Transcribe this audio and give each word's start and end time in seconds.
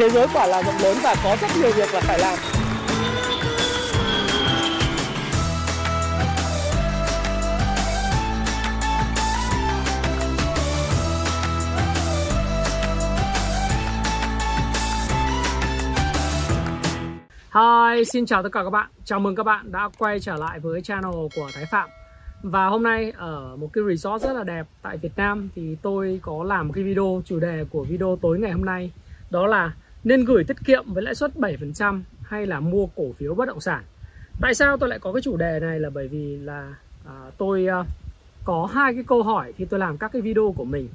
thế 0.00 0.10
giới 0.10 0.26
quả 0.34 0.46
là 0.46 0.62
rộng 0.62 0.74
lớn 0.82 0.96
và 1.02 1.14
có 1.24 1.36
rất 1.40 1.48
nhiều 1.60 1.70
việc 1.76 1.94
là 1.94 2.00
phải 2.00 2.18
làm 2.18 2.38
Hi, 17.54 18.04
xin 18.04 18.26
chào 18.26 18.42
tất 18.42 18.48
cả 18.52 18.64
các 18.64 18.70
bạn. 18.70 18.90
Chào 19.04 19.20
mừng 19.20 19.36
các 19.36 19.42
bạn 19.42 19.72
đã 19.72 19.88
quay 19.98 20.20
trở 20.20 20.36
lại 20.36 20.60
với 20.60 20.82
channel 20.82 21.12
của 21.36 21.48
Thái 21.54 21.64
Phạm. 21.70 21.88
Và 22.42 22.66
hôm 22.66 22.82
nay 22.82 23.12
ở 23.16 23.56
một 23.56 23.70
cái 23.72 23.84
resort 23.88 24.22
rất 24.22 24.32
là 24.32 24.44
đẹp 24.44 24.66
tại 24.82 24.96
Việt 24.96 25.12
Nam 25.16 25.48
thì 25.54 25.76
tôi 25.82 26.20
có 26.22 26.44
làm 26.44 26.68
một 26.68 26.72
cái 26.76 26.84
video 26.84 27.22
chủ 27.24 27.40
đề 27.40 27.64
của 27.70 27.84
video 27.84 28.18
tối 28.22 28.38
ngày 28.38 28.52
hôm 28.52 28.64
nay 28.64 28.92
đó 29.30 29.46
là 29.46 29.72
nên 30.04 30.24
gửi 30.24 30.44
tiết 30.44 30.56
kiệm 30.64 30.92
với 30.92 31.02
lãi 31.02 31.14
suất 31.14 31.34
7% 31.34 32.00
hay 32.22 32.46
là 32.46 32.60
mua 32.60 32.86
cổ 32.86 33.12
phiếu 33.12 33.34
bất 33.34 33.48
động 33.48 33.60
sản. 33.60 33.82
Tại 34.40 34.54
sao 34.54 34.76
tôi 34.76 34.88
lại 34.88 34.98
có 34.98 35.12
cái 35.12 35.22
chủ 35.22 35.36
đề 35.36 35.60
này 35.60 35.80
là 35.80 35.90
bởi 35.90 36.08
vì 36.08 36.36
là 36.36 36.74
à, 37.06 37.30
tôi 37.38 37.66
à, 37.66 37.84
có 38.44 38.66
hai 38.72 38.94
cái 38.94 39.04
câu 39.06 39.22
hỏi 39.22 39.52
khi 39.56 39.64
tôi 39.64 39.80
làm 39.80 39.98
các 39.98 40.12
cái 40.12 40.22
video 40.22 40.54
của 40.56 40.64
mình. 40.64 40.88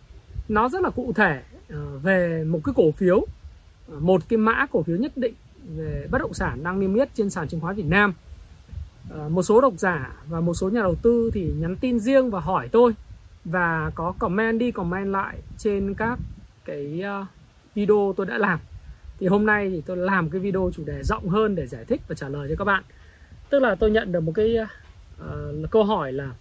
Nó 0.49 0.69
rất 0.69 0.81
là 0.81 0.89
cụ 0.89 1.13
thể 1.15 1.41
à, 1.69 1.77
về 2.03 2.43
một 2.43 2.59
cái 2.63 2.73
cổ 2.75 2.91
phiếu, 2.91 3.25
à, 3.91 3.95
một 3.99 4.21
cái 4.29 4.37
mã 4.37 4.65
cổ 4.71 4.83
phiếu 4.83 4.97
nhất 4.97 5.11
định 5.15 5.33
về 5.75 6.07
bất 6.11 6.17
động 6.17 6.33
sản 6.33 6.63
đang 6.63 6.79
niêm 6.79 6.95
yết 6.95 7.09
trên 7.13 7.29
sàn 7.29 7.47
chứng 7.47 7.59
khoán 7.59 7.75
Việt 7.75 7.85
Nam. 7.85 8.13
À, 9.11 9.27
một 9.29 9.43
số 9.43 9.61
độc 9.61 9.73
giả 9.77 10.15
và 10.27 10.41
một 10.41 10.53
số 10.53 10.69
nhà 10.69 10.81
đầu 10.81 10.95
tư 10.95 11.31
thì 11.33 11.53
nhắn 11.59 11.75
tin 11.75 11.99
riêng 11.99 12.29
và 12.29 12.39
hỏi 12.39 12.69
tôi 12.71 12.93
và 13.45 13.91
có 13.95 14.13
comment 14.19 14.59
đi 14.59 14.71
comment 14.71 15.07
lại 15.07 15.37
trên 15.57 15.93
các 15.93 16.19
cái 16.65 17.03
uh, 17.21 17.27
video 17.75 18.13
tôi 18.17 18.25
đã 18.25 18.37
làm. 18.37 18.59
Thì 19.19 19.27
hôm 19.27 19.45
nay 19.45 19.69
thì 19.69 19.81
tôi 19.85 19.97
làm 19.97 20.29
cái 20.29 20.41
video 20.41 20.71
chủ 20.75 20.83
đề 20.85 21.03
rộng 21.03 21.29
hơn 21.29 21.55
để 21.55 21.67
giải 21.67 21.85
thích 21.85 22.01
và 22.07 22.15
trả 22.15 22.29
lời 22.29 22.47
cho 22.49 22.55
các 22.57 22.65
bạn. 22.65 22.83
Tức 23.49 23.59
là 23.59 23.75
tôi 23.75 23.91
nhận 23.91 24.11
được 24.11 24.19
một 24.19 24.31
cái 24.35 24.57
uh, 25.21 25.71
câu 25.71 25.83
hỏi 25.83 26.13
là 26.13 26.31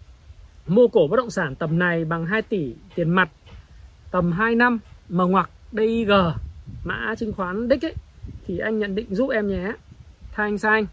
mua 0.66 0.89
cổ 0.89 1.06
bất 1.11 1.16
động 1.16 1.31
sản 1.31 1.55
tầm 1.55 1.78
này 1.78 2.05
bằng 2.05 2.27
2 2.27 2.42
tỷ 2.42 2.75
tiền 2.94 3.11
mặt 3.11 3.28
tầm 4.11 4.33
2 4.33 4.55
năm 4.55 4.78
mà 5.08 5.25
ngoặc 5.25 5.50
DIG 5.72 6.11
mã 6.84 7.14
chứng 7.19 7.33
khoán 7.33 7.69
đích 7.69 7.84
ấy 7.84 7.94
thì 8.47 8.58
anh 8.58 8.78
nhận 8.78 8.94
định 8.94 9.14
giúp 9.14 9.31
em 9.31 9.48
nhé 9.48 9.72
thay 10.33 10.50
Thanh 10.61 10.72
anh. 10.72 10.86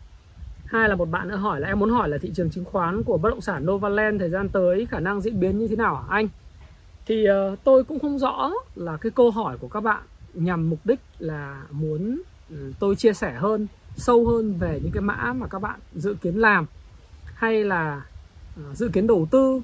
hai 0.66 0.90
là 0.90 0.95
một 0.95 1.10
bạn 1.10 1.28
nữa 1.28 1.36
hỏi 1.36 1.60
là 1.60 1.68
em 1.68 1.80
muốn 1.80 1.90
hỏi 1.90 2.10
là 2.10 2.18
thị 2.18 2.32
trường 2.36 2.50
chứng 2.50 2.66
khoán 2.66 3.04
của 3.04 3.18
bất 3.18 3.30
động 3.30 3.42
sản 3.42 3.66
Novaland 3.66 4.20
thời 4.20 4.30
gian 4.30 4.50
tới 4.50 4.86
khả 4.86 5.00
năng 5.00 5.22
diễn 5.22 5.40
biến 5.40 5.60
như 5.60 5.68
thế 5.68 5.76
nào 5.76 5.95
hả 5.95 6.04
anh 6.10 6.28
thì 7.06 7.26
uh, 7.30 7.64
tôi 7.64 7.84
cũng 7.84 8.00
không 8.00 8.20
rõ 8.20 8.52
là 8.76 8.98
cái 8.98 9.12
câu 9.12 9.32
hỏi 9.32 9.58
của 9.58 9.68
các 9.68 9.80
bạn 9.80 10.02
nhằm 10.34 10.70
mục 10.70 10.80
đích 10.84 11.00
là 11.20 11.64
muốn 11.72 12.22
ừ, 12.50 12.74
tôi 12.80 12.96
chia 12.96 13.14
sẻ 13.14 13.34
hơn, 13.34 13.68
sâu 13.96 14.28
hơn 14.28 14.58
về 14.58 14.80
những 14.84 14.92
cái 14.92 15.02
mã 15.02 15.34
mà 15.34 15.48
các 15.48 15.60
bạn 15.60 15.80
dự 15.96 16.16
kiến 16.22 16.36
làm. 16.36 16.66
Hay 17.26 17.64
là 17.64 18.06
ờ, 18.58 18.76
dự 18.76 18.90
kiến 18.94 19.08
đầu 19.08 19.28
tư, 19.32 19.62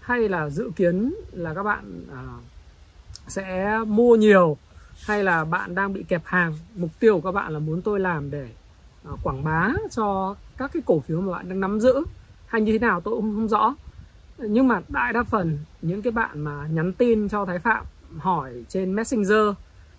hay 0.00 0.28
là 0.28 0.50
dự 0.50 0.70
kiến 0.76 1.14
là 1.32 1.54
các 1.54 1.62
bạn 1.62 2.04
ờ, 2.10 2.24
sẽ 3.28 3.78
mua 3.86 4.16
nhiều, 4.16 4.56
hay 5.04 5.24
là 5.24 5.44
bạn 5.44 5.74
đang 5.74 5.92
bị 5.92 6.02
kẹp 6.02 6.22
hàng. 6.24 6.54
Mục 6.76 6.90
tiêu 7.00 7.14
của 7.14 7.20
các 7.20 7.32
bạn 7.32 7.52
là 7.52 7.58
muốn 7.58 7.82
tôi 7.82 8.00
làm 8.00 8.30
để 8.30 8.48
ờ, 9.04 9.16
quảng 9.22 9.44
bá 9.44 9.68
cho 9.90 10.36
các 10.56 10.70
cái 10.74 10.82
cổ 10.86 11.00
phiếu 11.00 11.20
mà 11.20 11.32
bạn 11.32 11.48
đang 11.48 11.60
nắm 11.60 11.80
giữ. 11.80 11.94
Hay 12.46 12.60
như 12.60 12.72
thế 12.72 12.78
nào 12.78 13.00
tôi 13.00 13.14
cũng 13.14 13.34
không 13.34 13.48
rõ. 13.48 13.74
Nhưng 14.38 14.68
mà 14.68 14.80
đại 14.88 15.12
đa 15.12 15.22
phần 15.22 15.58
những 15.82 16.02
cái 16.02 16.10
bạn 16.10 16.40
mà 16.40 16.66
nhắn 16.66 16.92
tin 16.92 17.28
cho 17.28 17.44
Thái 17.44 17.58
Phạm, 17.58 17.84
hỏi 18.18 18.52
trên 18.68 18.94
Messenger 18.94 19.54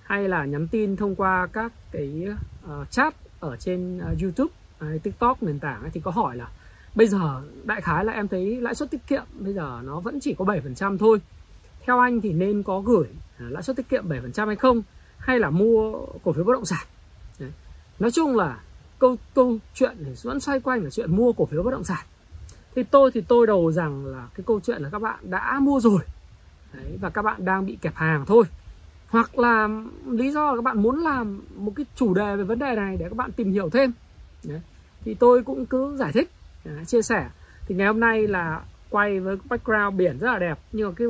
hay 0.08 0.30
là 0.30 0.46
nhắn 0.46 0.68
tin 0.68 0.96
thông 0.96 1.16
qua 1.16 1.48
các 1.54 1.72
cái 1.92 2.28
uh, 2.66 2.92
chat 2.92 3.16
ở 3.40 3.56
trên 3.56 3.98
uh, 3.98 4.22
YouTube 4.22 4.54
hay 4.80 5.00
TikTok 5.00 5.44
nền 5.44 5.60
tảng 5.60 5.82
ấy, 5.82 5.90
thì 5.94 6.02
có 6.04 6.12
hỏi 6.12 6.38
là 6.38 6.48
bây 6.96 7.08
giờ 7.08 7.42
đại 7.64 7.82
khái 7.82 8.06
là 8.06 8.14
em 8.14 8.28
thấy 8.28 8.62
lãi 8.62 8.76
suất 8.76 8.92
tiết 8.92 9.08
kiệm 9.08 9.24
bây 9.40 9.54
giờ 9.54 9.82
nó 9.84 10.00
vẫn 10.00 10.20
chỉ 10.20 10.34
có 10.34 10.46
7% 10.46 10.98
thôi. 10.98 11.22
Theo 11.86 12.00
anh 12.00 12.22
thì 12.22 12.34
nên 12.34 12.64
có 12.64 12.80
gửi 12.82 13.08
lãi 13.38 13.64
suất 13.64 13.76
tiết 13.76 13.90
kiệm 13.90 14.10
7% 14.10 14.48
hay 14.48 14.56
không? 14.56 14.82
Hay 15.18 15.40
là 15.40 15.50
mua 15.50 16.06
cổ 16.24 16.32
phiếu 16.32 16.44
bất 16.44 16.54
động 16.54 16.66
sản? 16.66 16.86
Đấy. 17.40 17.52
nói 18.00 18.12
chung 18.12 18.36
là 18.36 18.60
câu 19.00 19.16
câu 19.34 19.58
chuyện 19.74 19.98
thì 20.06 20.12
vẫn 20.24 20.40
xoay 20.40 20.60
quanh 20.60 20.84
là 20.84 20.90
chuyện 20.90 21.16
mua 21.16 21.34
cổ 21.34 21.46
phiếu 21.46 21.64
bất 21.64 21.72
động 21.72 21.84
sản. 21.84 22.06
Thì 22.76 22.84
tôi 22.84 23.12
thì 23.12 23.22
tôi 23.22 23.48
đầu 23.48 23.72
rằng 23.72 24.06
là 24.06 24.28
cái 24.36 24.44
câu 24.48 24.60
chuyện 24.60 24.82
là 24.82 24.90
các 24.90 25.00
bạn 25.00 25.20
đã 25.22 25.60
mua 25.60 25.80
rồi. 25.80 26.00
Đấy, 26.74 26.98
và 27.02 27.10
các 27.10 27.22
bạn 27.22 27.46
đang 27.46 27.66
bị 27.66 27.78
kẹp 27.82 27.96
hàng 27.96 28.26
thôi 28.26 28.44
hoặc 29.10 29.40
là 29.40 29.70
lý 30.08 30.32
do 30.32 30.52
là 30.52 30.56
các 30.56 30.62
bạn 30.62 30.82
muốn 30.82 31.00
làm 31.00 31.42
một 31.56 31.72
cái 31.76 31.86
chủ 31.96 32.14
đề 32.14 32.36
về 32.36 32.44
vấn 32.44 32.60
đề 32.60 32.76
này 32.76 32.98
để 32.98 33.06
các 33.10 33.18
bạn 33.18 33.32
tìm 33.32 33.52
hiểu 33.52 33.70
thêm. 33.70 33.92
Đấy. 34.44 34.62
thì 35.06 35.14
tôi 35.14 35.44
cũng 35.44 35.66
cứ 35.66 35.98
giải 35.98 36.12
thích 36.12 36.32
chia 36.86 37.02
sẻ. 37.02 37.30
Thì 37.68 37.76
ngày 37.76 37.88
hôm 37.88 38.00
nay 38.00 38.28
là 38.28 38.62
quay 38.90 39.20
với 39.20 39.38
background 39.50 39.98
biển 39.98 40.18
rất 40.20 40.32
là 40.32 40.40
đẹp, 40.40 40.60
nhưng 40.72 40.88
mà 40.88 40.94
cái 40.98 41.08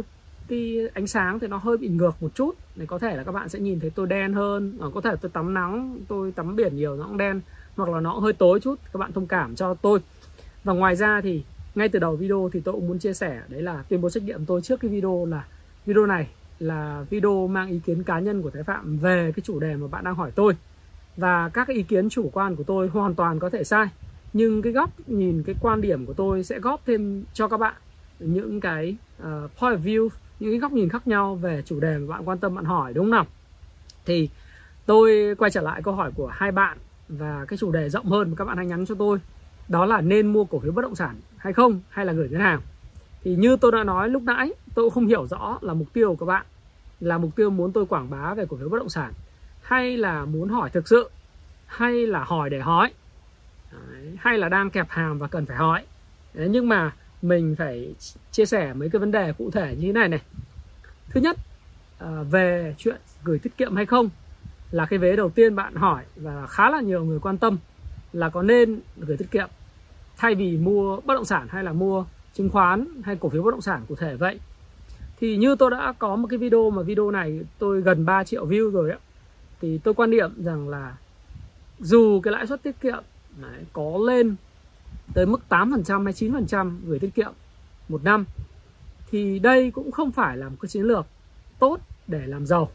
cái 0.47 0.89
ánh 0.93 1.07
sáng 1.07 1.39
thì 1.39 1.47
nó 1.47 1.57
hơi 1.57 1.77
bị 1.77 1.87
ngược 1.87 2.15
một 2.21 2.35
chút. 2.35 2.51
Này 2.75 2.87
có 2.87 2.99
thể 2.99 3.17
là 3.17 3.23
các 3.23 3.31
bạn 3.31 3.49
sẽ 3.49 3.59
nhìn 3.59 3.79
thấy 3.79 3.89
tôi 3.89 4.07
đen 4.07 4.33
hơn 4.33 4.77
ờ, 4.79 4.91
có 4.93 5.01
thể 5.01 5.11
tôi 5.21 5.31
tắm 5.33 5.53
nắng, 5.53 5.99
tôi 6.07 6.31
tắm 6.31 6.55
biển 6.55 6.75
nhiều 6.75 6.95
nó 6.95 7.05
cũng 7.05 7.17
đen, 7.17 7.41
hoặc 7.75 7.89
là 7.89 7.99
nó 7.99 8.13
cũng 8.13 8.23
hơi 8.23 8.33
tối 8.33 8.59
chút, 8.59 8.75
các 8.93 8.97
bạn 8.97 9.11
thông 9.11 9.27
cảm 9.27 9.55
cho 9.55 9.73
tôi. 9.73 9.99
Và 10.63 10.73
ngoài 10.73 10.95
ra 10.95 11.21
thì 11.21 11.43
ngay 11.75 11.89
từ 11.89 11.99
đầu 11.99 12.15
video 12.15 12.49
thì 12.53 12.59
tôi 12.59 12.73
cũng 12.73 12.87
muốn 12.87 12.99
chia 12.99 13.13
sẻ, 13.13 13.41
đấy 13.47 13.61
là 13.61 13.83
tuyên 13.89 14.01
bố 14.01 14.09
trách 14.09 14.23
nhiệm 14.23 14.45
tôi 14.45 14.61
trước 14.61 14.79
cái 14.79 14.91
video 14.91 15.25
là, 15.25 15.45
video 15.85 16.05
này 16.05 16.27
là 16.59 17.05
video 17.09 17.47
mang 17.47 17.67
ý 17.67 17.79
kiến 17.79 18.03
cá 18.03 18.19
nhân 18.19 18.41
của 18.41 18.49
Thái 18.49 18.63
Phạm 18.63 18.97
về 18.97 19.31
cái 19.35 19.43
chủ 19.45 19.59
đề 19.59 19.75
mà 19.75 19.87
bạn 19.87 20.03
đang 20.03 20.15
hỏi 20.15 20.31
tôi. 20.35 20.53
Và 21.17 21.49
các 21.49 21.67
ý 21.67 21.83
kiến 21.83 22.09
chủ 22.09 22.29
quan 22.33 22.55
của 22.55 22.63
tôi 22.63 22.87
hoàn 22.87 23.15
toàn 23.15 23.39
có 23.39 23.49
thể 23.49 23.63
sai 23.63 23.87
nhưng 24.33 24.61
cái 24.61 24.73
góc 24.73 24.89
nhìn 25.07 25.43
cái 25.43 25.55
quan 25.61 25.81
điểm 25.81 26.05
của 26.05 26.13
tôi 26.13 26.43
sẽ 26.43 26.59
góp 26.59 26.81
thêm 26.85 27.23
cho 27.33 27.47
các 27.47 27.57
bạn 27.57 27.73
những 28.19 28.59
cái 28.59 28.95
uh, 29.21 29.27
point 29.59 29.79
of 29.79 29.83
view 29.83 30.09
những 30.39 30.51
cái 30.51 30.59
góc 30.59 30.71
nhìn 30.71 30.89
khác 30.89 31.07
nhau 31.07 31.35
về 31.35 31.61
chủ 31.65 31.79
đề 31.79 31.97
mà 31.97 32.07
bạn 32.07 32.27
quan 32.29 32.37
tâm 32.37 32.55
bạn 32.55 32.65
hỏi 32.65 32.93
đúng 32.93 33.05
không 33.05 33.11
nào? 33.11 33.25
Thì 34.05 34.29
tôi 34.85 35.35
quay 35.37 35.51
trở 35.51 35.61
lại 35.61 35.81
câu 35.83 35.93
hỏi 35.93 36.11
của 36.15 36.27
hai 36.27 36.51
bạn 36.51 36.77
và 37.09 37.45
cái 37.47 37.57
chủ 37.57 37.71
đề 37.71 37.89
rộng 37.89 38.05
hơn 38.05 38.29
mà 38.29 38.35
các 38.35 38.45
bạn 38.45 38.57
hãy 38.57 38.65
nhắn 38.65 38.85
cho 38.85 38.95
tôi 38.95 39.19
đó 39.67 39.85
là 39.85 40.01
nên 40.01 40.27
mua 40.27 40.45
cổ 40.45 40.59
phiếu 40.59 40.71
bất 40.71 40.81
động 40.81 40.95
sản 40.95 41.15
hay 41.37 41.53
không 41.53 41.79
hay 41.89 42.05
là 42.05 42.13
gửi 42.13 42.29
ngân 42.29 42.41
hàng? 42.41 42.61
Thì 43.23 43.35
như 43.35 43.57
tôi 43.57 43.71
đã 43.71 43.83
nói 43.83 44.09
lúc 44.09 44.23
nãy 44.23 44.51
tôi 44.75 44.85
cũng 44.85 44.93
không 44.93 45.07
hiểu 45.07 45.27
rõ 45.27 45.57
là 45.61 45.73
mục 45.73 45.93
tiêu 45.93 46.09
của 46.09 46.25
các 46.25 46.25
bạn 46.25 46.45
là 46.99 47.17
mục 47.17 47.35
tiêu 47.35 47.49
muốn 47.49 47.71
tôi 47.71 47.85
quảng 47.85 48.09
bá 48.09 48.33
về 48.33 48.45
cổ 48.49 48.57
phiếu 48.57 48.69
bất 48.69 48.77
động 48.77 48.89
sản 48.89 49.13
hay 49.61 49.97
là 49.97 50.25
muốn 50.25 50.49
hỏi 50.49 50.69
thực 50.69 50.87
sự 50.87 51.09
hay 51.65 52.07
là 52.07 52.23
hỏi 52.23 52.49
để 52.49 52.59
hỏi 52.59 52.91
Đấy, 53.71 54.17
hay 54.19 54.37
là 54.37 54.49
đang 54.49 54.69
kẹp 54.69 54.89
hàng 54.89 55.17
và 55.19 55.27
cần 55.27 55.45
phải 55.45 55.57
hỏi. 55.57 55.83
Đấy, 56.33 56.47
nhưng 56.51 56.69
mà 56.69 56.93
mình 57.21 57.55
phải 57.57 57.95
chia 58.31 58.45
sẻ 58.45 58.73
mấy 58.73 58.89
cái 58.89 58.99
vấn 58.99 59.11
đề 59.11 59.33
cụ 59.33 59.51
thể 59.51 59.75
như 59.79 59.87
thế 59.87 59.93
này 59.93 60.09
này. 60.09 60.21
Thứ 61.09 61.21
nhất 61.21 61.37
à, 61.99 62.07
về 62.29 62.75
chuyện 62.77 62.97
gửi 63.23 63.39
tiết 63.39 63.57
kiệm 63.57 63.75
hay 63.75 63.85
không 63.85 64.09
là 64.71 64.85
cái 64.85 64.99
vế 64.99 65.15
đầu 65.15 65.29
tiên 65.29 65.55
bạn 65.55 65.75
hỏi 65.75 66.03
và 66.15 66.47
khá 66.47 66.69
là 66.69 66.81
nhiều 66.81 67.05
người 67.05 67.19
quan 67.19 67.37
tâm 67.37 67.57
là 68.13 68.29
có 68.29 68.41
nên 68.41 68.79
gửi 68.97 69.17
tiết 69.17 69.31
kiệm 69.31 69.49
thay 70.17 70.35
vì 70.35 70.57
mua 70.57 71.01
bất 71.01 71.13
động 71.13 71.25
sản 71.25 71.47
hay 71.49 71.63
là 71.63 71.73
mua 71.73 72.05
chứng 72.37 72.49
khoán 72.49 72.85
hay 73.03 73.15
cổ 73.15 73.29
phiếu 73.29 73.43
bất 73.43 73.51
động 73.51 73.61
sản 73.61 73.81
cụ 73.87 73.95
thể 73.95 74.15
vậy 74.15 74.39
thì 75.19 75.37
như 75.37 75.55
tôi 75.55 75.71
đã 75.71 75.93
có 75.99 76.15
một 76.15 76.27
cái 76.29 76.37
video 76.37 76.69
mà 76.69 76.81
video 76.81 77.11
này 77.11 77.39
tôi 77.59 77.81
gần 77.81 78.05
3 78.05 78.23
triệu 78.23 78.47
view 78.47 78.71
rồi 78.71 78.89
ấy, 78.89 78.99
thì 79.61 79.77
tôi 79.77 79.93
quan 79.93 80.11
điểm 80.11 80.43
rằng 80.43 80.69
là 80.69 80.97
dù 81.79 82.21
cái 82.23 82.31
lãi 82.31 82.47
suất 82.47 82.63
tiết 82.63 82.81
kiệm 82.81 83.03
đấy, 83.41 83.65
có 83.73 83.97
lên 84.07 84.35
tới 85.13 85.25
mức 85.25 85.41
8% 85.49 86.03
hay 86.03 86.13
9% 86.13 86.71
gửi 86.85 86.99
tiết 86.99 87.15
kiệm 87.15 87.31
một 87.89 88.03
năm 88.03 88.25
thì 89.11 89.39
đây 89.39 89.71
cũng 89.71 89.91
không 89.91 90.11
phải 90.11 90.37
là 90.37 90.49
một 90.49 90.55
cái 90.61 90.69
chiến 90.69 90.83
lược 90.83 91.05
tốt 91.59 91.77
để 92.07 92.27
làm 92.27 92.45
giàu 92.45 92.71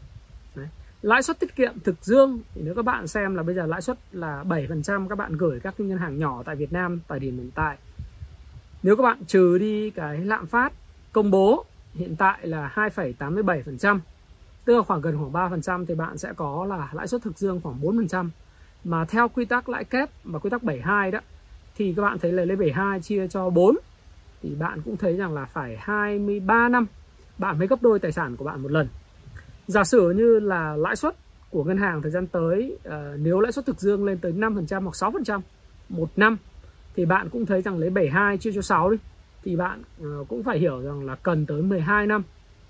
Đấy. 0.55 0.67
lãi 1.01 1.23
suất 1.23 1.39
tiết 1.39 1.55
kiệm 1.55 1.79
thực 1.83 1.95
dương 2.01 2.39
thì 2.55 2.61
nếu 2.65 2.75
các 2.75 2.85
bạn 2.85 3.07
xem 3.07 3.35
là 3.35 3.43
bây 3.43 3.55
giờ 3.55 3.65
lãi 3.65 3.81
suất 3.81 3.97
là 4.11 4.43
7% 4.43 5.07
các 5.07 5.17
bạn 5.17 5.37
gửi 5.37 5.59
các 5.59 5.79
ngân 5.79 5.97
hàng 5.97 6.19
nhỏ 6.19 6.43
tại 6.45 6.55
Việt 6.55 6.73
Nam 6.73 6.99
tại 7.07 7.19
điểm 7.19 7.37
hiện 7.37 7.51
tại 7.55 7.77
nếu 8.83 8.95
các 8.95 9.03
bạn 9.03 9.25
trừ 9.25 9.57
đi 9.57 9.89
cái 9.89 10.17
lạm 10.17 10.45
phát 10.45 10.73
công 11.11 11.31
bố 11.31 11.65
hiện 11.93 12.15
tại 12.15 12.47
là 12.47 12.71
2,87% 12.75 13.99
tức 14.65 14.75
là 14.75 14.83
khoảng 14.83 15.01
gần 15.01 15.17
khoảng 15.17 15.51
3% 15.65 15.85
thì 15.85 15.95
bạn 15.95 16.17
sẽ 16.17 16.33
có 16.35 16.65
là 16.65 16.89
lãi 16.93 17.07
suất 17.07 17.21
thực 17.21 17.37
dương 17.37 17.61
khoảng 17.63 17.81
4% 17.81 18.29
mà 18.83 19.05
theo 19.05 19.29
quy 19.29 19.45
tắc 19.45 19.69
lãi 19.69 19.83
kép 19.83 20.09
và 20.23 20.39
quy 20.39 20.49
tắc 20.49 20.63
72 20.63 21.11
đó 21.11 21.19
thì 21.75 21.93
các 21.97 22.01
bạn 22.01 22.19
thấy 22.19 22.31
là 22.31 22.45
lấy 22.45 22.55
72 22.55 23.01
chia 23.01 23.27
cho 23.27 23.49
4 23.49 23.75
thì 24.41 24.55
bạn 24.55 24.81
cũng 24.85 24.97
thấy 24.97 25.17
rằng 25.17 25.33
là 25.33 25.45
phải 25.45 25.77
23 25.79 26.69
năm 26.69 26.87
bạn 27.37 27.59
mới 27.59 27.67
gấp 27.67 27.81
đôi 27.81 27.99
tài 27.99 28.11
sản 28.11 28.35
của 28.35 28.45
bạn 28.45 28.61
một 28.61 28.71
lần. 28.71 28.87
Giả 29.67 29.83
sử 29.83 30.11
như 30.11 30.39
là 30.39 30.75
lãi 30.75 30.95
suất 30.95 31.15
của 31.49 31.63
ngân 31.63 31.77
hàng 31.77 32.01
thời 32.01 32.11
gian 32.11 32.27
tới 32.27 32.77
uh, 32.87 32.93
nếu 33.19 33.39
lãi 33.39 33.51
suất 33.51 33.65
thực 33.65 33.79
dương 33.79 34.05
lên 34.05 34.17
tới 34.17 34.31
5% 34.31 34.83
hoặc 34.83 35.11
6% 35.11 35.41
một 35.89 36.09
năm 36.15 36.37
thì 36.95 37.05
bạn 37.05 37.29
cũng 37.29 37.45
thấy 37.45 37.61
rằng 37.61 37.77
lấy 37.77 37.89
72 37.89 38.37
chia 38.37 38.51
cho 38.55 38.61
6 38.61 38.89
đi 38.89 38.97
thì 39.43 39.55
bạn 39.55 39.81
ờ, 40.01 40.23
cũng 40.27 40.43
phải 40.43 40.59
hiểu 40.59 40.81
rằng 40.81 41.05
là 41.05 41.15
cần 41.15 41.45
tới 41.45 41.61
12 41.61 42.07
năm 42.07 42.23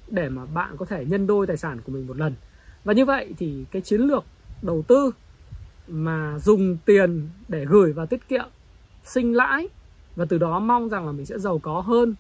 để 0.07 0.29
mà 0.29 0.45
bạn 0.45 0.77
có 0.77 0.85
thể 0.85 1.05
nhân 1.05 1.27
đôi 1.27 1.47
tài 1.47 1.57
sản 1.57 1.81
của 1.85 1.91
mình 1.91 2.07
một 2.07 2.17
lần. 2.17 2.35
Và 2.83 2.93
như 2.93 3.05
vậy 3.05 3.33
thì 3.37 3.65
cái 3.71 3.81
chiến 3.81 4.01
lược 4.01 4.23
đầu 4.61 4.83
tư 4.87 5.11
mà 5.87 6.39
dùng 6.39 6.77
tiền 6.85 7.29
để 7.47 7.65
gửi 7.65 7.93
vào 7.93 8.05
tiết 8.05 8.27
kiệm, 8.27 8.45
sinh 9.03 9.33
lãi 9.33 9.67
và 10.15 10.25
từ 10.25 10.37
đó 10.37 10.59
mong 10.59 10.89
rằng 10.89 11.05
là 11.05 11.11
mình 11.11 11.25
sẽ 11.25 11.39
giàu 11.39 11.59
có 11.59 11.81
hơn 11.81 12.15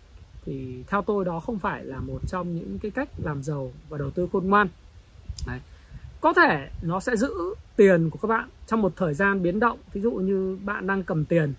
thì 0.45 0.83
theo 0.87 1.01
tôi 1.01 1.25
đó 1.25 1.39
không 1.39 1.59
phải 1.59 1.85
là 1.85 1.99
một 1.99 2.19
trong 2.27 2.55
những 2.55 2.79
cái 2.81 2.91
cách 2.91 3.09
làm 3.23 3.43
giàu 3.43 3.71
và 3.89 3.97
đầu 3.97 4.11
tư 4.11 4.27
khôn 4.31 4.47
ngoan 4.47 4.67
Đấy. 5.47 5.59
có 6.21 6.33
thể 6.33 6.69
nó 6.81 6.99
sẽ 6.99 7.15
giữ 7.15 7.33
tiền 7.75 8.09
của 8.09 8.19
các 8.21 8.27
bạn 8.27 8.49
trong 8.67 8.81
một 8.81 8.93
thời 8.95 9.13
gian 9.13 9.43
biến 9.43 9.59
động 9.59 9.77
ví 9.93 10.01
dụ 10.01 10.11
như 10.11 10.57
bạn 10.65 10.87
đang 10.87 11.03
cầm 11.03 11.25
tiền 11.25 11.53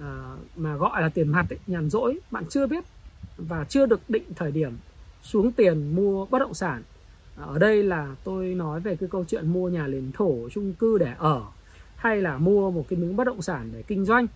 à, 0.00 0.36
mà 0.56 0.76
gọi 0.76 1.02
là 1.02 1.08
tiền 1.08 1.28
mặt 1.28 1.46
ấy, 1.50 1.58
nhàn 1.66 1.90
rỗi 1.90 2.18
bạn 2.30 2.44
chưa 2.50 2.66
biết 2.66 2.84
và 3.36 3.64
chưa 3.64 3.86
được 3.86 4.00
định 4.08 4.24
thời 4.36 4.52
điểm 4.52 4.72
xuống 5.22 5.52
tiền 5.52 5.96
mua 5.96 6.26
bất 6.26 6.38
động 6.38 6.54
sản. 6.54 6.82
Ờ, 7.36 7.44
ở 7.46 7.58
đây 7.58 7.82
là 7.82 8.14
tôi 8.24 8.54
nói 8.54 8.80
về 8.80 8.96
cái 8.96 9.08
câu 9.12 9.24
chuyện 9.24 9.52
mua 9.52 9.68
nhà 9.68 9.86
liền 9.86 10.12
thổ 10.12 10.48
chung 10.52 10.72
cư 10.72 10.98
để 10.98 11.14
ở 11.18 11.42
hay 11.96 12.22
là 12.22 12.38
mua 12.38 12.70
một 12.70 12.84
cái 12.88 12.98
miếng 12.98 13.16
bất 13.16 13.24
động 13.24 13.42
sản 13.42 13.70
để 13.72 13.82
kinh 13.82 14.04
doanh. 14.04 14.26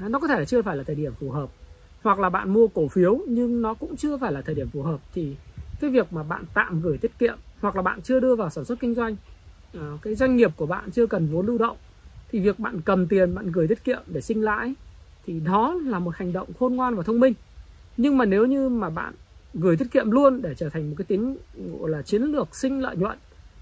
Nó 0.00 0.18
có 0.18 0.28
thể 0.28 0.38
là 0.38 0.44
chưa 0.44 0.62
phải 0.62 0.76
là 0.76 0.82
thời 0.82 0.96
điểm 0.96 1.12
phù 1.20 1.30
hợp 1.30 1.48
hoặc 2.06 2.18
là 2.18 2.28
bạn 2.28 2.52
mua 2.52 2.68
cổ 2.68 2.88
phiếu 2.88 3.18
nhưng 3.28 3.62
nó 3.62 3.74
cũng 3.74 3.96
chưa 3.96 4.16
phải 4.16 4.32
là 4.32 4.42
thời 4.42 4.54
điểm 4.54 4.68
phù 4.68 4.82
hợp 4.82 5.00
thì 5.14 5.36
cái 5.80 5.90
việc 5.90 6.12
mà 6.12 6.22
bạn 6.22 6.44
tạm 6.54 6.80
gửi 6.80 6.98
tiết 6.98 7.18
kiệm 7.18 7.38
hoặc 7.60 7.76
là 7.76 7.82
bạn 7.82 8.02
chưa 8.02 8.20
đưa 8.20 8.36
vào 8.36 8.50
sản 8.50 8.64
xuất 8.64 8.80
kinh 8.80 8.94
doanh 8.94 9.16
ờ, 9.74 9.98
cái 10.02 10.14
doanh 10.14 10.36
nghiệp 10.36 10.50
của 10.56 10.66
bạn 10.66 10.90
chưa 10.90 11.06
cần 11.06 11.28
vốn 11.32 11.46
lưu 11.46 11.58
động 11.58 11.76
thì 12.30 12.40
việc 12.40 12.58
bạn 12.58 12.80
cầm 12.80 13.06
tiền 13.06 13.34
bạn 13.34 13.52
gửi 13.52 13.68
tiết 13.68 13.84
kiệm 13.84 14.02
để 14.06 14.20
sinh 14.20 14.42
lãi 14.42 14.74
thì 15.26 15.40
đó 15.40 15.74
là 15.84 15.98
một 15.98 16.16
hành 16.16 16.32
động 16.32 16.48
khôn 16.58 16.76
ngoan 16.76 16.94
và 16.94 17.02
thông 17.02 17.20
minh. 17.20 17.34
Nhưng 17.96 18.18
mà 18.18 18.24
nếu 18.24 18.46
như 18.46 18.68
mà 18.68 18.90
bạn 18.90 19.14
gửi 19.54 19.76
tiết 19.76 19.90
kiệm 19.90 20.10
luôn 20.10 20.42
để 20.42 20.54
trở 20.54 20.68
thành 20.68 20.90
một 20.90 20.94
cái 20.98 21.04
tính 21.04 21.36
gọi 21.80 21.90
là 21.90 22.02
chiến 22.02 22.22
lược 22.22 22.56
sinh 22.56 22.80
lợi 22.80 22.96
nhuận 22.96 23.18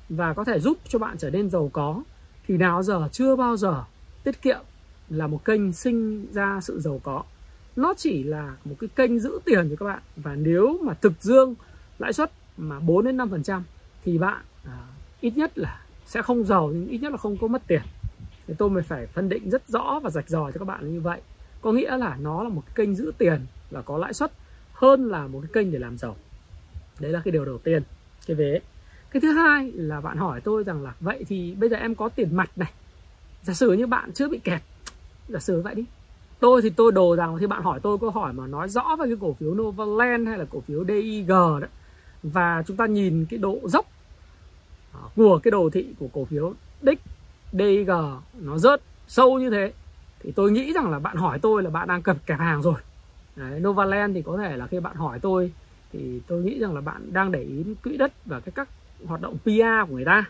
và 0.09 0.33
có 0.33 0.45
thể 0.45 0.61
giúp 0.61 0.79
cho 0.89 0.99
bạn 0.99 1.19
trở 1.19 1.31
nên 1.31 1.51
giàu 1.51 1.71
có 1.73 2.03
thì 2.47 2.57
nào 2.57 2.83
giờ 2.83 3.09
chưa 3.13 3.37
bao 3.37 3.57
giờ 3.57 3.85
tiết 4.25 4.43
kiệm 4.43 4.61
là 5.09 5.27
một 5.27 5.45
kênh 5.45 5.73
sinh 5.73 6.27
ra 6.33 6.61
sự 6.63 6.81
giàu 6.81 7.01
có. 7.03 7.23
Nó 7.77 7.95
chỉ 7.97 8.23
là 8.23 8.57
một 8.65 8.75
cái 8.81 8.89
kênh 8.97 9.21
giữ 9.21 9.39
tiền 9.45 9.71
cho 9.71 9.77
các 9.77 9.87
bạn 9.87 10.03
và 10.17 10.35
nếu 10.35 10.79
mà 10.83 10.95
thực 10.95 11.13
dương 11.21 11.55
lãi 11.99 12.13
suất 12.13 12.33
mà 12.57 12.81
4 12.81 13.05
đến 13.05 13.17
5 13.17 13.31
phần 13.31 13.43
trăm 13.43 13.65
thì 14.05 14.19
bạn 14.19 14.43
à, 14.65 14.79
ít 15.21 15.37
nhất 15.37 15.59
là 15.59 15.81
sẽ 16.07 16.23
không 16.23 16.45
giàu 16.45 16.71
nhưng 16.75 16.89
ít 16.89 16.99
nhất 16.99 17.13
là 17.13 17.19
không 17.19 17.37
có 17.37 17.47
mất 17.47 17.63
tiền 17.67 17.83
thì 18.47 18.55
tôi 18.59 18.71
mới 18.71 18.83
phải 18.83 19.07
phân 19.07 19.29
định 19.29 19.51
rất 19.51 19.69
rõ 19.69 20.01
và 20.03 20.11
rạch 20.11 20.29
ròi 20.29 20.53
cho 20.53 20.59
các 20.59 20.65
bạn 20.65 20.93
như 20.93 21.01
vậy. 21.01 21.21
Có 21.63 21.73
nghĩa 21.73 21.97
là 21.97 22.17
nó 22.21 22.43
là 22.43 22.49
một 22.49 22.63
cái 22.67 22.73
kênh 22.75 22.95
giữ 22.95 23.13
tiền 23.19 23.47
và 23.71 23.83
có 23.83 23.99
lãi 23.99 24.15
suất 24.15 24.33
hơn 24.73 25.09
là 25.09 25.27
một 25.27 25.41
cái 25.41 25.51
kênh 25.53 25.73
để 25.73 25.79
làm 25.79 25.99
giàu. 25.99 26.17
Đấy 27.01 27.13
là 27.13 27.21
cái 27.25 27.33
điều 27.33 27.45
đầu 27.45 27.59
tiên, 27.59 27.83
cái 28.27 28.35
vế. 28.35 28.61
Cái 29.11 29.21
thứ 29.21 29.33
hai 29.33 29.73
là 29.73 30.01
bạn 30.01 30.17
hỏi 30.17 30.41
tôi 30.41 30.65
rằng 30.65 30.83
là, 30.83 30.95
vậy 31.01 31.25
thì 31.29 31.55
bây 31.55 31.69
giờ 31.69 31.77
em 31.77 31.95
có 31.95 32.09
tiền 32.09 32.37
mặt 32.37 32.51
này, 32.57 32.73
giả 33.43 33.55
sử 33.55 33.73
như 33.73 33.87
bạn 33.87 34.13
chưa 34.13 34.29
bị 34.29 34.39
kẹt, 34.39 34.63
giả 35.29 35.39
sử 35.39 35.61
vậy 35.61 35.75
đi. 35.75 35.85
Tôi 36.41 36.63
thì 36.63 36.71
tôi 36.71 36.93
đồ 36.93 37.17
rằng 37.17 37.39
thì 37.39 37.47
bạn 37.47 37.63
hỏi 37.63 37.81
tôi 37.83 37.99
câu 37.99 38.11
hỏi 38.11 38.33
mà 38.33 38.47
nói 38.47 38.69
rõ 38.69 38.97
về 38.99 39.07
cái 39.07 39.17
cổ 39.21 39.33
phiếu 39.33 39.55
Novaland 39.55 40.29
hay 40.29 40.39
là 40.39 40.45
cổ 40.51 40.61
phiếu 40.61 40.85
DIG 40.85 41.27
đó, 41.27 41.61
và 42.23 42.63
chúng 42.67 42.77
ta 42.77 42.87
nhìn 42.87 43.27
cái 43.31 43.39
độ 43.39 43.59
dốc 43.65 43.87
à, 44.93 45.01
của 45.17 45.39
cái 45.43 45.51
đồ 45.51 45.71
thị 45.73 45.95
của 45.99 46.09
cổ 46.13 46.25
phiếu 46.25 46.55
đích 46.83 47.01
DIG 47.55 47.91
nó 48.41 48.59
rớt 48.59 48.81
sâu 49.09 49.39
như 49.39 49.51
thế 49.51 49.73
thì 50.21 50.33
tôi 50.33 50.51
nghĩ 50.51 50.73
rằng 50.73 50.91
là 50.91 50.99
bạn 50.99 51.17
hỏi 51.17 51.39
tôi 51.39 51.63
là 51.63 51.71
bạn 51.71 51.89
đang 51.89 52.03
cập 52.03 52.17
kẹp 52.27 52.39
hàng 52.39 52.63
rồi. 52.63 52.81
Đấy, 53.37 53.61
Novaland 53.61 54.15
thì 54.15 54.23
có 54.23 54.37
thể 54.37 54.57
là 54.57 54.67
khi 54.67 54.81
bạn 54.81 54.97
hỏi 54.97 55.19
tôi 55.19 55.53
thì 55.93 56.21
tôi 56.27 56.43
nghĩ 56.43 56.59
rằng 56.59 56.75
là 56.75 56.81
bạn 56.81 57.13
đang 57.13 57.33
để 57.33 57.43
ý 57.43 57.65
quỹ 57.85 57.97
đất 57.97 58.13
và 58.25 58.41
cái 58.41 58.53
các 58.55 58.69
hoạt 59.07 59.21
động 59.21 59.37
PR 59.45 59.89
của 59.89 59.95
người 59.95 60.05
ta. 60.05 60.25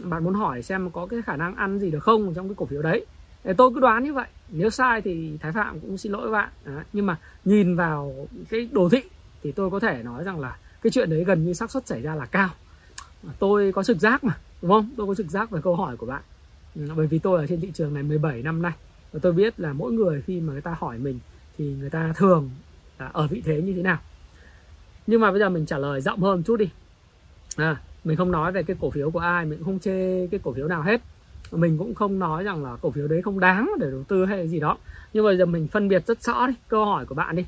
Bạn 0.00 0.24
muốn 0.24 0.34
hỏi 0.34 0.62
xem 0.62 0.90
có 0.90 1.06
cái 1.06 1.22
khả 1.22 1.36
năng 1.36 1.54
ăn 1.54 1.78
gì 1.78 1.90
được 1.90 2.00
không 2.00 2.34
trong 2.34 2.48
cái 2.48 2.54
cổ 2.56 2.66
phiếu 2.66 2.82
đấy. 2.82 3.06
Thì 3.44 3.52
tôi 3.56 3.70
cứ 3.74 3.80
đoán 3.80 4.04
như 4.04 4.12
vậy 4.12 4.26
nếu 4.48 4.70
sai 4.70 5.00
thì 5.00 5.38
thái 5.40 5.52
phạm 5.52 5.80
cũng 5.80 5.98
xin 5.98 6.12
lỗi 6.12 6.30
bạn. 6.30 6.48
Đấy. 6.64 6.84
nhưng 6.92 7.06
mà 7.06 7.16
nhìn 7.44 7.76
vào 7.76 8.28
cái 8.48 8.68
đồ 8.72 8.88
thị 8.88 9.02
thì 9.42 9.52
tôi 9.52 9.70
có 9.70 9.80
thể 9.80 10.02
nói 10.02 10.24
rằng 10.24 10.40
là 10.40 10.56
cái 10.82 10.90
chuyện 10.90 11.10
đấy 11.10 11.24
gần 11.24 11.44
như 11.44 11.52
xác 11.52 11.70
suất 11.70 11.86
xảy 11.86 12.02
ra 12.02 12.14
là 12.14 12.26
cao. 12.26 12.48
Tôi 13.38 13.72
có 13.72 13.82
trực 13.82 13.96
giác 13.96 14.24
mà 14.24 14.38
đúng 14.62 14.70
không? 14.70 14.90
Tôi 14.96 15.06
có 15.06 15.14
trực 15.14 15.30
giác 15.30 15.50
về 15.50 15.60
câu 15.62 15.76
hỏi 15.76 15.96
của 15.96 16.06
bạn. 16.06 16.22
Ừ, 16.76 16.88
bởi 16.96 17.06
vì 17.06 17.18
tôi 17.18 17.40
ở 17.40 17.46
trên 17.46 17.60
thị 17.60 17.70
trường 17.74 17.94
này 17.94 18.02
17 18.02 18.42
năm 18.42 18.62
nay 18.62 18.72
và 19.12 19.20
tôi 19.22 19.32
biết 19.32 19.60
là 19.60 19.72
mỗi 19.72 19.92
người 19.92 20.22
khi 20.22 20.40
mà 20.40 20.52
người 20.52 20.62
ta 20.62 20.76
hỏi 20.78 20.98
mình 20.98 21.18
thì 21.58 21.74
người 21.80 21.90
ta 21.90 22.12
thường 22.16 22.50
là 22.98 23.06
ở 23.06 23.26
vị 23.26 23.42
thế 23.44 23.62
như 23.62 23.72
thế 23.72 23.82
nào. 23.82 23.98
Nhưng 25.06 25.20
mà 25.20 25.30
bây 25.30 25.40
giờ 25.40 25.48
mình 25.48 25.66
trả 25.66 25.78
lời 25.78 26.00
rộng 26.00 26.20
hơn 26.20 26.42
chút 26.42 26.56
đi. 26.56 26.68
À, 27.56 27.76
mình 28.04 28.16
không 28.16 28.30
nói 28.30 28.52
về 28.52 28.62
cái 28.62 28.76
cổ 28.80 28.90
phiếu 28.90 29.10
của 29.10 29.18
ai 29.18 29.44
mình 29.44 29.58
cũng 29.58 29.66
không 29.66 29.78
chê 29.78 30.26
cái 30.26 30.40
cổ 30.42 30.52
phiếu 30.52 30.68
nào 30.68 30.82
hết. 30.82 31.00
Mình 31.52 31.78
cũng 31.78 31.94
không 31.94 32.18
nói 32.18 32.44
rằng 32.44 32.64
là 32.64 32.76
cổ 32.82 32.90
phiếu 32.90 33.08
đấy 33.08 33.22
không 33.22 33.40
đáng 33.40 33.70
để 33.80 33.90
đầu 33.90 34.04
tư 34.08 34.24
hay 34.24 34.48
gì 34.48 34.60
đó. 34.60 34.78
Nhưng 35.12 35.24
mà 35.24 35.32
giờ 35.32 35.46
mình 35.46 35.68
phân 35.68 35.88
biệt 35.88 36.06
rất 36.06 36.22
rõ 36.22 36.46
đi 36.46 36.54
câu 36.68 36.84
hỏi 36.84 37.06
của 37.06 37.14
bạn 37.14 37.36
đi. 37.36 37.46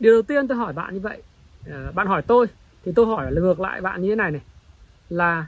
Điều 0.00 0.12
đầu 0.12 0.22
tiên 0.22 0.48
tôi 0.48 0.58
hỏi 0.58 0.72
bạn 0.72 0.94
như 0.94 1.00
vậy 1.00 1.22
à, 1.70 1.92
bạn 1.94 2.06
hỏi 2.06 2.22
tôi 2.22 2.46
thì 2.84 2.92
tôi 2.96 3.06
hỏi 3.06 3.32
ngược 3.32 3.60
lại 3.60 3.80
bạn 3.80 4.02
như 4.02 4.08
thế 4.08 4.14
này 4.14 4.30
này. 4.30 4.42
Là 5.08 5.46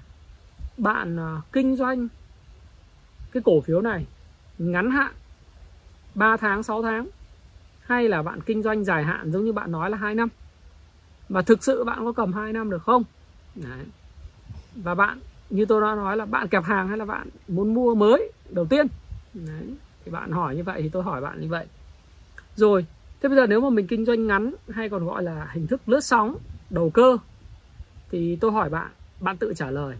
bạn 0.77 1.17
à, 1.19 1.41
kinh 1.53 1.77
doanh 1.77 2.09
cái 3.35 3.43
cổ 3.47 3.61
phiếu 3.61 3.81
này 3.81 4.07
ngắn 4.59 4.91
hạn 4.91 5.13
3 6.15 6.37
tháng 6.37 6.63
6 6.63 6.83
tháng, 6.83 7.07
hay 7.81 8.09
là 8.09 8.23
bạn 8.23 8.41
kinh 8.41 8.63
doanh 8.63 8.85
dài 8.85 9.05
hạn 9.05 9.33
giống 9.33 9.45
như 9.45 9.53
bạn 9.53 9.73
nói 9.73 9.91
là 9.91 9.97
2 9.97 10.15
năm? 10.15 10.29
Và 11.29 11.43
thực 11.43 11.65
sự 11.65 11.85
bạn 11.85 12.05
có 12.05 12.13
cầm 12.13 12.33
2 12.33 12.53
năm 12.53 12.71
được 12.71 12.83
không? 12.83 13.03
Đấy. 13.55 13.85
và 14.75 14.95
bạn, 14.95 15.21
như 15.51 15.65
tôi 15.65 15.81
đã 15.81 15.95
nói 15.95 16.17
là 16.17 16.27
bạn 16.27 16.49
kẹp 16.49 16.65
hàng 16.65 16.89
hay 16.89 16.99
là 16.99 17.05
bạn 17.05 17.29
muốn 17.49 17.75
mua 17.75 17.95
mới 17.95 18.33
đầu 18.51 18.67
tiên? 18.67 18.87
Đấy. 19.35 19.75
thì 20.05 20.11
bạn 20.11 20.31
hỏi 20.31 20.57
như 20.57 20.63
vậy 20.63 20.83
thì 20.83 20.89
tôi 20.89 21.03
hỏi 21.03 21.21
bạn 21.21 21.41
như 21.41 21.49
vậy. 21.49 21.67
Rồi, 22.57 22.87
thế 23.23 23.29
bây 23.29 23.37
giờ 23.37 23.47
nếu 23.47 23.61
mà 23.61 23.71
mình 23.71 23.87
kinh 23.87 24.05
doanh 24.05 24.27
ngắn 24.27 24.55
hay 24.69 24.89
còn 24.89 25.07
gọi 25.07 25.23
là 25.23 25.49
hình 25.53 25.67
thức 25.67 25.81
lướt 25.89 26.01
sóng, 26.01 26.37
đầu 26.71 26.91
cơ, 26.91 27.17
thì 28.11 28.37
tôi 28.37 28.53
hỏi 28.53 28.71
bạn 28.71 28.91
bạn 29.21 29.37
tự 29.37 29.55
trả 29.57 29.71
lời. 29.71 29.97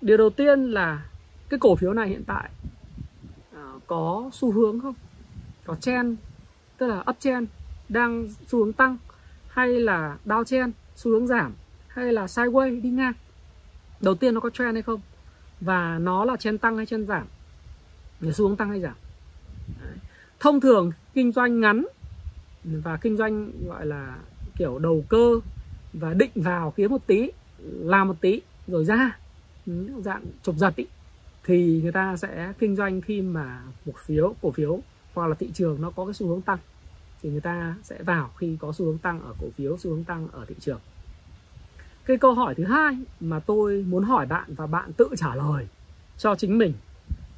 Điều 0.00 0.16
đầu 0.16 0.30
tiên 0.30 0.64
là 0.64 1.02
cái 1.48 1.60
cổ 1.60 1.76
phiếu 1.76 1.92
này 1.92 2.08
hiện 2.08 2.24
tại 2.26 2.50
uh, 3.56 3.82
có 3.86 4.30
xu 4.32 4.52
hướng 4.52 4.80
không? 4.80 4.94
Có 5.64 5.74
chen 5.74 6.16
tức 6.76 6.86
là 6.86 7.04
uptrend 7.10 7.48
đang 7.88 8.28
xu 8.46 8.58
hướng 8.58 8.72
tăng 8.72 8.96
hay 9.48 9.68
là 9.80 10.16
downtrend 10.26 10.70
xu 10.96 11.10
hướng 11.10 11.26
giảm 11.26 11.52
hay 11.88 12.12
là 12.12 12.26
sideways 12.26 12.82
đi 12.82 12.90
ngang? 12.90 13.12
Đầu 14.00 14.14
tiên 14.14 14.34
nó 14.34 14.40
có 14.40 14.50
trend 14.50 14.74
hay 14.74 14.82
không? 14.82 15.00
Và 15.60 15.98
nó 15.98 16.24
là 16.24 16.36
trend 16.36 16.60
tăng 16.60 16.76
hay 16.76 16.86
trend 16.86 17.08
giảm? 17.08 17.26
Là 18.20 18.32
xu 18.32 18.48
hướng 18.48 18.56
tăng 18.56 18.70
hay 18.70 18.80
giảm? 18.80 18.94
Đấy. 19.80 19.96
thông 20.40 20.60
thường 20.60 20.92
kinh 21.14 21.32
doanh 21.32 21.60
ngắn 21.60 21.86
và 22.64 22.96
kinh 22.96 23.16
doanh 23.16 23.50
gọi 23.66 23.86
là 23.86 24.18
kiểu 24.56 24.78
đầu 24.78 25.04
cơ 25.08 25.40
và 25.92 26.14
định 26.14 26.30
vào 26.34 26.70
kiếm 26.76 26.90
một 26.90 27.06
tí 27.06 27.30
làm 27.62 28.08
một 28.08 28.16
tí 28.20 28.40
rồi 28.66 28.84
ra. 28.84 29.18
Ừ, 29.66 29.86
dạng 30.04 30.22
chụp 30.42 30.54
giật 30.58 30.76
ý, 30.76 30.86
thì 31.48 31.80
người 31.82 31.92
ta 31.92 32.16
sẽ 32.16 32.52
kinh 32.58 32.76
doanh 32.76 33.00
khi 33.00 33.22
mà 33.22 33.62
một 33.86 33.94
phiếu, 33.98 34.34
cổ 34.42 34.50
phiếu, 34.50 34.80
hoặc 35.14 35.26
là 35.26 35.34
thị 35.34 35.50
trường 35.54 35.80
nó 35.80 35.90
có 35.90 36.04
cái 36.04 36.14
xu 36.14 36.28
hướng 36.28 36.40
tăng, 36.40 36.58
thì 37.22 37.30
người 37.30 37.40
ta 37.40 37.74
sẽ 37.82 38.02
vào 38.02 38.30
khi 38.36 38.56
có 38.60 38.72
xu 38.72 38.84
hướng 38.84 38.98
tăng 38.98 39.20
ở 39.20 39.34
cổ 39.40 39.46
phiếu, 39.56 39.78
xu 39.78 39.90
hướng 39.90 40.04
tăng 40.04 40.28
ở 40.32 40.44
thị 40.48 40.54
trường 40.60 40.80
cái 42.08 42.16
câu 42.16 42.34
hỏi 42.34 42.54
thứ 42.54 42.64
hai 42.64 42.98
mà 43.20 43.40
tôi 43.40 43.84
muốn 43.88 44.04
hỏi 44.04 44.26
bạn 44.26 44.54
và 44.54 44.66
bạn 44.66 44.92
tự 44.92 45.08
trả 45.16 45.34
lời 45.34 45.66
cho 46.18 46.34
chính 46.34 46.58
mình, 46.58 46.72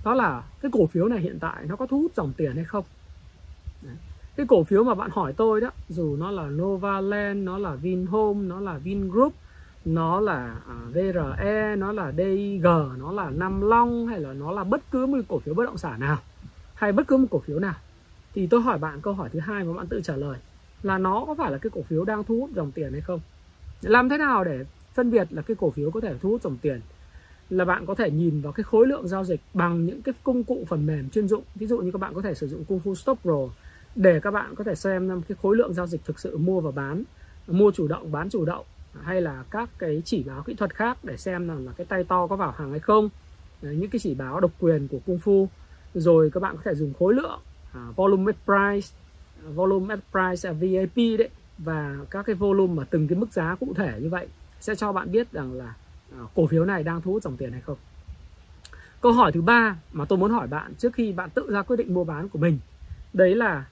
đó 0.05 0.15
là 0.15 0.43
cái 0.61 0.71
cổ 0.75 0.87
phiếu 0.87 1.09
này 1.09 1.21
hiện 1.21 1.39
tại 1.41 1.65
nó 1.67 1.77
có 1.77 1.87
thu 1.87 2.03
hút 2.03 2.13
dòng 2.17 2.33
tiền 2.37 2.57
hay 2.57 2.65
không 2.65 2.85
Đấy. 3.83 3.95
cái 4.37 4.47
cổ 4.47 4.65
phiếu 4.65 4.85
mà 4.85 4.95
bạn 4.95 5.11
hỏi 5.13 5.33
tôi 5.33 5.61
đó, 5.61 5.71
dù 5.89 6.17
nó 6.17 6.31
là 6.31 6.47
Novaland, 6.47 7.45
nó 7.45 7.59
là 7.59 7.75
Vinhome, 7.75 8.49
nó 8.49 8.61
là 8.61 8.79
Vingroup 8.79 9.35
nó 9.85 10.21
là 10.21 10.61
à, 10.69 10.75
VRE 10.93 11.77
nó 11.77 11.93
là 11.93 12.13
DIG 12.13 12.63
nó 12.99 13.13
là 13.13 13.31
Nam 13.31 13.61
Long 13.61 14.07
hay 14.07 14.21
là 14.21 14.33
nó 14.33 14.53
là 14.53 14.65
bất 14.65 14.81
cứ 14.91 15.07
một 15.07 15.19
cổ 15.29 15.39
phiếu 15.39 15.55
bất 15.55 15.65
động 15.65 15.79
sản 15.79 16.01
nào, 16.01 16.19
hay 16.75 16.93
bất 16.93 17.07
cứ 17.07 17.17
một 17.17 17.27
cổ 17.31 17.39
phiếu 17.39 17.59
nào. 17.59 17.75
Thì 18.35 18.47
tôi 18.47 18.63
hỏi 18.63 18.79
bạn 18.79 19.01
câu 19.01 19.15
hỏi 19.15 19.29
thứ 19.33 19.39
hai 19.39 19.65
mà 19.65 19.73
bạn 19.73 19.87
tự 19.87 20.01
trả 20.05 20.17
lời 20.17 20.39
là 20.83 20.99
nó 20.99 21.25
có 21.27 21.35
phải 21.35 21.51
là 21.51 21.59
cái 21.59 21.71
cổ 21.75 21.83
phiếu 21.83 22.05
đang 22.05 22.25
thu 22.25 22.41
hút 22.41 22.51
dòng 22.55 22.73
tiền 22.73 22.93
hay 22.93 23.01
không? 23.01 23.21
Làm 23.83 24.09
thế 24.09 24.19
nào 24.19 24.45
để 24.45 24.65
phân 24.95 25.11
biệt 25.11 25.29
là 25.31 25.43
cái 25.43 25.55
cổ 25.61 25.71
phiếu 25.71 25.91
có 25.91 26.01
thể 26.01 26.15
thu 26.21 26.31
hút 26.31 26.43
dòng 26.43 26.57
tiền? 26.63 26.81
Là 27.51 27.65
bạn 27.65 27.87
có 27.87 27.95
thể 27.95 28.11
nhìn 28.11 28.41
vào 28.41 28.53
cái 28.53 28.65
khối 28.65 28.87
lượng 28.87 29.09
giao 29.09 29.25
dịch 29.25 29.41
bằng 29.55 29.87
những 29.87 30.03
cái 30.03 30.15
công 30.23 30.45
cụ 30.45 30.65
phần 30.69 30.87
mềm 30.87 31.11
chuyên 31.11 31.29
dụng. 31.29 31.43
Ví 31.55 31.67
dụ 31.67 31.79
như 31.79 31.91
các 31.91 32.01
bạn 32.01 32.15
có 32.15 32.23
thể 32.23 32.35
sử 32.35 32.49
dụng 32.49 32.65
Kung 32.65 32.81
Fu 32.85 32.95
Stop 32.95 33.19
Pro 33.23 33.49
để 33.95 34.21
các 34.21 34.31
bạn 34.31 34.55
có 34.55 34.65
thể 34.65 34.75
xem 34.75 35.23
cái 35.29 35.37
khối 35.43 35.57
lượng 35.57 35.75
giao 35.75 35.87
dịch 35.87 36.01
thực 36.05 36.21
sự 36.21 36.39
mua 36.39 36.61
và 36.61 36.71
bán, 36.71 37.05
mua 37.47 37.71
chủ 37.71 37.89
động, 37.89 38.13
bán 38.13 38.31
chủ 38.31 38.45
động 38.45 38.65
hay 39.03 39.21
là 39.21 39.45
các 39.51 39.69
cái 39.79 40.03
chỉ 40.05 40.23
báo 40.23 40.43
kỹ 40.43 40.55
thuật 40.55 40.75
khác 40.75 40.99
để 41.03 41.17
xem 41.17 41.49
rằng 41.49 41.67
là 41.67 41.73
cái 41.77 41.85
tay 41.85 42.05
to 42.05 42.27
có 42.27 42.37
vào 42.37 42.51
hàng 42.51 42.71
hay 42.71 42.81
không. 42.81 43.09
Những 43.63 43.91
cái 43.91 43.99
chỉ 43.99 44.15
báo 44.15 44.41
độc 44.41 44.51
quyền 44.59 44.89
của 44.89 44.99
Kung 45.07 45.19
Fu. 45.25 45.47
Rồi 45.95 46.31
các 46.31 46.41
bạn 46.41 46.57
có 46.57 46.63
thể 46.65 46.75
dùng 46.75 46.93
khối 46.99 47.15
lượng 47.15 47.41
uh, 47.71 47.97
volume 47.97 48.33
at 48.33 48.45
price 48.45 48.97
uh, 49.49 49.55
volume 49.55 49.95
at 49.95 50.01
price 50.11 50.49
là 50.49 50.53
VAP 50.53 51.19
đấy 51.19 51.29
và 51.59 51.97
các 52.11 52.27
cái 52.27 52.35
volume 52.35 52.75
mà 52.75 52.85
từng 52.91 53.09
cái 53.09 53.19
mức 53.19 53.33
giá 53.33 53.55
cụ 53.61 53.75
thể 53.77 53.99
như 54.01 54.09
vậy 54.09 54.27
sẽ 54.61 54.75
cho 54.75 54.93
bạn 54.93 55.13
biết 55.13 55.33
rằng 55.33 55.53
là 55.53 55.75
uh, 56.23 56.31
cổ 56.35 56.47
phiếu 56.47 56.65
này 56.65 56.83
đang 56.83 57.01
thu 57.01 57.13
hút 57.13 57.23
dòng 57.23 57.37
tiền 57.37 57.53
hay 57.53 57.61
không. 57.61 57.79
Câu 59.01 59.13
hỏi 59.13 59.33
thứ 59.33 59.43
ba 59.43 59.77
mà 59.93 60.05
tôi 60.05 60.19
muốn 60.19 60.31
hỏi 60.31 60.47
bạn 60.47 60.75
trước 60.75 60.95
khi 60.95 61.13
bạn 61.13 61.31
tự 61.31 61.51
ra 61.51 61.63
quyết 61.63 61.77
định 61.77 61.95
mua 61.95 62.05
bán 62.05 62.29
của 62.29 62.39
mình 62.39 62.59
đấy 63.13 63.35
là 63.35 63.65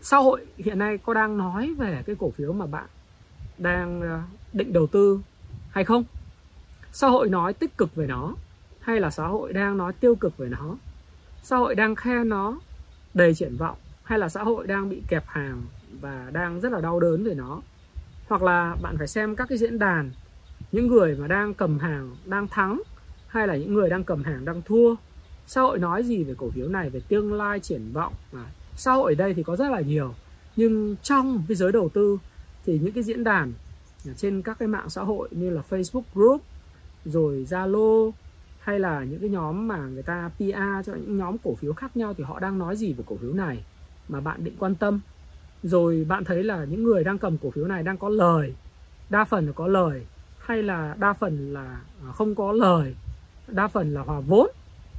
xã 0.00 0.16
hội 0.16 0.46
hiện 0.56 0.78
nay 0.78 0.98
có 0.98 1.14
đang 1.14 1.38
nói 1.38 1.74
về 1.78 2.02
cái 2.06 2.16
cổ 2.18 2.30
phiếu 2.30 2.52
mà 2.52 2.66
bạn 2.66 2.86
đang 3.58 4.22
định 4.52 4.72
đầu 4.72 4.86
tư 4.86 5.20
hay 5.70 5.84
không? 5.84 6.04
Xã 6.92 7.08
hội 7.08 7.28
nói 7.28 7.52
tích 7.52 7.76
cực 7.78 7.94
về 7.94 8.06
nó 8.06 8.34
hay 8.80 9.00
là 9.00 9.10
xã 9.10 9.26
hội 9.26 9.52
đang 9.52 9.78
nói 9.78 9.92
tiêu 9.92 10.14
cực 10.14 10.36
về 10.36 10.48
nó? 10.48 10.76
Xã 11.42 11.56
hội 11.56 11.74
đang 11.74 11.94
khen 11.94 12.28
nó, 12.28 12.60
đầy 13.14 13.34
triển 13.34 13.56
vọng 13.56 13.76
hay 14.02 14.18
là 14.18 14.28
xã 14.28 14.42
hội 14.42 14.66
đang 14.66 14.88
bị 14.88 15.02
kẹp 15.08 15.24
hàng 15.26 15.62
và 16.00 16.30
đang 16.32 16.60
rất 16.60 16.72
là 16.72 16.80
đau 16.80 17.00
đớn 17.00 17.24
về 17.24 17.34
nó? 17.34 17.60
Hoặc 18.28 18.42
là 18.42 18.76
bạn 18.82 18.98
phải 18.98 19.06
xem 19.06 19.36
các 19.36 19.48
cái 19.48 19.58
diễn 19.58 19.78
đàn, 19.78 20.10
những 20.72 20.86
người 20.86 21.16
mà 21.16 21.26
đang 21.26 21.54
cầm 21.54 21.78
hàng, 21.78 22.16
đang 22.24 22.48
thắng 22.48 22.82
hay 23.28 23.46
là 23.46 23.56
những 23.56 23.74
người 23.74 23.90
đang 23.90 24.04
cầm 24.04 24.24
hàng, 24.24 24.44
đang 24.44 24.62
thua. 24.62 24.94
Xã 25.46 25.60
hội 25.60 25.78
nói 25.78 26.02
gì 26.02 26.24
về 26.24 26.34
cổ 26.38 26.50
phiếu 26.50 26.68
này, 26.68 26.90
về 26.90 27.00
tương 27.08 27.32
lai 27.32 27.60
triển 27.60 27.92
vọng? 27.92 28.12
Mà 28.32 28.44
xã 28.76 28.92
hội 28.92 29.12
ở 29.12 29.14
đây 29.14 29.34
thì 29.34 29.42
có 29.42 29.56
rất 29.56 29.70
là 29.70 29.80
nhiều, 29.80 30.14
nhưng 30.56 30.96
trong 31.02 31.42
cái 31.48 31.56
giới 31.56 31.72
đầu 31.72 31.88
tư 31.88 32.18
thì 32.66 32.78
những 32.78 32.92
cái 32.92 33.02
diễn 33.02 33.24
đàn 33.24 33.52
trên 34.16 34.42
các 34.42 34.58
cái 34.58 34.68
mạng 34.68 34.90
xã 34.90 35.02
hội 35.02 35.28
như 35.30 35.50
là 35.50 35.62
Facebook 35.70 36.02
group, 36.14 36.42
rồi 37.04 37.46
Zalo, 37.48 38.10
hay 38.60 38.78
là 38.78 39.04
những 39.04 39.20
cái 39.20 39.30
nhóm 39.30 39.68
mà 39.68 39.76
người 39.76 40.02
ta 40.02 40.30
PR 40.36 40.86
cho 40.86 40.94
những 40.94 41.16
nhóm 41.18 41.36
cổ 41.44 41.54
phiếu 41.54 41.72
khác 41.72 41.96
nhau 41.96 42.14
thì 42.14 42.24
họ 42.24 42.40
đang 42.40 42.58
nói 42.58 42.76
gì 42.76 42.92
về 42.92 43.04
cổ 43.06 43.16
phiếu 43.16 43.32
này 43.32 43.64
mà 44.08 44.20
bạn 44.20 44.44
định 44.44 44.54
quan 44.58 44.74
tâm. 44.74 45.00
Rồi 45.62 46.06
bạn 46.08 46.24
thấy 46.24 46.44
là 46.44 46.64
những 46.64 46.82
người 46.84 47.04
đang 47.04 47.18
cầm 47.18 47.38
cổ 47.38 47.50
phiếu 47.50 47.66
này 47.66 47.82
đang 47.82 47.98
có 47.98 48.08
lời, 48.08 48.54
đa 49.10 49.24
phần 49.24 49.46
là 49.46 49.52
có 49.52 49.66
lời, 49.66 50.06
hay 50.38 50.62
là 50.62 50.94
đa 50.98 51.12
phần 51.12 51.52
là 51.52 51.80
à, 52.06 52.12
không 52.12 52.34
có 52.34 52.52
lời, 52.52 52.94
đa 53.46 53.68
phần 53.68 53.94
là 53.94 54.00
hòa 54.02 54.20
vốn. 54.20 54.50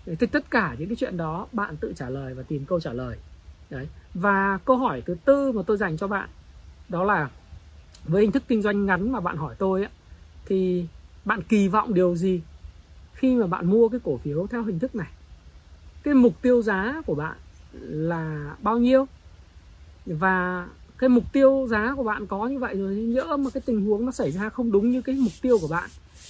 Thì 0.06 0.26
tất 0.26 0.52
cả 0.52 0.76
những 0.80 0.90
cái 0.90 0.96
chuyện 0.96 1.18
đó 1.18 1.48
bạn 1.52 1.78
tự 1.78 1.94
trả 1.96 2.10
lời 2.10 2.34
và 2.34 2.44
tìm 2.44 2.66
câu 2.66 2.80
trả 2.80 2.94
lời. 2.94 3.18
Đấy, 3.70 3.88
và 4.14 4.60
câu 4.66 4.78
hỏi 4.78 5.04
thứ 5.06 5.16
tư 5.26 5.52
mà 5.52 5.62
tôi 5.68 5.78
dành 5.78 5.98
cho 5.98 6.08
bạn 6.08 6.30
đó 6.90 7.04
là 7.04 7.30
với 8.04 8.22
hình 8.22 8.32
thức 8.32 8.44
kinh 8.48 8.62
doanh 8.62 8.86
ngắn 8.86 9.12
mà 9.12 9.20
bạn 9.20 9.38
hỏi 9.38 9.56
tôi 9.58 9.82
ấy, 9.82 9.92
thì 10.46 10.86
bạn 11.26 11.42
kỳ 11.50 11.68
vọng 11.68 11.94
điều 11.94 12.16
gì 12.16 12.42
khi 13.14 13.36
mà 13.36 13.48
bạn 13.48 13.66
mua 13.66 13.90
cái 13.90 14.00
cổ 14.04 14.18
phiếu 14.18 14.48
theo 14.48 14.64
hình 14.64 14.80
thức 14.80 14.96
này? 14.96 15.08
Cái 16.04 16.14
mục 16.14 16.42
tiêu 16.42 16.62
giá 16.62 17.02
của 17.06 17.16
bạn 17.16 17.38
là 17.82 18.56
bao 18.62 18.78
nhiêu? 18.78 19.08
Và 20.06 20.68
cái 20.98 21.10
mục 21.10 21.24
tiêu 21.34 21.68
giá 21.70 21.94
của 21.96 22.04
bạn 22.04 22.28
có 22.28 22.48
như 22.48 22.60
vậy 22.60 22.76
rồi 22.78 22.96
nhỡ 22.96 23.38
mà 23.38 23.50
cái 23.54 23.62
tình 23.66 23.86
huống 23.86 24.06
nó 24.06 24.12
xảy 24.12 24.32
ra 24.32 24.50
không 24.50 24.72
đúng 24.72 24.92
như 24.92 25.02
cái 25.02 25.16
mục 25.16 25.34
tiêu 25.42 25.58
của 25.62 25.68
bạn 25.68 25.90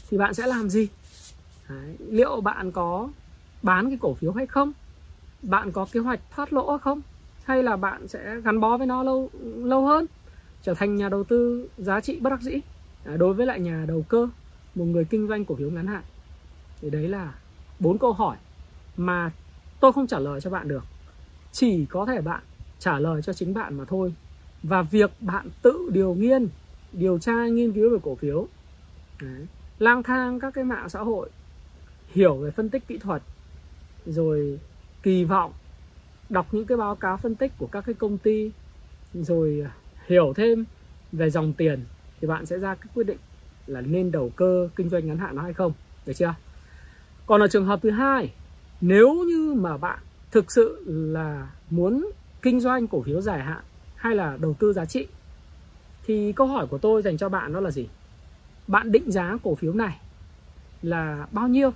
thì 0.10 0.18
bạn 0.18 0.34
sẽ 0.34 0.48
làm 0.48 0.70
gì? 0.70 0.88
Đấy. 1.70 1.96
liệu 2.10 2.42
bạn 2.42 2.72
có 2.72 3.10
bán 3.62 3.90
cái 3.90 3.98
cổ 4.02 4.14
phiếu 4.14 4.32
hay 4.32 4.48
không? 4.48 4.72
Bạn 5.42 5.72
có 5.72 5.88
kế 5.92 6.00
hoạch 6.00 6.20
thoát 6.36 6.54
lỗ 6.54 6.78
không? 6.78 7.02
Hay 7.44 7.64
là 7.64 7.76
bạn 7.76 8.08
sẽ 8.08 8.42
gắn 8.44 8.60
bó 8.60 8.78
với 8.78 8.88
nó 8.88 9.04
lâu 9.04 9.30
lâu 9.56 9.86
hơn? 9.86 10.06
Trở 10.62 10.74
thành 10.74 10.96
nhà 10.96 11.10
đầu 11.10 11.24
tư 11.24 11.70
giá 11.78 12.02
trị 12.02 12.20
bất 12.20 12.30
đắc 12.30 12.42
dĩ 12.42 12.60
à, 13.06 13.18
đối 13.18 13.34
với 13.34 13.46
lại 13.46 13.60
nhà 13.60 13.86
đầu 13.88 14.06
cơ 14.10 14.30
một 14.76 14.86
người 14.86 15.06
kinh 15.06 15.28
doanh 15.28 15.46
cổ 15.46 15.56
phiếu 15.56 15.70
ngắn 15.70 15.88
hạn. 15.88 16.04
Thì 16.82 16.90
đấy 16.90 17.08
là 17.08 17.34
bốn 17.80 17.98
câu 17.98 18.14
hỏi 18.14 18.38
mà 18.98 19.32
tôi 19.80 19.94
không 19.94 20.08
trả 20.08 20.20
lời 20.20 20.42
cho 20.42 20.50
bạn 20.50 20.68
được. 20.68 20.84
Chỉ 21.52 21.86
có 21.86 22.06
thể 22.06 22.22
bạn 22.22 22.42
trả 22.80 23.00
lời 23.00 23.22
cho 23.22 23.34
chính 23.34 23.54
bạn 23.54 23.78
mà 23.78 23.86
thôi. 23.86 24.14
Và 24.64 24.82
việc 24.82 25.12
bạn 25.20 25.50
tự 25.62 25.90
điều 25.94 26.14
nghiên 26.14 26.48
điều 26.94 27.20
tra 27.20 27.48
nghiên 27.48 27.72
cứu 27.72 27.92
về 27.92 27.98
cổ 28.04 28.16
phiếu 28.16 28.48
đấy, 29.22 29.48
lang 29.80 30.04
thang 30.04 30.40
các 30.40 30.54
cái 30.54 30.64
mạng 30.64 30.90
xã 30.90 31.00
hội 31.00 31.30
hiểu 32.08 32.36
về 32.36 32.52
phân 32.52 32.70
tích 32.70 32.88
kỹ 32.88 32.98
thuật 32.98 33.22
rồi 34.06 34.60
kỳ 35.04 35.24
vọng 35.24 35.54
đọc 36.30 36.48
những 36.52 36.66
cái 36.66 36.78
báo 36.78 36.96
cáo 36.96 37.18
phân 37.18 37.36
tích 37.36 37.52
của 37.58 37.68
các 37.68 37.82
cái 37.86 37.96
công 37.96 38.18
ty 38.18 38.52
rồi 39.14 39.64
à, 39.66 39.72
hiểu 40.10 40.34
thêm 40.36 40.66
về 41.12 41.30
dòng 41.30 41.54
tiền 41.54 41.86
thì 42.22 42.28
bạn 42.28 42.46
sẽ 42.46 42.58
ra 42.58 42.76
cái 42.76 42.88
quyết 42.94 43.08
định 43.08 43.18
là 43.68 43.82
nên 43.82 44.12
đầu 44.12 44.32
cơ 44.36 44.70
kinh 44.76 44.90
doanh 44.90 45.08
ngắn 45.08 45.18
hạn 45.18 45.36
nó 45.36 45.42
hay 45.42 45.54
không, 45.54 45.74
được 46.06 46.14
chưa? 46.14 46.36
Còn 47.26 47.42
ở 47.42 47.48
trường 47.48 47.66
hợp 47.66 47.80
thứ 47.84 47.90
hai, 47.90 48.34
nếu 48.82 49.14
như 49.14 49.54
mà 49.54 49.78
bạn 49.78 50.00
thực 50.32 50.52
sự 50.52 50.84
là 50.88 51.50
muốn 51.70 52.12
kinh 52.42 52.60
doanh 52.60 52.88
cổ 52.88 53.02
phiếu 53.02 53.22
dài 53.22 53.40
hạn 53.40 53.64
hay 53.96 54.16
là 54.16 54.38
đầu 54.42 54.54
tư 54.60 54.74
giá 54.74 54.86
trị, 54.86 55.08
thì 56.06 56.32
câu 56.32 56.48
hỏi 56.48 56.68
của 56.68 56.78
tôi 56.78 57.02
dành 57.02 57.18
cho 57.18 57.30
bạn 57.30 57.54
đó 57.54 57.60
là 57.60 57.72
gì? 57.72 57.88
Bạn 58.68 58.92
định 58.92 59.12
giá 59.12 59.38
cổ 59.44 59.56
phiếu 59.56 59.74
này 59.74 60.00
là 60.82 61.28
bao 61.32 61.48
nhiêu? 61.48 61.72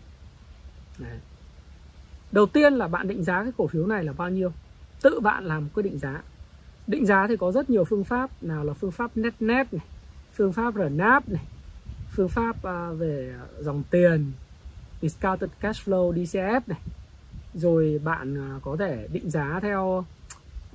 Đấy. 0.99 1.19
đầu 2.31 2.45
tiên 2.45 2.73
là 2.73 2.87
bạn 2.87 3.07
định 3.07 3.23
giá 3.23 3.43
cái 3.43 3.51
cổ 3.57 3.67
phiếu 3.67 3.87
này 3.87 4.03
là 4.03 4.13
bao 4.13 4.29
nhiêu? 4.29 4.51
Tự 5.01 5.19
bạn 5.19 5.45
làm 5.45 5.69
quyết 5.73 5.83
định 5.83 5.99
giá 5.99 6.21
định 6.87 7.05
giá 7.05 7.27
thì 7.27 7.37
có 7.37 7.51
rất 7.51 7.69
nhiều 7.69 7.83
phương 7.83 8.03
pháp, 8.03 8.29
nào 8.43 8.63
là 8.63 8.73
phương 8.73 8.91
pháp 8.91 9.17
net 9.17 9.33
net 9.39 9.73
này, 9.73 9.85
phương 10.33 10.53
pháp 10.53 10.73
RNAP 10.75 11.29
này, 11.29 11.43
phương 12.11 12.29
pháp 12.29 12.63
à, 12.63 12.89
về 12.97 13.33
dòng 13.59 13.83
tiền, 13.91 14.31
discounted 15.01 15.49
cash 15.59 15.89
flow 15.89 16.13
DCF 16.13 16.61
này. 16.67 16.79
Rồi 17.53 18.01
bạn 18.03 18.37
à, 18.37 18.59
có 18.61 18.75
thể 18.79 19.07
định 19.11 19.29
giá 19.29 19.59
theo 19.61 20.05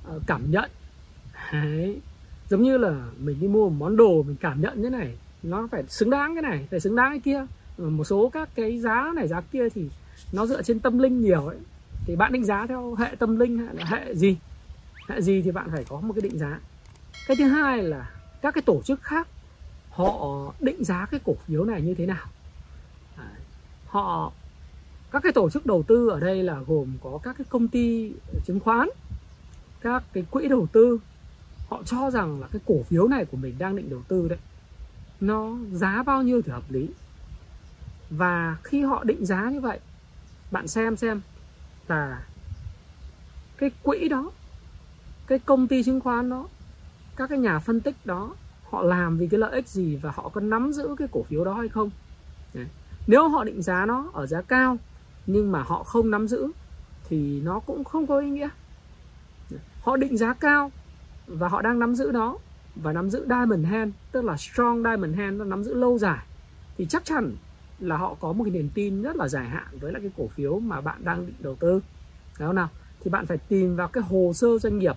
à, 0.07 0.13
cảm 0.27 0.51
nhận. 0.51 0.69
Đấy. 1.53 1.99
giống 2.49 2.63
như 2.63 2.77
là 2.77 2.95
mình 3.19 3.39
đi 3.39 3.47
mua 3.47 3.69
một 3.69 3.75
món 3.79 3.97
đồ, 3.97 4.23
mình 4.23 4.35
cảm 4.39 4.61
nhận 4.61 4.81
như 4.81 4.89
này, 4.89 5.17
nó 5.43 5.67
phải 5.71 5.83
xứng 5.87 6.09
đáng 6.09 6.35
cái 6.35 6.41
này, 6.41 6.67
phải 6.71 6.79
xứng 6.79 6.95
đáng 6.95 7.11
cái 7.11 7.19
kia. 7.19 7.45
Một 7.77 8.03
số 8.03 8.29
các 8.29 8.49
cái 8.55 8.79
giá 8.79 9.11
này, 9.15 9.27
giá 9.27 9.41
kia 9.41 9.69
thì 9.69 9.89
nó 10.33 10.45
dựa 10.45 10.61
trên 10.61 10.79
tâm 10.79 10.99
linh 10.99 11.21
nhiều 11.21 11.47
ấy. 11.47 11.57
Thì 12.05 12.15
bạn 12.15 12.31
định 12.31 12.45
giá 12.45 12.65
theo 12.67 12.95
hệ 12.95 13.15
tâm 13.19 13.39
linh 13.39 13.57
hay 13.57 13.75
là 13.75 13.85
hệ 13.85 14.15
gì? 14.15 14.37
Tại 15.09 15.21
gì 15.21 15.41
thì 15.41 15.51
bạn 15.51 15.69
phải 15.71 15.83
có 15.83 16.01
một 16.01 16.13
cái 16.13 16.21
định 16.21 16.39
giá. 16.39 16.59
Cái 17.27 17.37
thứ 17.37 17.47
hai 17.47 17.83
là 17.83 18.11
các 18.41 18.53
cái 18.53 18.61
tổ 18.61 18.81
chức 18.81 19.01
khác, 19.01 19.27
họ 19.89 20.53
định 20.59 20.83
giá 20.83 21.05
cái 21.11 21.19
cổ 21.25 21.35
phiếu 21.45 21.65
này 21.65 21.81
như 21.81 21.93
thế 21.95 22.05
nào? 22.05 22.25
À, 23.17 23.31
họ, 23.87 24.31
các 25.11 25.23
cái 25.23 25.31
tổ 25.31 25.49
chức 25.49 25.65
đầu 25.65 25.83
tư 25.83 26.09
ở 26.09 26.19
đây 26.19 26.43
là 26.43 26.59
gồm 26.67 26.97
có 27.03 27.19
các 27.23 27.37
cái 27.37 27.45
công 27.49 27.67
ty 27.67 28.13
chứng 28.45 28.59
khoán, 28.59 28.89
các 29.81 30.03
cái 30.13 30.25
quỹ 30.31 30.47
đầu 30.47 30.67
tư. 30.71 30.99
Họ 31.69 31.83
cho 31.85 32.11
rằng 32.11 32.41
là 32.41 32.47
cái 32.51 32.61
cổ 32.65 32.83
phiếu 32.83 33.07
này 33.07 33.25
của 33.25 33.37
mình 33.37 33.55
đang 33.59 33.75
định 33.75 33.89
đầu 33.89 34.01
tư 34.07 34.27
đấy. 34.27 34.39
Nó 35.21 35.57
giá 35.73 36.03
bao 36.03 36.23
nhiêu 36.23 36.41
thì 36.41 36.51
hợp 36.51 36.71
lý. 36.71 36.89
Và 38.09 38.57
khi 38.63 38.81
họ 38.81 39.03
định 39.03 39.25
giá 39.25 39.49
như 39.49 39.59
vậy, 39.59 39.79
bạn 40.51 40.67
xem 40.67 40.97
xem 40.97 41.21
là 41.87 42.25
cái 43.57 43.71
quỹ 43.83 44.09
đó 44.09 44.31
cái 45.29 45.39
công 45.39 45.67
ty 45.67 45.83
chứng 45.83 45.99
khoán 45.99 46.29
đó, 46.29 46.47
các 47.15 47.29
cái 47.29 47.39
nhà 47.39 47.59
phân 47.59 47.81
tích 47.81 47.95
đó, 48.05 48.35
họ 48.69 48.83
làm 48.83 49.17
vì 49.17 49.27
cái 49.27 49.39
lợi 49.39 49.51
ích 49.51 49.67
gì 49.67 49.95
và 49.95 50.11
họ 50.11 50.29
có 50.29 50.41
nắm 50.41 50.73
giữ 50.73 50.95
cái 50.97 51.07
cổ 51.11 51.23
phiếu 51.23 51.45
đó 51.45 51.53
hay 51.53 51.67
không? 51.69 51.89
Đấy. 52.53 52.65
nếu 53.07 53.29
họ 53.29 53.43
định 53.43 53.61
giá 53.61 53.85
nó 53.85 54.09
ở 54.13 54.27
giá 54.27 54.41
cao, 54.41 54.77
nhưng 55.25 55.51
mà 55.51 55.63
họ 55.63 55.83
không 55.83 56.11
nắm 56.11 56.27
giữ, 56.27 56.47
thì 57.09 57.41
nó 57.41 57.59
cũng 57.59 57.83
không 57.83 58.07
có 58.07 58.19
ý 58.19 58.29
nghĩa. 58.29 58.49
Họ 59.81 59.97
định 59.97 60.17
giá 60.17 60.33
cao 60.33 60.71
và 61.27 61.47
họ 61.47 61.61
đang 61.61 61.79
nắm 61.79 61.95
giữ 61.95 62.11
nó 62.13 62.37
và 62.75 62.93
nắm 62.93 63.09
giữ 63.09 63.25
diamond 63.29 63.65
hand, 63.65 63.93
tức 64.11 64.25
là 64.25 64.37
strong 64.37 64.83
diamond 64.83 65.15
hand, 65.15 65.39
nó 65.39 65.45
nắm 65.45 65.63
giữ 65.63 65.73
lâu 65.73 65.97
dài, 65.97 66.25
thì 66.77 66.85
chắc 66.89 67.05
chắn 67.05 67.35
là 67.79 67.97
họ 67.97 68.15
có 68.19 68.33
một 68.33 68.43
cái 68.43 68.51
niềm 68.51 68.69
tin 68.73 69.01
rất 69.01 69.15
là 69.15 69.27
dài 69.27 69.49
hạn 69.49 69.67
với 69.79 69.91
lại 69.91 70.01
cái 70.01 70.11
cổ 70.17 70.27
phiếu 70.27 70.59
mà 70.59 70.81
bạn 70.81 70.97
đang 71.03 71.25
định 71.25 71.35
đầu 71.39 71.55
tư. 71.55 71.81
Đấy 72.39 72.47
không 72.47 72.55
nào? 72.55 72.69
Thì 72.99 73.11
bạn 73.11 73.25
phải 73.25 73.37
tìm 73.37 73.75
vào 73.75 73.87
cái 73.87 74.03
hồ 74.03 74.31
sơ 74.35 74.57
doanh 74.57 74.79
nghiệp 74.79 74.95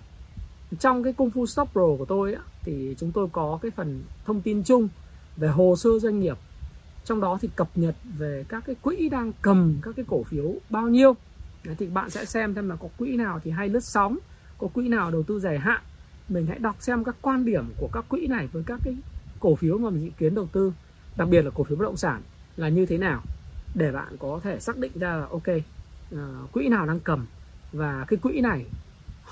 trong 0.75 1.03
cái 1.03 1.13
công 1.13 1.29
phu 1.29 1.45
stop 1.45 1.69
pro 1.71 1.87
của 1.97 2.05
tôi 2.05 2.33
á, 2.33 2.41
thì 2.61 2.95
chúng 2.99 3.11
tôi 3.11 3.27
có 3.31 3.59
cái 3.61 3.71
phần 3.71 4.03
thông 4.25 4.41
tin 4.41 4.63
chung 4.63 4.87
về 5.37 5.47
hồ 5.47 5.75
sơ 5.75 5.89
doanh 6.01 6.19
nghiệp. 6.19 6.37
Trong 7.05 7.21
đó 7.21 7.37
thì 7.41 7.49
cập 7.55 7.69
nhật 7.75 7.95
về 8.17 8.45
các 8.49 8.63
cái 8.65 8.75
quỹ 8.81 9.09
đang 9.09 9.31
cầm 9.41 9.77
các 9.81 9.95
cái 9.95 10.05
cổ 10.07 10.23
phiếu 10.23 10.53
bao 10.69 10.87
nhiêu. 10.87 11.15
Đấy, 11.63 11.75
thì 11.79 11.87
bạn 11.87 12.09
sẽ 12.09 12.25
xem 12.25 12.55
xem 12.55 12.69
là 12.69 12.75
có 12.75 12.87
quỹ 12.97 13.15
nào 13.17 13.39
thì 13.43 13.51
hay 13.51 13.69
lướt 13.69 13.83
sóng 13.83 14.17
có 14.57 14.67
quỹ 14.67 14.87
nào 14.87 15.11
đầu 15.11 15.23
tư 15.23 15.39
dài 15.39 15.59
hạn. 15.59 15.81
Mình 16.29 16.47
hãy 16.47 16.59
đọc 16.59 16.75
xem 16.79 17.03
các 17.03 17.15
quan 17.21 17.45
điểm 17.45 17.65
của 17.77 17.89
các 17.93 18.05
quỹ 18.09 18.27
này 18.27 18.47
với 18.51 18.63
các 18.65 18.79
cái 18.83 18.95
cổ 19.39 19.55
phiếu 19.55 19.77
mà 19.77 19.89
mình 19.89 20.03
dự 20.03 20.11
kiến 20.17 20.35
đầu 20.35 20.47
tư. 20.51 20.73
Đặc 21.17 21.29
biệt 21.29 21.41
là 21.41 21.51
cổ 21.53 21.63
phiếu 21.63 21.77
bất 21.77 21.85
động 21.85 21.97
sản 21.97 22.21
là 22.57 22.69
như 22.69 22.85
thế 22.85 22.97
nào 22.97 23.21
để 23.75 23.91
bạn 23.91 24.17
có 24.19 24.39
thể 24.43 24.59
xác 24.59 24.77
định 24.77 24.91
ra 24.95 25.15
là 25.15 25.25
ok 25.31 25.47
uh, 26.15 26.51
quỹ 26.51 26.67
nào 26.67 26.85
đang 26.85 26.99
cầm. 26.99 27.25
Và 27.71 28.05
cái 28.07 28.17
quỹ 28.17 28.41
này 28.41 28.65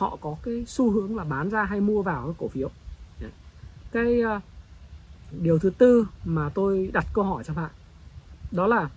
họ 0.01 0.17
có 0.21 0.35
cái 0.43 0.63
xu 0.67 0.91
hướng 0.91 1.17
là 1.17 1.23
bán 1.23 1.49
ra 1.49 1.63
hay 1.63 1.81
mua 1.81 2.01
vào 2.01 2.25
cái 2.25 2.35
cổ 2.37 2.47
phiếu. 2.47 2.69
Cái 3.91 4.21
uh, 4.23 4.41
điều 5.41 5.59
thứ 5.59 5.69
tư 5.69 6.07
mà 6.25 6.49
tôi 6.49 6.89
đặt 6.93 7.05
câu 7.13 7.23
hỏi 7.23 7.43
cho 7.43 7.53
bạn 7.53 7.69
đó 8.51 8.67
là 8.67 8.89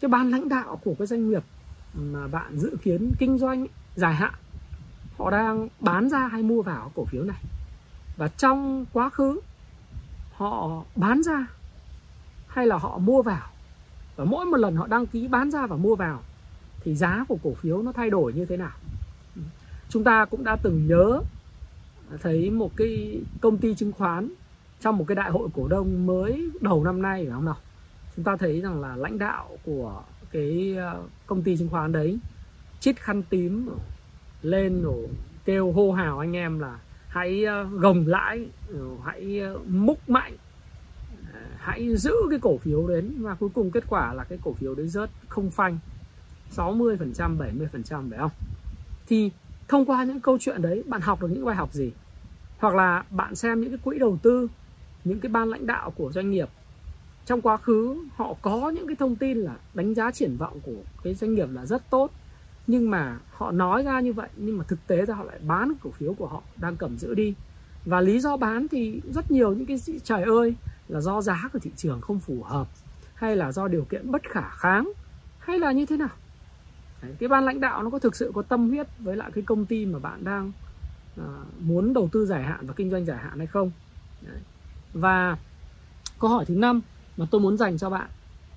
cái 0.00 0.08
ban 0.08 0.30
lãnh 0.30 0.48
đạo 0.48 0.80
của 0.84 0.94
cái 0.98 1.06
doanh 1.06 1.30
nghiệp 1.30 1.42
mà 1.94 2.28
bạn 2.28 2.58
dự 2.58 2.76
kiến 2.82 3.12
kinh 3.18 3.38
doanh 3.38 3.66
dài 3.96 4.14
hạn 4.14 4.34
họ 5.18 5.30
đang 5.30 5.68
bán 5.80 6.08
ra 6.08 6.28
hay 6.28 6.42
mua 6.42 6.62
vào 6.62 6.92
cổ 6.94 7.04
phiếu 7.04 7.24
này. 7.24 7.42
Và 8.16 8.28
trong 8.28 8.86
quá 8.92 9.10
khứ 9.10 9.40
họ 10.32 10.84
bán 10.96 11.22
ra 11.22 11.46
hay 12.46 12.66
là 12.66 12.76
họ 12.76 12.98
mua 12.98 13.22
vào? 13.22 13.48
Và 14.16 14.24
mỗi 14.24 14.46
một 14.46 14.56
lần 14.56 14.76
họ 14.76 14.86
đăng 14.86 15.06
ký 15.06 15.28
bán 15.28 15.50
ra 15.50 15.66
và 15.66 15.76
mua 15.76 15.96
vào 15.96 16.22
thì 16.80 16.94
giá 16.94 17.24
của 17.28 17.38
cổ 17.42 17.54
phiếu 17.54 17.82
nó 17.82 17.92
thay 17.92 18.10
đổi 18.10 18.32
như 18.32 18.44
thế 18.44 18.56
nào? 18.56 18.72
Chúng 19.88 20.04
ta 20.04 20.24
cũng 20.24 20.44
đã 20.44 20.56
từng 20.62 20.86
nhớ 20.86 21.20
à, 22.10 22.16
thấy 22.22 22.50
một 22.50 22.76
cái 22.76 23.20
công 23.40 23.58
ty 23.58 23.74
chứng 23.74 23.92
khoán 23.92 24.28
trong 24.80 24.96
một 24.96 25.04
cái 25.08 25.14
đại 25.14 25.30
hội 25.30 25.48
cổ 25.54 25.68
đông 25.68 26.06
mới 26.06 26.50
đầu 26.60 26.84
năm 26.84 27.02
nay, 27.02 27.24
phải 27.24 27.32
không 27.34 27.44
nào? 27.44 27.56
Chúng 28.16 28.24
ta 28.24 28.36
thấy 28.36 28.60
rằng 28.60 28.80
là 28.80 28.96
lãnh 28.96 29.18
đạo 29.18 29.58
của 29.64 30.02
cái 30.30 30.76
à, 30.78 30.94
công 31.26 31.42
ty 31.42 31.56
chứng 31.56 31.68
khoán 31.68 31.92
đấy 31.92 32.18
chít 32.80 33.00
khăn 33.00 33.22
tím 33.22 33.68
lên 34.42 34.82
rồi 34.82 35.08
kêu 35.44 35.72
hô 35.72 35.92
hào 35.92 36.18
anh 36.18 36.36
em 36.36 36.58
là 36.58 36.78
hãy 37.08 37.44
à, 37.44 37.62
gồng 37.62 38.06
lãi 38.06 38.46
hãy 39.04 39.42
múc 39.66 40.08
mạnh 40.08 40.36
hãy 41.68 41.96
giữ 41.96 42.14
cái 42.30 42.38
cổ 42.42 42.58
phiếu 42.58 42.88
đến. 42.88 43.22
Và 43.22 43.34
cuối 43.34 43.48
cùng 43.54 43.70
kết 43.70 43.84
quả 43.88 44.14
là 44.14 44.24
cái 44.24 44.38
cổ 44.44 44.52
phiếu 44.52 44.74
đấy 44.74 44.88
rớt 44.88 45.10
không 45.28 45.50
phanh 45.50 45.78
60% 46.56 47.36
70% 47.38 48.10
phải 48.10 48.18
không? 48.18 48.30
Thì 49.06 49.30
thông 49.68 49.84
qua 49.84 50.04
những 50.04 50.20
câu 50.20 50.38
chuyện 50.40 50.62
đấy, 50.62 50.82
bạn 50.86 51.00
học 51.00 51.22
được 51.22 51.28
những 51.30 51.44
bài 51.44 51.56
học 51.56 51.72
gì? 51.72 51.92
Hoặc 52.58 52.74
là 52.74 53.04
bạn 53.10 53.34
xem 53.34 53.60
những 53.60 53.70
cái 53.70 53.78
quỹ 53.84 53.98
đầu 53.98 54.18
tư, 54.22 54.48
những 55.04 55.20
cái 55.20 55.30
ban 55.30 55.48
lãnh 55.48 55.66
đạo 55.66 55.90
của 55.90 56.12
doanh 56.12 56.30
nghiệp. 56.30 56.48
Trong 57.26 57.40
quá 57.40 57.56
khứ, 57.56 57.96
họ 58.16 58.34
có 58.42 58.70
những 58.70 58.86
cái 58.86 58.96
thông 58.96 59.16
tin 59.16 59.38
là 59.38 59.56
đánh 59.74 59.94
giá 59.94 60.10
triển 60.10 60.36
vọng 60.36 60.60
của 60.62 60.82
cái 61.04 61.14
doanh 61.14 61.34
nghiệp 61.34 61.48
là 61.52 61.66
rất 61.66 61.90
tốt. 61.90 62.10
Nhưng 62.66 62.90
mà 62.90 63.18
họ 63.32 63.50
nói 63.50 63.82
ra 63.82 64.00
như 64.00 64.12
vậy, 64.12 64.28
nhưng 64.36 64.58
mà 64.58 64.64
thực 64.64 64.86
tế 64.86 65.06
ra 65.06 65.14
họ 65.14 65.24
lại 65.24 65.38
bán 65.46 65.72
cổ 65.82 65.90
phiếu 65.90 66.14
của 66.14 66.26
họ 66.26 66.42
đang 66.56 66.76
cầm 66.76 66.98
giữ 66.98 67.14
đi. 67.14 67.34
Và 67.84 68.00
lý 68.00 68.20
do 68.20 68.36
bán 68.36 68.68
thì 68.68 69.00
rất 69.14 69.30
nhiều 69.30 69.52
những 69.52 69.66
cái 69.66 69.78
trời 70.04 70.22
ơi, 70.22 70.54
là 70.88 71.00
do 71.00 71.20
giá 71.20 71.48
của 71.52 71.58
thị 71.58 71.70
trường 71.76 72.00
không 72.00 72.20
phù 72.20 72.42
hợp, 72.42 72.68
hay 73.14 73.36
là 73.36 73.52
do 73.52 73.68
điều 73.68 73.84
kiện 73.84 74.10
bất 74.10 74.22
khả 74.30 74.48
kháng, 74.50 74.92
hay 75.38 75.58
là 75.58 75.72
như 75.72 75.86
thế 75.86 75.96
nào? 75.96 76.08
Đấy, 77.02 77.14
cái 77.18 77.28
ban 77.28 77.44
lãnh 77.44 77.60
đạo 77.60 77.82
nó 77.82 77.90
có 77.90 77.98
thực 77.98 78.16
sự 78.16 78.32
có 78.34 78.42
tâm 78.42 78.68
huyết 78.68 78.86
với 78.98 79.16
lại 79.16 79.30
cái 79.34 79.44
công 79.44 79.66
ty 79.66 79.86
mà 79.86 79.98
bạn 79.98 80.24
đang 80.24 80.52
uh, 81.20 81.26
muốn 81.60 81.94
đầu 81.94 82.08
tư 82.12 82.26
dài 82.26 82.42
hạn 82.42 82.66
và 82.66 82.74
kinh 82.76 82.90
doanh 82.90 83.04
dài 83.04 83.18
hạn 83.18 83.38
hay 83.38 83.46
không? 83.46 83.70
Đấy. 84.22 84.40
và 84.94 85.36
câu 86.20 86.30
hỏi 86.30 86.44
thứ 86.44 86.54
năm 86.54 86.80
mà 87.16 87.26
tôi 87.30 87.40
muốn 87.40 87.56
dành 87.56 87.78
cho 87.78 87.90
bạn 87.90 88.08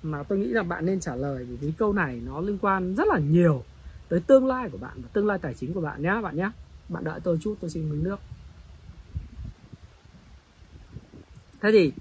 mà 0.02 0.22
tôi 0.22 0.38
nghĩ 0.38 0.46
là 0.46 0.62
bạn 0.62 0.86
nên 0.86 1.00
trả 1.00 1.14
lời 1.14 1.44
vì 1.44 1.72
câu 1.78 1.92
này 1.92 2.20
nó 2.26 2.40
liên 2.40 2.58
quan 2.58 2.94
rất 2.94 3.08
là 3.08 3.18
nhiều 3.18 3.64
tới 4.08 4.20
tương 4.20 4.46
lai 4.46 4.68
của 4.70 4.78
bạn 4.78 4.92
và 5.02 5.08
tương 5.12 5.26
lai 5.26 5.38
tài 5.38 5.54
chính 5.54 5.72
của 5.74 5.80
bạn 5.80 6.02
nhé 6.02 6.20
bạn 6.22 6.36
nhé 6.36 6.50
bạn 6.88 7.04
đợi 7.04 7.20
tôi 7.20 7.38
chút 7.42 7.54
tôi 7.60 7.70
xin 7.70 7.90
miếng 7.90 8.04
nước. 8.04 8.20
Thế 11.60 11.72
thì 11.72 11.92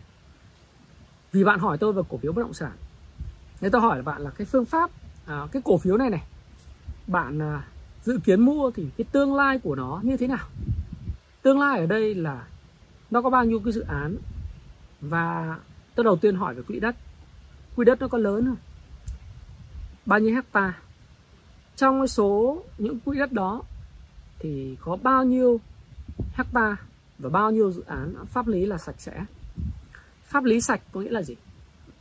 vì 1.31 1.43
bạn 1.43 1.60
hỏi 1.60 1.77
tôi 1.77 1.93
về 1.93 2.01
cổ 2.10 2.17
phiếu 2.17 2.31
bất 2.31 2.41
động 2.41 2.53
sản 2.53 2.71
nếu 3.62 3.71
tôi 3.71 3.81
hỏi 3.81 3.98
là 3.98 4.03
bạn 4.03 4.21
là 4.21 4.29
cái 4.29 4.45
phương 4.45 4.65
pháp 4.65 4.91
à, 5.25 5.48
cái 5.51 5.62
cổ 5.65 5.77
phiếu 5.77 5.98
này 5.98 6.10
này 6.10 6.24
bạn 7.08 7.41
à, 7.41 7.63
dự 8.03 8.20
kiến 8.24 8.41
mua 8.41 8.72
thì 8.72 8.88
cái 8.98 9.05
tương 9.12 9.36
lai 9.36 9.60
của 9.60 9.75
nó 9.75 10.00
như 10.03 10.17
thế 10.17 10.27
nào? 10.27 10.48
Tương 11.41 11.60
lai 11.60 11.79
ở 11.79 11.86
đây 11.86 12.15
là 12.15 12.48
nó 13.12 13.22
có 13.22 13.29
bao 13.29 13.46
nhiêu 13.46 13.60
cái 13.60 13.74
dự 13.74 13.81
án? 13.81 14.15
Và 15.01 15.58
tôi 15.96 16.03
đầu 16.03 16.15
tiên 16.15 16.36
hỏi 16.36 16.55
về 16.55 16.62
quỹ 16.62 16.79
đất. 16.79 16.96
Quỹ 17.75 17.86
đất 17.86 18.01
nó 18.01 18.08
có 18.08 18.17
lớn 18.17 18.46
không? 18.46 18.58
Bao 20.05 20.20
nhiêu 20.20 20.36
hecta? 20.36 20.74
Trong 21.75 22.00
cái 22.00 22.08
số 22.08 22.63
những 22.77 23.00
quỹ 23.00 23.20
đất 23.20 23.31
đó 23.31 23.62
thì 24.39 24.77
có 24.81 24.98
bao 25.03 25.24
nhiêu 25.24 25.60
hecta 26.34 26.77
và 27.20 27.29
bao 27.29 27.51
nhiêu 27.51 27.72
dự 27.72 27.84
án 27.88 28.13
pháp 28.25 28.48
lý 28.48 28.65
là 28.65 28.77
sạch 28.77 28.96
sẽ? 28.98 29.25
Pháp 30.24 30.43
lý 30.43 30.62
sạch 30.62 30.81
có 30.91 31.00
nghĩa 31.00 31.12
là 31.12 31.22
gì? 31.22 31.36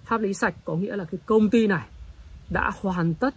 Pháp 0.04 0.20
lý 0.20 0.34
sạch 0.34 0.54
có 0.64 0.74
nghĩa 0.74 0.96
là 0.96 1.04
cái 1.04 1.18
công 1.26 1.50
ty 1.50 1.66
này 1.66 1.86
đã 2.50 2.70
hoàn 2.80 3.14
tất 3.14 3.34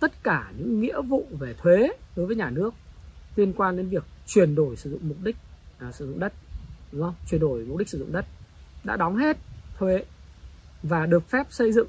tất 0.00 0.22
cả 0.22 0.52
những 0.58 0.80
nghĩa 0.80 1.00
vụ 1.02 1.26
về 1.38 1.54
thuế 1.54 1.88
đối 2.16 2.26
với 2.26 2.36
nhà 2.36 2.50
nước 2.50 2.74
liên 3.36 3.52
quan 3.52 3.76
đến 3.76 3.88
việc 3.88 4.04
chuyển 4.26 4.54
đổi 4.54 4.76
sử 4.76 4.90
dụng 4.90 5.08
mục 5.08 5.16
đích 5.22 5.36
à, 5.78 5.92
sử 5.92 6.06
dụng 6.06 6.20
đất 6.20 6.32
đúng 6.92 7.02
không? 7.02 7.14
Chuyển 7.26 7.40
đổi 7.40 7.64
mục 7.64 7.78
đích 7.78 7.88
sử 7.88 7.98
dụng 7.98 8.12
đất 8.12 8.24
đã 8.84 8.96
đóng 8.96 9.16
hết 9.16 9.36
thuế 9.78 10.04
và 10.82 11.06
được 11.06 11.28
phép 11.28 11.46
xây 11.50 11.72
dựng 11.72 11.88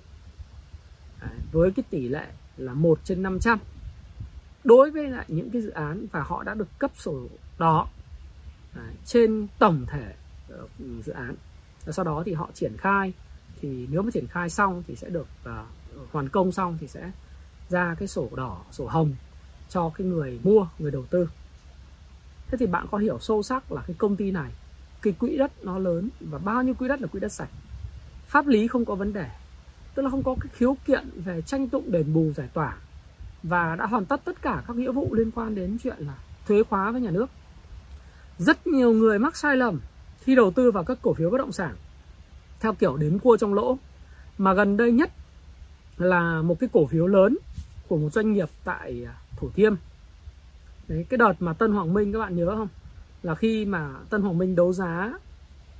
Đấy, 1.21 1.39
với 1.51 1.71
cái 1.71 1.83
tỷ 1.89 2.07
lệ 2.07 2.25
là 2.57 2.73
1 2.73 2.99
trên 3.03 3.23
500 3.23 3.59
đối 4.63 4.91
với 4.91 5.09
lại 5.09 5.25
những 5.27 5.49
cái 5.49 5.61
dự 5.61 5.69
án 5.69 6.05
và 6.11 6.21
họ 6.21 6.43
đã 6.43 6.53
được 6.53 6.79
cấp 6.79 6.91
sổ 6.95 7.27
đỏ 7.57 7.89
Đấy, 8.75 8.85
à, 8.87 8.93
trên 9.05 9.47
tổng 9.59 9.85
thể 9.87 10.13
uh, 10.63 10.69
dự 11.05 11.13
án. 11.13 11.35
Và 11.85 11.91
sau 11.91 12.05
đó 12.05 12.23
thì 12.25 12.33
họ 12.33 12.49
triển 12.53 12.77
khai 12.77 13.13
thì 13.61 13.87
nếu 13.91 14.01
mà 14.01 14.11
triển 14.13 14.27
khai 14.27 14.49
xong 14.49 14.83
thì 14.87 14.95
sẽ 14.95 15.09
được 15.09 15.27
uh, 15.49 16.11
hoàn 16.11 16.29
công 16.29 16.51
xong 16.51 16.77
thì 16.81 16.87
sẽ 16.87 17.11
ra 17.69 17.95
cái 17.99 18.07
sổ 18.07 18.29
đỏ, 18.35 18.57
sổ 18.71 18.87
hồng 18.87 19.15
cho 19.69 19.89
cái 19.89 20.07
người 20.07 20.39
mua, 20.43 20.67
người 20.79 20.91
đầu 20.91 21.05
tư. 21.09 21.29
Thế 22.47 22.57
thì 22.57 22.65
bạn 22.65 22.85
có 22.91 22.97
hiểu 22.97 23.19
sâu 23.19 23.43
sắc 23.43 23.71
là 23.71 23.81
cái 23.87 23.95
công 23.99 24.15
ty 24.15 24.31
này, 24.31 24.51
cái 25.01 25.13
quỹ 25.13 25.37
đất 25.37 25.51
nó 25.63 25.79
lớn 25.79 26.09
và 26.19 26.37
bao 26.37 26.63
nhiêu 26.63 26.73
quỹ 26.73 26.87
đất 26.87 27.01
là 27.01 27.07
quỹ 27.07 27.19
đất 27.19 27.31
sạch? 27.31 27.49
Pháp 28.27 28.47
lý 28.47 28.67
không 28.67 28.85
có 28.85 28.95
vấn 28.95 29.13
đề, 29.13 29.29
tức 29.95 30.03
là 30.03 30.09
không 30.09 30.23
có 30.23 30.35
cái 30.41 30.49
khiếu 30.53 30.77
kiện 30.85 31.09
về 31.15 31.41
tranh 31.41 31.69
tụng 31.69 31.91
đền 31.91 32.13
bù 32.13 32.31
giải 32.35 32.47
tỏa 32.53 32.77
và 33.43 33.75
đã 33.75 33.85
hoàn 33.85 34.05
tất 34.05 34.21
tất 34.25 34.41
cả 34.41 34.63
các 34.67 34.75
nghĩa 34.75 34.91
vụ 34.91 35.13
liên 35.13 35.31
quan 35.31 35.55
đến 35.55 35.77
chuyện 35.83 35.97
là 35.99 36.17
thuế 36.47 36.63
khóa 36.63 36.91
với 36.91 37.01
nhà 37.01 37.11
nước. 37.11 37.29
Rất 38.37 38.67
nhiều 38.67 38.91
người 38.91 39.19
mắc 39.19 39.37
sai 39.37 39.57
lầm 39.57 39.79
khi 40.19 40.35
đầu 40.35 40.51
tư 40.51 40.71
vào 40.71 40.83
các 40.83 40.97
cổ 41.01 41.13
phiếu 41.13 41.29
bất 41.29 41.37
động 41.37 41.51
sản, 41.51 41.75
theo 42.59 42.73
kiểu 42.73 42.97
đến 42.97 43.19
cua 43.19 43.37
trong 43.37 43.53
lỗ, 43.53 43.77
mà 44.37 44.53
gần 44.53 44.77
đây 44.77 44.91
nhất 44.91 45.11
là 45.97 46.41
một 46.41 46.59
cái 46.59 46.69
cổ 46.73 46.85
phiếu 46.85 47.07
lớn 47.07 47.37
của 47.87 47.97
một 47.97 48.09
doanh 48.13 48.33
nghiệp 48.33 48.49
tại 48.63 49.05
à, 49.07 49.13
Thủ 49.37 49.49
Thiêm. 49.55 49.75
Đấy 50.87 51.05
cái 51.09 51.17
đợt 51.17 51.33
mà 51.39 51.53
Tân 51.53 51.71
Hoàng 51.71 51.93
Minh 51.93 52.13
các 52.13 52.19
bạn 52.19 52.35
nhớ 52.35 52.55
không? 52.55 52.67
Là 53.23 53.35
khi 53.35 53.65
mà 53.65 53.93
Tân 54.09 54.21
Hoàng 54.21 54.37
Minh 54.37 54.55
đấu 54.55 54.73
giá 54.73 55.13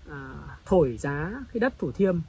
à, 0.10 0.34
thổi 0.66 0.98
giá 0.98 1.32
cái 1.54 1.60
đất 1.60 1.80
Thủ 1.80 1.92
Thiêm 1.92 2.20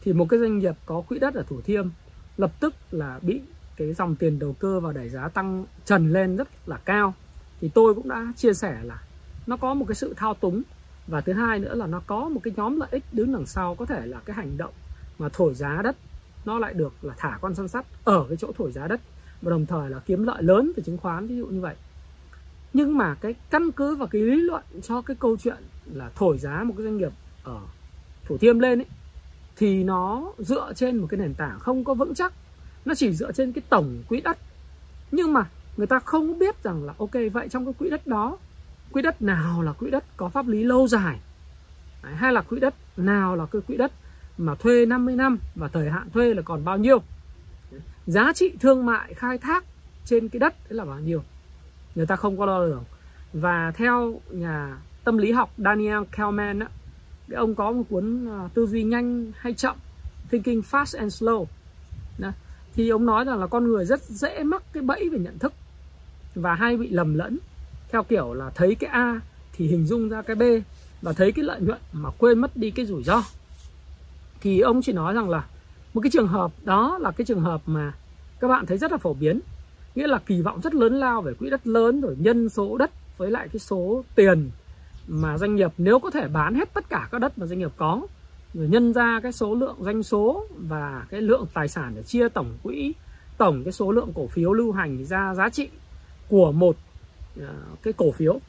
thì 0.00 0.12
một 0.12 0.26
cái 0.28 0.40
doanh 0.40 0.58
nghiệp 0.58 0.74
có 0.86 1.00
quỹ 1.00 1.18
đất 1.18 1.34
ở 1.34 1.42
Thủ 1.48 1.60
Thiêm 1.60 1.88
lập 2.36 2.52
tức 2.60 2.74
là 2.90 3.18
bị 3.22 3.40
cái 3.76 3.92
dòng 3.92 4.16
tiền 4.16 4.38
đầu 4.38 4.52
cơ 4.58 4.80
vào 4.80 4.92
đẩy 4.92 5.08
giá 5.08 5.28
tăng 5.28 5.64
trần 5.84 6.12
lên 6.12 6.36
rất 6.36 6.48
là 6.66 6.76
cao. 6.76 7.14
Thì 7.60 7.68
tôi 7.68 7.94
cũng 7.94 8.08
đã 8.08 8.32
chia 8.36 8.54
sẻ 8.54 8.78
là 8.82 9.02
nó 9.46 9.56
có 9.56 9.74
một 9.74 9.84
cái 9.88 9.94
sự 9.94 10.14
thao 10.16 10.34
túng. 10.34 10.62
Và 11.06 11.20
thứ 11.20 11.32
hai 11.32 11.58
nữa 11.58 11.74
là 11.74 11.86
nó 11.86 12.02
có 12.06 12.28
một 12.28 12.40
cái 12.42 12.52
nhóm 12.56 12.80
lợi 12.80 12.88
ích 12.92 13.04
đứng 13.12 13.32
đằng 13.32 13.46
sau 13.46 13.74
có 13.74 13.86
thể 13.86 14.06
là 14.06 14.20
cái 14.24 14.36
hành 14.36 14.56
động 14.56 14.72
mà 15.18 15.28
thổi 15.32 15.54
giá 15.54 15.80
đất 15.82 15.96
nó 16.44 16.58
lại 16.58 16.74
được 16.74 16.92
là 17.02 17.14
thả 17.16 17.38
con 17.40 17.54
săn 17.54 17.68
sắt 17.68 17.86
ở 18.04 18.26
cái 18.28 18.36
chỗ 18.36 18.52
thổi 18.58 18.72
giá 18.72 18.86
đất 18.86 19.00
và 19.42 19.50
đồng 19.50 19.66
thời 19.66 19.90
là 19.90 19.98
kiếm 19.98 20.24
lợi 20.24 20.42
lớn 20.42 20.72
từ 20.76 20.82
chứng 20.82 20.98
khoán 20.98 21.26
ví 21.26 21.36
dụ 21.36 21.46
như 21.46 21.60
vậy. 21.60 21.74
Nhưng 22.72 22.98
mà 22.98 23.14
cái 23.14 23.34
căn 23.50 23.72
cứ 23.72 23.96
và 23.96 24.06
cái 24.06 24.22
lý 24.22 24.36
luận 24.36 24.62
cho 24.82 25.02
cái 25.02 25.16
câu 25.20 25.36
chuyện 25.36 25.56
là 25.92 26.10
thổi 26.14 26.38
giá 26.38 26.62
một 26.62 26.74
cái 26.76 26.84
doanh 26.84 26.96
nghiệp 26.96 27.12
ở 27.44 27.60
thủ 28.24 28.38
thiêm 28.38 28.58
lên 28.58 28.78
ấy 28.78 28.86
thì 29.56 29.84
nó 29.84 30.32
dựa 30.38 30.72
trên 30.76 30.96
một 30.96 31.06
cái 31.10 31.20
nền 31.20 31.34
tảng 31.34 31.58
không 31.60 31.84
có 31.84 31.94
vững 31.94 32.14
chắc. 32.14 32.32
Nó 32.84 32.94
chỉ 32.94 33.12
dựa 33.12 33.32
trên 33.32 33.52
cái 33.52 33.62
tổng 33.68 34.02
quỹ 34.08 34.20
đất. 34.20 34.38
Nhưng 35.10 35.32
mà 35.32 35.48
người 35.76 35.86
ta 35.86 35.98
không 35.98 36.38
biết 36.38 36.62
rằng 36.62 36.84
là 36.84 36.94
ok 36.98 37.10
vậy 37.32 37.48
trong 37.48 37.64
cái 37.64 37.74
quỹ 37.78 37.90
đất 37.90 38.06
đó 38.06 38.38
quỹ 38.92 39.02
đất 39.02 39.22
nào 39.22 39.62
là 39.62 39.72
quỹ 39.72 39.90
đất 39.90 40.04
có 40.16 40.28
pháp 40.28 40.48
lý 40.48 40.64
lâu 40.64 40.88
dài? 40.88 41.20
Đấy, 42.02 42.14
hay 42.14 42.32
là 42.32 42.42
quỹ 42.42 42.60
đất 42.60 42.74
nào 42.96 43.36
là 43.36 43.46
cái 43.46 43.62
quỹ 43.62 43.76
đất 43.76 43.92
mà 44.38 44.54
thuê 44.54 44.86
50 44.86 45.16
năm 45.16 45.38
và 45.54 45.68
thời 45.68 45.90
hạn 45.90 46.10
thuê 46.10 46.34
là 46.34 46.42
còn 46.42 46.64
bao 46.64 46.78
nhiêu. 46.78 47.02
Giá 48.06 48.32
trị 48.34 48.52
thương 48.60 48.86
mại 48.86 49.14
khai 49.14 49.38
thác 49.38 49.64
trên 50.04 50.28
cái 50.28 50.40
đất 50.40 50.54
đấy 50.68 50.76
là 50.76 50.84
bao 50.84 51.00
nhiêu? 51.00 51.22
Người 51.94 52.06
ta 52.06 52.16
không 52.16 52.38
có 52.38 52.46
đo 52.46 52.58
lường 52.58 52.84
và 53.32 53.72
theo 53.74 54.20
nhà 54.30 54.78
tâm 55.04 55.18
lý 55.18 55.32
học 55.32 55.52
Daniel 55.58 56.02
Kahneman 56.10 56.58
á, 56.58 56.68
cái 57.28 57.36
ông 57.36 57.54
có 57.54 57.72
một 57.72 57.82
cuốn 57.90 58.28
à, 58.28 58.48
tư 58.54 58.66
duy 58.66 58.82
nhanh 58.82 59.32
hay 59.36 59.54
chậm 59.54 59.76
Thinking 60.30 60.60
Fast 60.70 60.98
and 60.98 61.22
Slow. 61.22 61.46
Đó. 62.18 62.32
thì 62.74 62.88
ông 62.88 63.06
nói 63.06 63.24
rằng 63.24 63.40
là 63.40 63.46
con 63.46 63.64
người 63.64 63.84
rất 63.84 64.02
dễ 64.02 64.42
mắc 64.42 64.62
cái 64.72 64.82
bẫy 64.82 65.08
về 65.08 65.18
nhận 65.18 65.38
thức 65.38 65.52
và 66.34 66.54
hay 66.54 66.76
bị 66.76 66.90
lầm 66.90 67.14
lẫn. 67.14 67.38
Theo 67.88 68.02
kiểu 68.02 68.34
là 68.34 68.50
thấy 68.54 68.74
cái 68.74 68.90
A 68.90 69.20
thì 69.52 69.66
hình 69.66 69.86
dung 69.86 70.08
ra 70.08 70.22
cái 70.22 70.36
B 70.36 70.42
và 71.02 71.12
thấy 71.12 71.32
cái 71.32 71.44
lợi 71.44 71.60
nhuận 71.60 71.78
mà 71.92 72.10
quên 72.18 72.38
mất 72.38 72.56
đi 72.56 72.70
cái 72.70 72.86
rủi 72.86 73.02
ro 73.02 73.22
thì 74.42 74.60
ông 74.60 74.82
chỉ 74.82 74.92
nói 74.92 75.14
rằng 75.14 75.30
là 75.30 75.44
một 75.94 76.00
cái 76.00 76.10
trường 76.10 76.28
hợp, 76.28 76.52
đó 76.64 76.98
là 77.00 77.10
cái 77.10 77.24
trường 77.24 77.40
hợp 77.40 77.62
mà 77.66 77.92
các 78.40 78.48
bạn 78.48 78.66
thấy 78.66 78.78
rất 78.78 78.92
là 78.92 78.98
phổ 78.98 79.14
biến. 79.14 79.40
Nghĩa 79.94 80.06
là 80.06 80.18
kỳ 80.26 80.42
vọng 80.42 80.60
rất 80.60 80.74
lớn 80.74 80.94
lao 80.94 81.22
về 81.22 81.34
quỹ 81.34 81.50
đất 81.50 81.66
lớn, 81.66 82.00
rồi 82.00 82.16
nhân 82.18 82.48
số 82.48 82.76
đất 82.76 82.90
với 83.16 83.30
lại 83.30 83.48
cái 83.48 83.58
số 83.58 84.04
tiền 84.14 84.50
mà 85.08 85.38
doanh 85.38 85.56
nghiệp 85.56 85.72
nếu 85.78 85.98
có 85.98 86.10
thể 86.10 86.28
bán 86.28 86.54
hết 86.54 86.74
tất 86.74 86.88
cả 86.88 87.08
các 87.12 87.18
đất 87.18 87.38
mà 87.38 87.46
doanh 87.46 87.58
nghiệp 87.58 87.70
có, 87.76 88.02
rồi 88.54 88.68
nhân 88.68 88.92
ra 88.92 89.20
cái 89.22 89.32
số 89.32 89.54
lượng 89.54 89.76
doanh 89.80 90.02
số 90.02 90.46
và 90.58 91.06
cái 91.10 91.20
lượng 91.22 91.46
tài 91.54 91.68
sản 91.68 91.92
để 91.96 92.02
chia 92.02 92.28
tổng 92.28 92.58
quỹ, 92.62 92.92
tổng 93.38 93.64
cái 93.64 93.72
số 93.72 93.92
lượng 93.92 94.12
cổ 94.14 94.26
phiếu 94.26 94.52
lưu 94.52 94.72
hành 94.72 95.04
ra 95.04 95.34
giá 95.34 95.48
trị 95.48 95.68
của 96.28 96.52
một 96.52 96.76
ờ, 97.40 97.54
cái 97.82 97.92
cổ 97.92 98.10
phiếu. 98.10 98.40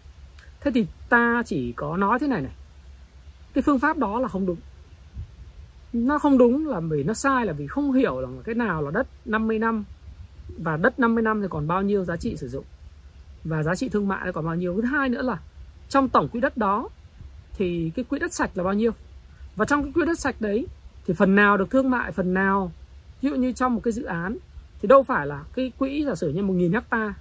Thế 0.61 0.71
thì 0.73 0.85
ta 1.09 1.43
chỉ 1.45 1.71
có 1.71 1.97
nói 1.97 2.19
thế 2.19 2.27
này 2.27 2.41
này. 2.41 2.51
Cái 3.53 3.61
phương 3.61 3.79
pháp 3.79 3.97
đó 3.97 4.19
là 4.19 4.27
không 4.27 4.45
đúng 4.45 4.57
nó 5.93 6.19
không 6.19 6.37
đúng 6.37 6.67
là 6.67 6.79
vì 6.79 7.03
nó 7.03 7.13
sai, 7.13 7.45
là 7.45 7.53
vì 7.53 7.67
không 7.67 7.91
hiểu 7.91 8.21
là 8.21 8.27
cái 8.43 8.55
nào 8.55 8.81
là 8.81 8.91
đất 8.91 9.07
50 9.25 9.59
năm. 9.59 9.83
Và 10.57 10.77
đất 10.77 10.99
50 10.99 11.23
năm 11.23 11.41
thì 11.41 11.47
còn 11.49 11.67
bao 11.67 11.81
nhiêu 11.81 12.03
giá 12.03 12.17
trị 12.17 12.37
sử 12.37 12.47
dụng. 12.47 12.65
Và 13.43 13.63
giá 13.63 13.75
trị 13.75 13.89
thương 13.89 14.07
mại 14.07 14.31
còn 14.31 14.45
bao 14.45 14.55
nhiêu. 14.55 14.75
Thứ 14.75 14.81
hai 14.81 15.09
nữa 15.09 15.21
là 15.21 15.39
trong 15.89 16.09
tổng 16.09 16.27
quỹ 16.27 16.39
đất 16.39 16.57
đó 16.57 16.89
thì 17.53 17.91
cái 17.95 18.05
quỹ 18.05 18.19
đất 18.19 18.33
sạch 18.33 18.51
là 18.53 18.63
bao 18.63 18.73
nhiêu. 18.73 18.91
Và 19.55 19.65
trong 19.65 19.83
cái 19.83 19.91
quỹ 19.93 20.05
đất 20.05 20.19
sạch 20.19 20.35
đấy 20.39 20.67
thì 21.05 21.13
phần 21.13 21.35
nào 21.35 21.57
được 21.57 21.69
thương 21.69 21.89
mại, 21.89 22.11
phần 22.11 22.33
nào, 22.33 22.71
ví 23.21 23.29
dụ 23.29 23.35
như 23.35 23.51
trong 23.51 23.75
một 23.75 23.81
cái 23.83 23.91
dự 23.91 24.03
án 24.03 24.37
thì 24.81 24.87
đâu 24.87 25.03
phải 25.03 25.27
là 25.27 25.43
cái 25.53 25.71
quỹ 25.77 26.03
giả 26.05 26.15
sử 26.15 26.29
như 26.29 26.41
1.000 26.41 26.73
hecta 26.73 27.13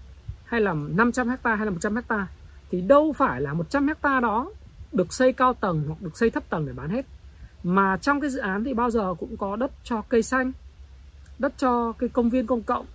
hay 0.44 0.60
là 0.60 0.74
500 0.74 1.28
hecta 1.28 1.54
hay 1.54 1.66
là 1.66 1.70
100 1.70 1.96
hecta 1.96 2.26
thì 2.70 2.80
đâu 2.80 3.12
phải 3.12 3.40
là 3.40 3.52
100 3.52 3.88
hecta 3.88 4.20
đó 4.20 4.50
được 4.92 5.12
xây 5.12 5.32
cao 5.32 5.54
tầng 5.54 5.84
hoặc 5.86 6.02
được 6.02 6.16
xây 6.16 6.30
thấp 6.30 6.50
tầng 6.50 6.66
để 6.66 6.72
bán 6.72 6.90
hết 6.90 7.06
mà 7.64 7.96
trong 7.96 8.20
cái 8.20 8.30
dự 8.30 8.38
án 8.38 8.64
thì 8.64 8.74
bao 8.74 8.90
giờ 8.90 9.14
cũng 9.18 9.36
có 9.36 9.56
đất 9.56 9.70
cho 9.84 10.02
cây 10.08 10.22
xanh 10.22 10.52
đất 11.38 11.52
cho 11.58 11.92
cái 11.92 12.08
công 12.08 12.30
viên 12.30 12.46
công 12.46 12.62
cộng 12.62 12.86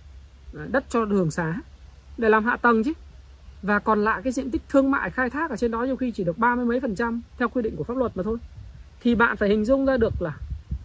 à, 0.58 0.66
đất 0.70 0.84
cho 0.88 1.04
đường 1.04 1.30
xá 1.30 1.54
để 2.18 2.28
làm 2.28 2.44
hạ 2.44 2.56
tầng 2.56 2.84
chứ 2.84 2.92
và 3.62 3.78
còn 3.78 4.04
lại 4.04 4.20
cái 4.24 4.32
diện 4.32 4.50
tích 4.50 4.62
thương 4.68 4.90
mại 4.90 5.10
khai 5.10 5.30
thác 5.30 5.50
ở 5.50 5.56
trên 5.56 5.70
đó 5.70 5.82
nhiều 5.82 5.96
khi 5.96 6.12
chỉ 6.12 6.24
được 6.24 6.38
ba 6.38 6.54
mươi 6.54 6.64
mấy 6.64 6.80
phần 6.80 6.94
trăm 6.94 7.22
theo 7.38 7.48
quy 7.48 7.62
định 7.62 7.76
của 7.76 7.84
pháp 7.84 7.96
luật 7.96 8.16
mà 8.16 8.22
thôi 8.22 8.38
thì 9.00 9.14
bạn 9.14 9.36
phải 9.36 9.48
hình 9.48 9.64
dung 9.64 9.86
ra 9.86 9.96
được 9.96 10.22
là 10.22 10.36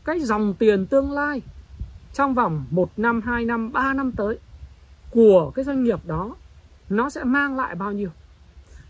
cái 0.06 0.20
dòng 0.20 0.54
tiền 0.54 0.86
tương 0.86 1.12
lai 1.12 1.42
trong 2.14 2.34
vòng 2.34 2.66
1 2.70 2.90
năm, 2.98 3.22
2 3.22 3.46
năm, 3.46 3.72
3 3.72 3.94
năm 3.94 4.12
tới 4.12 4.40
của 5.12 5.52
cái 5.56 5.66
doanh 5.66 5.84
nghiệp 5.84 6.00
đó 6.06 6.36
nó 6.90 7.10
sẽ 7.10 7.24
mang 7.24 7.58
lại 7.58 7.76
bao 7.76 7.92
nhiêu. 7.92 8.10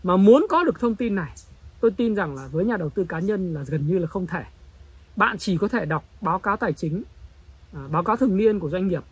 Mà 0.02 0.16
muốn 0.16 0.46
có 0.48 0.64
được 0.64 0.80
thông 0.80 0.94
tin 0.94 1.14
này, 1.14 1.32
tôi 1.80 1.90
tin 1.90 2.14
rằng 2.14 2.36
là 2.36 2.48
với 2.52 2.64
nhà 2.64 2.76
đầu 2.76 2.90
tư 2.90 3.04
cá 3.08 3.18
nhân 3.18 3.54
là 3.54 3.62
gần 3.68 3.86
như 3.86 3.98
là 3.98 4.06
không 4.06 4.26
thể. 4.26 4.44
Bạn 5.16 5.38
chỉ 5.38 5.58
có 5.58 5.68
thể 5.68 5.84
đọc 5.84 6.04
báo 6.20 6.38
cáo 6.38 6.56
tài 6.56 6.72
chính, 6.72 7.02
à, 7.72 7.80
báo 7.90 8.04
cáo 8.04 8.16
thường 8.16 8.36
niên 8.36 8.60
của 8.60 8.70
doanh 8.70 8.88
nghiệp 8.88 9.02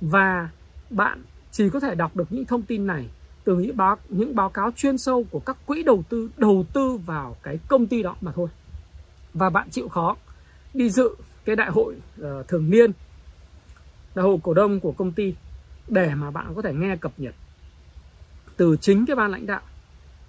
và 0.00 0.48
bạn 0.90 1.22
chỉ 1.50 1.70
có 1.70 1.80
thể 1.80 1.94
đọc 1.94 2.16
được 2.16 2.26
những 2.30 2.44
thông 2.44 2.62
tin 2.62 2.86
này 2.86 3.08
từ 3.44 3.56
những 3.56 3.76
báo 3.76 3.96
những 4.08 4.34
báo 4.34 4.50
cáo 4.50 4.70
chuyên 4.76 4.98
sâu 4.98 5.24
của 5.30 5.40
các 5.40 5.56
quỹ 5.66 5.82
đầu 5.82 6.04
tư 6.08 6.30
đầu 6.36 6.64
tư 6.72 6.98
vào 7.06 7.36
cái 7.42 7.58
công 7.68 7.86
ty 7.86 8.02
đó 8.02 8.16
mà 8.20 8.32
thôi. 8.32 8.48
Và 9.34 9.50
bạn 9.50 9.70
chịu 9.70 9.88
khó 9.88 10.16
đi 10.74 10.90
dự 10.90 11.08
cái 11.44 11.56
đại 11.56 11.70
hội 11.70 11.96
uh, 12.20 12.48
thường 12.48 12.70
niên 12.70 12.90
đại 14.14 14.22
hội 14.22 14.38
cổ 14.42 14.54
đông 14.54 14.80
của 14.80 14.92
công 14.92 15.12
ty 15.12 15.34
để 15.88 16.14
mà 16.14 16.30
bạn 16.30 16.52
có 16.54 16.62
thể 16.62 16.72
nghe 16.72 16.96
cập 16.96 17.12
nhật 17.16 17.34
từ 18.56 18.76
chính 18.80 19.06
cái 19.06 19.16
ban 19.16 19.30
lãnh 19.30 19.46
đạo. 19.46 19.60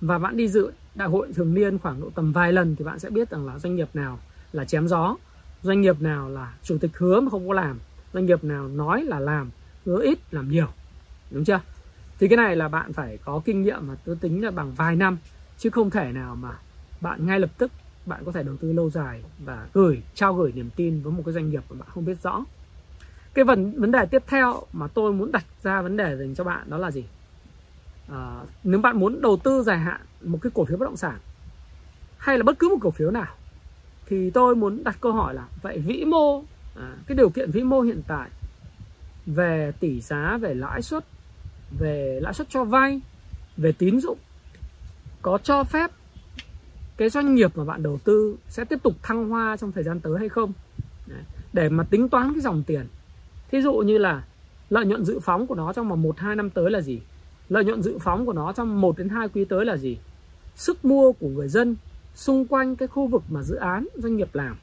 Và 0.01 0.17
bạn 0.19 0.37
đi 0.37 0.47
dự 0.47 0.71
đại 0.95 1.07
hội 1.07 1.27
thường 1.35 1.53
niên 1.53 1.79
khoảng 1.79 2.01
độ 2.01 2.09
tầm 2.15 2.31
vài 2.31 2.53
lần 2.53 2.75
thì 2.75 2.85
bạn 2.85 2.99
sẽ 2.99 3.09
biết 3.09 3.29
rằng 3.29 3.45
là 3.45 3.59
doanh 3.59 3.75
nghiệp 3.75 3.89
nào 3.93 4.19
là 4.53 4.65
chém 4.65 4.87
gió. 4.87 5.15
Doanh 5.63 5.81
nghiệp 5.81 6.01
nào 6.01 6.29
là 6.29 6.53
chủ 6.63 6.77
tịch 6.77 6.97
hứa 6.97 7.19
mà 7.19 7.29
không 7.29 7.47
có 7.47 7.53
làm 7.53 7.79
doanh 8.13 8.25
nghiệp 8.25 8.43
nào 8.43 8.67
nói 8.67 9.03
là 9.03 9.19
làm 9.19 9.51
hứa 9.85 10.01
ít 10.01 10.19
làm 10.31 10.49
nhiều. 10.49 10.67
Đúng 11.31 11.43
chưa? 11.43 11.59
Thì 12.19 12.27
cái 12.27 12.37
này 12.37 12.55
là 12.55 12.67
bạn 12.67 12.93
phải 12.93 13.17
có 13.25 13.41
kinh 13.45 13.61
nghiệm 13.61 13.87
mà 13.87 13.95
tôi 14.05 14.15
tính 14.15 14.45
là 14.45 14.51
bằng 14.51 14.73
vài 14.73 14.95
năm 14.95 15.17
chứ 15.57 15.69
không 15.69 15.89
thể 15.89 16.11
nào 16.11 16.35
mà 16.35 16.51
bạn 17.01 17.25
ngay 17.25 17.39
lập 17.39 17.49
tức 17.57 17.71
bạn 18.05 18.23
có 18.25 18.31
thể 18.31 18.43
đầu 18.43 18.57
tư 18.57 18.73
lâu 18.73 18.89
dài 18.89 19.23
và 19.39 19.67
gửi 19.73 20.01
trao 20.15 20.33
gửi 20.33 20.51
niềm 20.55 20.69
tin 20.75 21.01
với 21.01 21.13
một 21.13 21.23
cái 21.25 21.33
doanh 21.33 21.49
nghiệp 21.49 21.63
mà 21.69 21.75
bạn 21.79 21.87
không 21.91 22.05
biết 22.05 22.21
rõ. 22.23 22.45
Cái 23.33 23.45
vấn 23.45 23.81
vấn 23.81 23.91
đề 23.91 24.05
tiếp 24.05 24.23
theo 24.27 24.61
mà 24.73 24.87
tôi 24.87 25.13
muốn 25.13 25.31
đặt 25.31 25.45
ra 25.63 25.81
vấn 25.81 25.97
đề 25.97 26.17
dành 26.17 26.35
cho 26.35 26.43
bạn 26.43 26.69
đó 26.69 26.77
là 26.77 26.91
gì? 26.91 27.05
À, 28.09 28.41
nếu 28.63 28.79
bạn 28.79 28.99
muốn 28.99 29.21
đầu 29.21 29.37
tư 29.37 29.63
dài 29.63 29.77
hạn 29.77 30.01
một 30.21 30.37
cái 30.41 30.51
cổ 30.55 30.65
phiếu 30.65 30.77
bất 30.77 30.85
động 30.85 30.97
sản 30.97 31.17
hay 32.17 32.37
là 32.37 32.43
bất 32.43 32.59
cứ 32.59 32.69
một 32.69 32.77
cổ 32.81 32.91
phiếu 32.91 33.11
nào 33.11 33.27
thì 34.05 34.29
tôi 34.29 34.55
muốn 34.55 34.83
đặt 34.83 34.97
câu 35.01 35.11
hỏi 35.11 35.33
là 35.33 35.47
vậy 35.61 35.79
vĩ 35.79 36.05
mô 36.05 36.43
à, 36.75 36.95
cái 37.07 37.17
điều 37.17 37.29
kiện 37.29 37.51
vĩ 37.51 37.63
mô 37.63 37.81
hiện 37.81 38.01
tại 38.07 38.29
về 39.25 39.71
tỷ 39.79 40.01
giá 40.01 40.37
về 40.41 40.53
lãi 40.53 40.81
suất 40.81 41.05
về 41.79 42.19
lãi 42.21 42.33
suất 42.33 42.49
cho 42.49 42.63
vay 42.63 43.01
về 43.57 43.71
tín 43.71 43.99
dụng 43.99 44.17
có 45.21 45.37
cho 45.43 45.63
phép 45.63 45.91
cái 46.97 47.09
doanh 47.09 47.35
nghiệp 47.35 47.57
mà 47.57 47.63
bạn 47.63 47.83
đầu 47.83 47.99
tư 48.03 48.35
sẽ 48.47 48.65
tiếp 48.65 48.83
tục 48.83 48.93
thăng 49.01 49.29
hoa 49.29 49.57
trong 49.57 49.71
thời 49.71 49.83
gian 49.83 49.99
tới 49.99 50.19
hay 50.19 50.29
không? 50.29 50.53
Đấy. 51.07 51.19
để 51.53 51.69
mà 51.69 51.83
tính 51.83 52.09
toán 52.09 52.33
cái 52.33 52.41
dòng 52.41 52.63
tiền. 52.63 52.87
Thí 53.51 53.61
dụ 53.61 53.73
như 53.73 53.97
là 53.97 54.23
lợi 54.69 54.85
nhuận 54.85 55.05
dự 55.05 55.19
phóng 55.19 55.47
của 55.47 55.55
nó 55.55 55.73
trong 55.73 55.89
vòng 55.89 56.01
1 56.01 56.19
2 56.19 56.35
năm 56.35 56.49
tới 56.49 56.71
là 56.71 56.81
gì? 56.81 57.01
Lợi 57.49 57.65
nhuận 57.65 57.81
dự 57.81 57.97
phóng 57.99 58.25
của 58.25 58.33
nó 58.33 58.53
trong 58.53 58.81
1 58.81 58.97
đến 58.97 59.09
2 59.09 59.29
quý 59.29 59.45
tới 59.45 59.65
là 59.65 59.77
gì? 59.77 59.97
Sức 60.55 60.85
mua 60.85 61.11
của 61.11 61.27
người 61.27 61.47
dân 61.47 61.75
xung 62.15 62.45
quanh 62.45 62.75
cái 62.75 62.87
khu 62.87 63.07
vực 63.07 63.23
mà 63.29 63.43
dự 63.43 63.55
án 63.55 63.87
doanh 63.95 64.17
nghiệp 64.17 64.35
làm. 64.35 64.55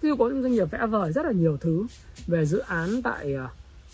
Ví 0.00 0.08
dụ 0.08 0.16
có 0.16 0.28
những 0.28 0.42
doanh 0.42 0.52
nghiệp 0.52 0.70
vẽ 0.70 0.86
vời 0.86 1.12
rất 1.12 1.26
là 1.26 1.32
nhiều 1.32 1.56
thứ 1.60 1.86
về 2.26 2.46
dự 2.46 2.58
án 2.58 3.02
tại 3.02 3.34
ờ, 3.34 3.48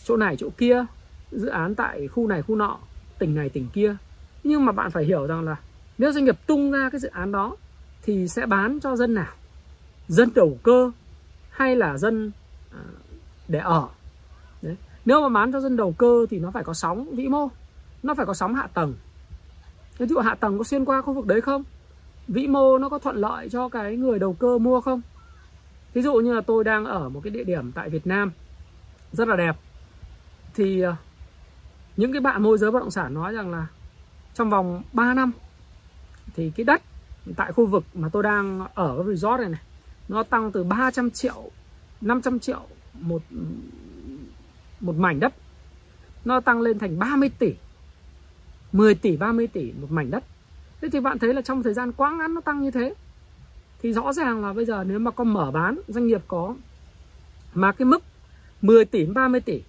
chỗ 0.04 0.16
này, 0.16 0.36
chỗ 0.36 0.48
kia, 0.56 0.84
dự 1.32 1.48
án 1.48 1.74
tại 1.74 2.08
khu 2.08 2.26
này, 2.28 2.42
khu 2.42 2.56
nọ, 2.56 2.78
tỉnh 3.18 3.34
này, 3.34 3.48
tỉnh 3.48 3.68
kia. 3.72 3.96
Nhưng 4.44 4.64
mà 4.64 4.72
bạn 4.72 4.90
phải 4.90 5.04
hiểu 5.04 5.26
rằng 5.26 5.44
là 5.44 5.56
nếu 5.98 6.12
doanh 6.12 6.24
nghiệp 6.24 6.38
tung 6.46 6.70
ra 6.70 6.90
cái 6.90 7.00
dự 7.00 7.08
án 7.08 7.32
đó 7.32 7.56
thì 8.02 8.28
sẽ 8.28 8.46
bán 8.46 8.80
cho 8.80 8.96
dân 8.96 9.14
nào? 9.14 9.32
Dân 10.08 10.30
đầu 10.34 10.58
cơ 10.62 10.90
hay 11.50 11.76
là 11.76 11.98
dân 11.98 12.30
ờ, 12.70 12.78
để 13.48 13.58
ở? 13.58 13.88
Đấy. 14.62 14.76
nếu 15.04 15.20
mà 15.20 15.28
bán 15.28 15.52
cho 15.52 15.60
dân 15.60 15.76
đầu 15.76 15.92
cơ 15.98 16.26
thì 16.30 16.38
nó 16.38 16.50
phải 16.50 16.64
có 16.64 16.74
sóng 16.74 17.14
vĩ 17.16 17.28
mô, 17.28 17.48
nó 18.02 18.14
phải 18.14 18.26
có 18.26 18.34
sóng 18.34 18.54
hạ 18.54 18.66
tầng. 18.74 18.94
Ví 19.98 20.06
dụ 20.06 20.18
hạ 20.18 20.34
tầng 20.34 20.58
có 20.58 20.64
xuyên 20.64 20.84
qua 20.84 21.02
khu 21.02 21.12
vực 21.12 21.26
đấy 21.26 21.40
không? 21.40 21.64
Vĩ 22.28 22.46
mô 22.46 22.78
nó 22.78 22.88
có 22.88 22.98
thuận 22.98 23.16
lợi 23.16 23.48
cho 23.48 23.68
cái 23.68 23.96
người 23.96 24.18
đầu 24.18 24.32
cơ 24.32 24.58
mua 24.58 24.80
không? 24.80 25.00
Ví 25.94 26.02
dụ 26.02 26.14
như 26.14 26.34
là 26.34 26.40
tôi 26.40 26.64
đang 26.64 26.84
ở 26.84 27.08
một 27.08 27.20
cái 27.24 27.30
địa 27.30 27.44
điểm 27.44 27.72
tại 27.72 27.90
Việt 27.90 28.06
Nam, 28.06 28.30
rất 29.12 29.28
là 29.28 29.37
đẹp. 29.37 29.56
Thì 30.54 30.80
ờ, 30.80 30.96
những 31.96 32.12
cái 32.12 32.20
bạn 32.20 32.42
môi 32.42 32.58
giới 32.58 32.70
bất 32.70 32.80
động 32.80 32.90
sản 32.90 33.14
nói 33.14 33.32
rằng 33.32 33.50
là 33.50 33.66
trong 34.34 34.50
vòng 34.50 34.82
3 34.92 35.14
năm 35.14 35.32
thì 36.34 36.52
cái 36.56 36.64
đất 36.64 36.82
tại 37.37 37.52
khu 37.52 37.66
vực 37.66 37.84
mà 37.94 38.08
tôi 38.08 38.22
đang 38.22 38.66
ở 38.74 38.94
cái 38.96 39.16
resort 39.16 39.40
này 39.40 39.50
này, 39.50 39.60
nó 40.08 40.22
tăng 40.22 40.52
từ 40.52 40.64
300 40.64 41.10
triệu 41.10 41.50
500 42.00 42.38
triệu 42.38 42.60
một 43.00 43.22
một 44.80 44.96
mảnh 44.96 45.20
đất. 45.20 45.34
Nó 46.24 46.40
tăng 46.40 46.60
lên 46.60 46.78
thành 46.78 46.98
30 46.98 47.30
tỷ 47.38 47.54
10 48.72 48.94
tỷ 48.94 49.16
30 49.16 49.46
tỷ 49.46 49.72
một 49.72 49.90
mảnh 49.90 50.10
đất 50.10 50.24
thế 50.84 50.90
thì 50.90 51.00
bạn 51.00 51.18
thấy 51.18 51.34
là 51.34 51.42
trong 51.42 51.62
thời 51.62 51.74
gian 51.74 51.92
quá 51.92 52.12
ngắn 52.12 52.34
nó 52.34 52.40
tăng 52.40 52.62
như 52.62 52.70
thế. 52.70 52.94
Thì 53.82 53.92
rõ 53.92 54.12
ràng 54.12 54.44
là 54.44 54.52
bây 54.52 54.64
giờ 54.64 54.84
nếu 54.84 54.98
mà 54.98 55.10
con 55.10 55.32
mở 55.32 55.50
bán, 55.50 55.78
doanh 55.88 56.06
nghiệp 56.06 56.22
có 56.28 56.54
mà 57.54 57.72
cái 57.72 57.86
mức 57.86 58.02
10 58.62 58.84
tỷ 58.84 59.06
30 59.06 59.40
tỷ 59.40 59.62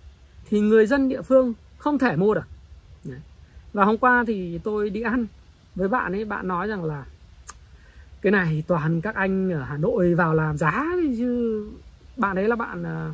thì 0.49 0.59
người 0.59 0.87
dân 0.87 1.09
địa 1.09 1.21
phương 1.21 1.53
không 1.77 1.97
thể 1.97 2.15
mua 2.15 2.33
được. 2.33 2.47
Và 3.73 3.85
hôm 3.85 3.97
qua 3.97 4.23
thì 4.27 4.59
tôi 4.63 4.89
đi 4.89 5.01
ăn 5.01 5.25
với 5.75 5.87
bạn 5.87 6.11
ấy, 6.11 6.25
bạn 6.25 6.47
nói 6.47 6.67
rằng 6.67 6.83
là 6.83 7.05
cái 8.21 8.31
này 8.31 8.63
toàn 8.67 9.01
các 9.01 9.15
anh 9.15 9.51
ở 9.51 9.63
Hà 9.63 9.77
Nội 9.77 10.13
vào 10.13 10.33
làm 10.33 10.57
giá 10.57 10.85
chứ. 11.17 11.69
Bạn 12.17 12.35
ấy 12.35 12.47
là 12.47 12.55
bạn 12.55 12.83
à, 12.83 13.13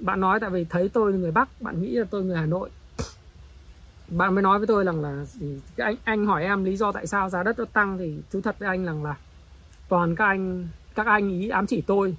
bạn 0.00 0.20
nói 0.20 0.40
tại 0.40 0.50
vì 0.50 0.64
thấy 0.64 0.88
tôi 0.88 1.12
người 1.12 1.30
Bắc, 1.30 1.48
bạn 1.62 1.82
nghĩ 1.82 1.90
là 1.90 2.04
tôi 2.10 2.24
người 2.24 2.36
Hà 2.36 2.46
Nội 2.46 2.70
bạn 4.16 4.34
mới 4.34 4.42
nói 4.42 4.58
với 4.58 4.66
tôi 4.66 4.84
rằng 4.84 5.00
là 5.00 5.24
anh 5.76 5.96
anh 6.04 6.26
hỏi 6.26 6.44
em 6.44 6.64
lý 6.64 6.76
do 6.76 6.92
tại 6.92 7.06
sao 7.06 7.30
giá 7.30 7.42
đất 7.42 7.58
nó 7.58 7.64
tăng 7.64 7.98
thì 7.98 8.14
thú 8.32 8.40
thật 8.40 8.56
với 8.58 8.68
anh 8.68 8.84
rằng 8.84 9.04
là 9.04 9.16
toàn 9.88 10.16
các 10.16 10.24
anh 10.24 10.68
các 10.94 11.06
anh 11.06 11.28
ý 11.30 11.48
ám 11.48 11.66
chỉ 11.66 11.80
tôi 11.80 12.16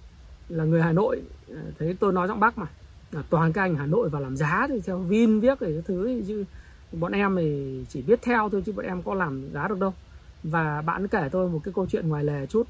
là 0.49 0.63
người 0.63 0.81
Hà 0.81 0.91
Nội. 0.91 1.21
Ờ, 1.49 1.55
Thấy 1.79 1.97
tôi 1.99 2.13
nói 2.13 2.27
giọng 2.27 2.39
Bắc 2.39 2.57
mà. 2.57 2.65
Là 3.11 3.23
toàn 3.29 3.53
các 3.53 3.61
anh 3.61 3.75
Hà 3.75 3.85
Nội 3.85 4.09
vào 4.09 4.21
làm 4.21 4.37
giá 4.37 4.67
thì 4.69 4.81
theo 4.81 4.97
Vin 4.97 5.39
viết 5.39 5.59
cái 5.59 5.81
thứ 5.85 6.21
chứ 6.27 6.45
bọn 6.91 7.11
em 7.11 7.35
thì 7.35 7.85
chỉ 7.89 8.01
biết 8.01 8.21
theo 8.21 8.49
thôi 8.49 8.63
chứ 8.65 8.71
bọn 8.71 8.85
em 8.85 9.01
có 9.01 9.13
làm 9.13 9.49
giá 9.53 9.67
được 9.67 9.79
đâu. 9.79 9.93
Và 10.43 10.81
bạn 10.81 11.07
kể 11.07 11.29
tôi 11.31 11.49
một 11.49 11.61
cái 11.63 11.73
câu 11.73 11.85
chuyện 11.89 12.09
ngoài 12.09 12.23
lề 12.23 12.45
chút. 12.45 12.67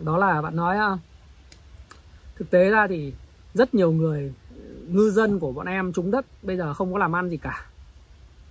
Đó 0.00 0.18
là 0.18 0.42
bạn 0.42 0.56
nói 0.56 0.78
à, 0.78 0.98
thực 2.36 2.50
tế 2.50 2.70
ra 2.70 2.86
thì 2.86 3.12
rất 3.54 3.74
nhiều 3.74 3.92
người 3.92 4.32
ngư 4.88 5.10
dân 5.10 5.38
của 5.38 5.52
bọn 5.52 5.66
em 5.66 5.92
trúng 5.92 6.10
đất 6.10 6.26
bây 6.42 6.56
giờ 6.56 6.74
không 6.74 6.92
có 6.92 6.98
làm 6.98 7.16
ăn 7.16 7.28
gì 7.28 7.36
cả. 7.36 7.66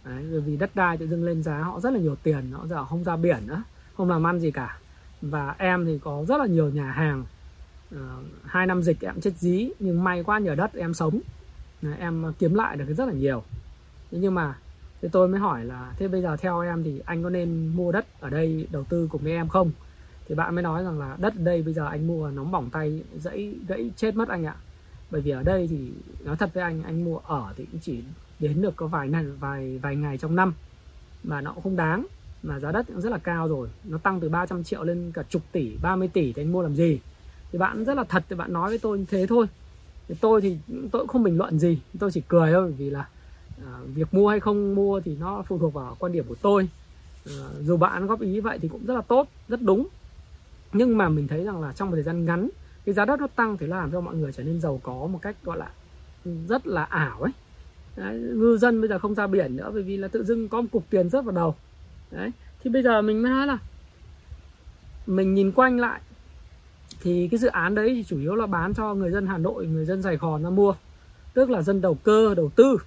Đấy, 0.05 0.25
bởi 0.31 0.41
vì 0.41 0.57
đất 0.57 0.75
đai 0.75 0.97
tự 0.97 1.07
dưng 1.07 1.23
lên 1.23 1.43
giá 1.43 1.57
họ 1.57 1.79
rất 1.79 1.93
là 1.93 1.99
nhiều 1.99 2.15
tiền 2.23 2.51
họ 2.51 2.67
giờ 2.67 2.85
không 2.85 3.03
ra 3.03 3.15
biển 3.15 3.37
nữa 3.47 3.63
không 3.97 4.09
làm 4.09 4.27
ăn 4.27 4.39
gì 4.39 4.51
cả. 4.51 4.79
Và 5.21 5.55
em 5.57 5.85
thì 5.85 5.99
có 6.03 6.25
rất 6.27 6.37
là 6.37 6.45
nhiều 6.45 6.69
nhà 6.69 6.91
hàng. 6.91 7.25
Uh, 7.95 8.01
hai 8.45 8.67
năm 8.67 8.83
dịch 8.83 9.01
em 9.01 9.21
chết 9.21 9.33
dí 9.37 9.69
nhưng 9.79 10.03
may 10.03 10.23
quá 10.23 10.39
nhờ 10.39 10.55
đất 10.55 10.73
em 10.73 10.93
sống. 10.93 11.19
Đấy, 11.81 11.93
em 11.99 12.33
kiếm 12.39 12.53
lại 12.53 12.77
được 12.77 12.85
rất 12.97 13.05
là 13.05 13.13
nhiều. 13.13 13.43
Thế 14.11 14.17
nhưng 14.21 14.35
mà 14.35 14.55
thì 15.01 15.07
tôi 15.11 15.27
mới 15.27 15.39
hỏi 15.39 15.65
là 15.65 15.93
thế 15.97 16.07
bây 16.07 16.21
giờ 16.21 16.37
theo 16.37 16.61
em 16.61 16.83
thì 16.83 17.01
anh 17.05 17.23
có 17.23 17.29
nên 17.29 17.67
mua 17.75 17.91
đất 17.91 18.05
ở 18.19 18.29
đây 18.29 18.67
đầu 18.71 18.83
tư 18.83 19.07
cùng 19.11 19.21
với 19.23 19.31
em 19.31 19.47
không? 19.47 19.71
Thì 20.27 20.35
bạn 20.35 20.55
mới 20.55 20.63
nói 20.63 20.83
rằng 20.83 20.99
là 20.99 21.15
đất 21.19 21.33
ở 21.37 21.43
đây 21.43 21.61
bây 21.61 21.73
giờ 21.73 21.87
anh 21.87 22.07
mua 22.07 22.29
nóng 22.29 22.51
bỏng 22.51 22.69
tay 22.69 23.03
dãy 23.19 23.55
gãy 23.67 23.91
chết 23.95 24.15
mất 24.15 24.29
anh 24.29 24.45
ạ 24.45 24.55
bởi 25.11 25.21
vì 25.21 25.31
ở 25.31 25.43
đây 25.43 25.67
thì 25.67 25.91
nói 26.23 26.35
thật 26.39 26.53
với 26.53 26.63
anh 26.63 26.83
anh 26.83 27.05
mua 27.05 27.17
ở 27.17 27.53
thì 27.57 27.65
cũng 27.71 27.79
chỉ 27.81 28.03
đến 28.39 28.61
được 28.61 28.75
có 28.75 28.87
vài 28.87 29.09
ngày 29.09 29.23
vài 29.23 29.79
vài 29.81 29.95
ngày 29.95 30.17
trong 30.17 30.35
năm. 30.35 30.53
Mà 31.23 31.41
nó 31.41 31.51
cũng 31.51 31.63
không 31.63 31.75
đáng 31.75 32.05
mà 32.43 32.59
giá 32.59 32.71
đất 32.71 32.87
cũng 32.87 33.01
rất 33.01 33.09
là 33.09 33.17
cao 33.17 33.47
rồi. 33.47 33.67
Nó 33.83 33.97
tăng 33.97 34.19
từ 34.19 34.29
300 34.29 34.63
triệu 34.63 34.83
lên 34.83 35.11
cả 35.13 35.23
chục 35.29 35.41
tỷ 35.51 35.77
30 35.81 36.07
tỷ 36.07 36.33
thì 36.33 36.41
anh 36.41 36.51
mua 36.51 36.61
làm 36.61 36.75
gì? 36.75 36.99
Thì 37.51 37.59
bạn 37.59 37.83
rất 37.83 37.97
là 37.97 38.03
thật 38.03 38.23
thì 38.29 38.35
bạn 38.35 38.53
nói 38.53 38.69
với 38.69 38.77
tôi 38.77 38.99
như 38.99 39.05
thế 39.09 39.25
thôi. 39.27 39.45
Thì 40.07 40.15
tôi 40.21 40.41
thì 40.41 40.57
tôi 40.67 41.01
cũng 41.01 41.07
không 41.07 41.23
bình 41.23 41.37
luận 41.37 41.59
gì. 41.59 41.79
Tôi 41.99 42.11
chỉ 42.11 42.21
cười 42.27 42.51
thôi 42.51 42.73
vì 42.77 42.89
là 42.89 43.07
à, 43.65 43.71
việc 43.93 44.13
mua 44.13 44.29
hay 44.29 44.39
không 44.39 44.75
mua 44.75 45.01
thì 45.01 45.17
nó 45.19 45.43
phụ 45.47 45.57
thuộc 45.59 45.73
vào 45.73 45.95
quan 45.99 46.11
điểm 46.11 46.25
của 46.27 46.35
tôi. 46.41 46.69
À, 47.25 47.43
dù 47.61 47.77
bạn 47.77 48.07
góp 48.07 48.21
ý 48.21 48.39
vậy 48.39 48.59
thì 48.61 48.67
cũng 48.67 48.85
rất 48.85 48.93
là 48.93 49.01
tốt 49.01 49.27
rất 49.47 49.61
đúng. 49.61 49.87
Nhưng 50.73 50.97
mà 50.97 51.09
mình 51.09 51.27
thấy 51.27 51.43
rằng 51.43 51.61
là 51.61 51.73
trong 51.73 51.89
một 51.89 51.95
thời 51.95 52.03
gian 52.03 52.25
ngắn 52.25 52.49
cái 52.87 52.93
giá 52.93 53.05
đất 53.05 53.19
nó 53.19 53.27
tăng 53.27 53.57
thì 53.57 53.67
làm 53.67 53.91
cho 53.91 54.01
mọi 54.01 54.15
người 54.15 54.31
trở 54.31 54.43
nên 54.43 54.61
giàu 54.61 54.79
có 54.83 54.93
một 54.93 55.19
cách 55.21 55.35
gọi 55.43 55.57
là 55.57 55.69
rất 56.47 56.67
là 56.67 56.83
ảo 56.83 57.21
ấy. 57.21 57.31
Đấy, 57.95 58.19
ngư 58.19 58.57
dân 58.57 58.81
bây 58.81 58.89
giờ 58.89 58.99
không 58.99 59.15
ra 59.15 59.27
biển 59.27 59.55
nữa 59.55 59.71
bởi 59.73 59.83
vì 59.83 59.97
là 59.97 60.07
tự 60.07 60.23
dưng 60.23 60.49
có 60.49 60.61
một 60.61 60.67
cục 60.71 60.83
tiền 60.89 61.09
rớt 61.09 61.25
vào 61.25 61.35
đầu. 61.35 61.55
Đấy 62.11 62.31
thì 62.63 62.69
bây 62.69 62.83
giờ 62.83 63.01
mình 63.01 63.21
mới 63.21 63.31
nói 63.31 63.47
là 63.47 63.57
mình 65.07 65.33
nhìn 65.33 65.51
quanh 65.51 65.79
lại 65.79 66.01
thì 67.01 67.27
cái 67.31 67.37
dự 67.37 67.47
án 67.47 67.75
đấy 67.75 67.89
thì 67.95 68.03
chủ 68.03 68.19
yếu 68.19 68.35
là 68.35 68.45
bán 68.45 68.73
cho 68.73 68.93
người 68.93 69.11
dân 69.11 69.27
Hà 69.27 69.37
Nội 69.37 69.67
người 69.67 69.85
dân 69.85 70.03
Sài 70.03 70.17
Gòn 70.17 70.43
ra 70.43 70.49
mua 70.49 70.75
tức 71.33 71.49
là 71.49 71.61
dân 71.61 71.81
đầu 71.81 71.95
cơ 71.95 72.35
đầu 72.35 72.49
tư. 72.55 72.77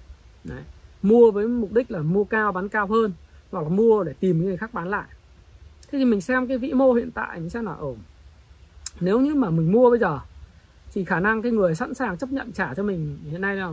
Đấy. 0.43 0.63
mua 1.01 1.31
với 1.31 1.47
mục 1.47 1.73
đích 1.73 1.91
là 1.91 1.99
mua 1.99 2.23
cao 2.23 2.51
bán 2.51 2.69
cao 2.69 2.87
hơn 2.87 3.11
hoặc 3.51 3.63
là 3.63 3.69
mua 3.69 4.03
để 4.03 4.13
tìm 4.19 4.41
người 4.41 4.57
khác 4.57 4.73
bán 4.73 4.89
lại. 4.89 5.07
Thế 5.91 5.99
thì 5.99 6.05
mình 6.05 6.21
xem 6.21 6.47
cái 6.47 6.57
vĩ 6.57 6.73
mô 6.73 6.93
hiện 6.93 7.11
tại 7.11 7.39
mình 7.39 7.49
xem 7.49 7.65
là 7.65 7.73
ổn 7.73 7.97
nếu 8.99 9.19
như 9.19 9.35
mà 9.35 9.49
mình 9.49 9.71
mua 9.71 9.89
bây 9.89 9.99
giờ 9.99 10.19
thì 10.93 11.05
khả 11.05 11.19
năng 11.19 11.41
cái 11.41 11.51
người 11.51 11.75
sẵn 11.75 11.93
sàng 11.93 12.17
chấp 12.17 12.31
nhận 12.31 12.51
trả 12.51 12.73
cho 12.73 12.83
mình 12.83 13.17
hiện 13.31 13.41
nay 13.41 13.55
là 13.55 13.71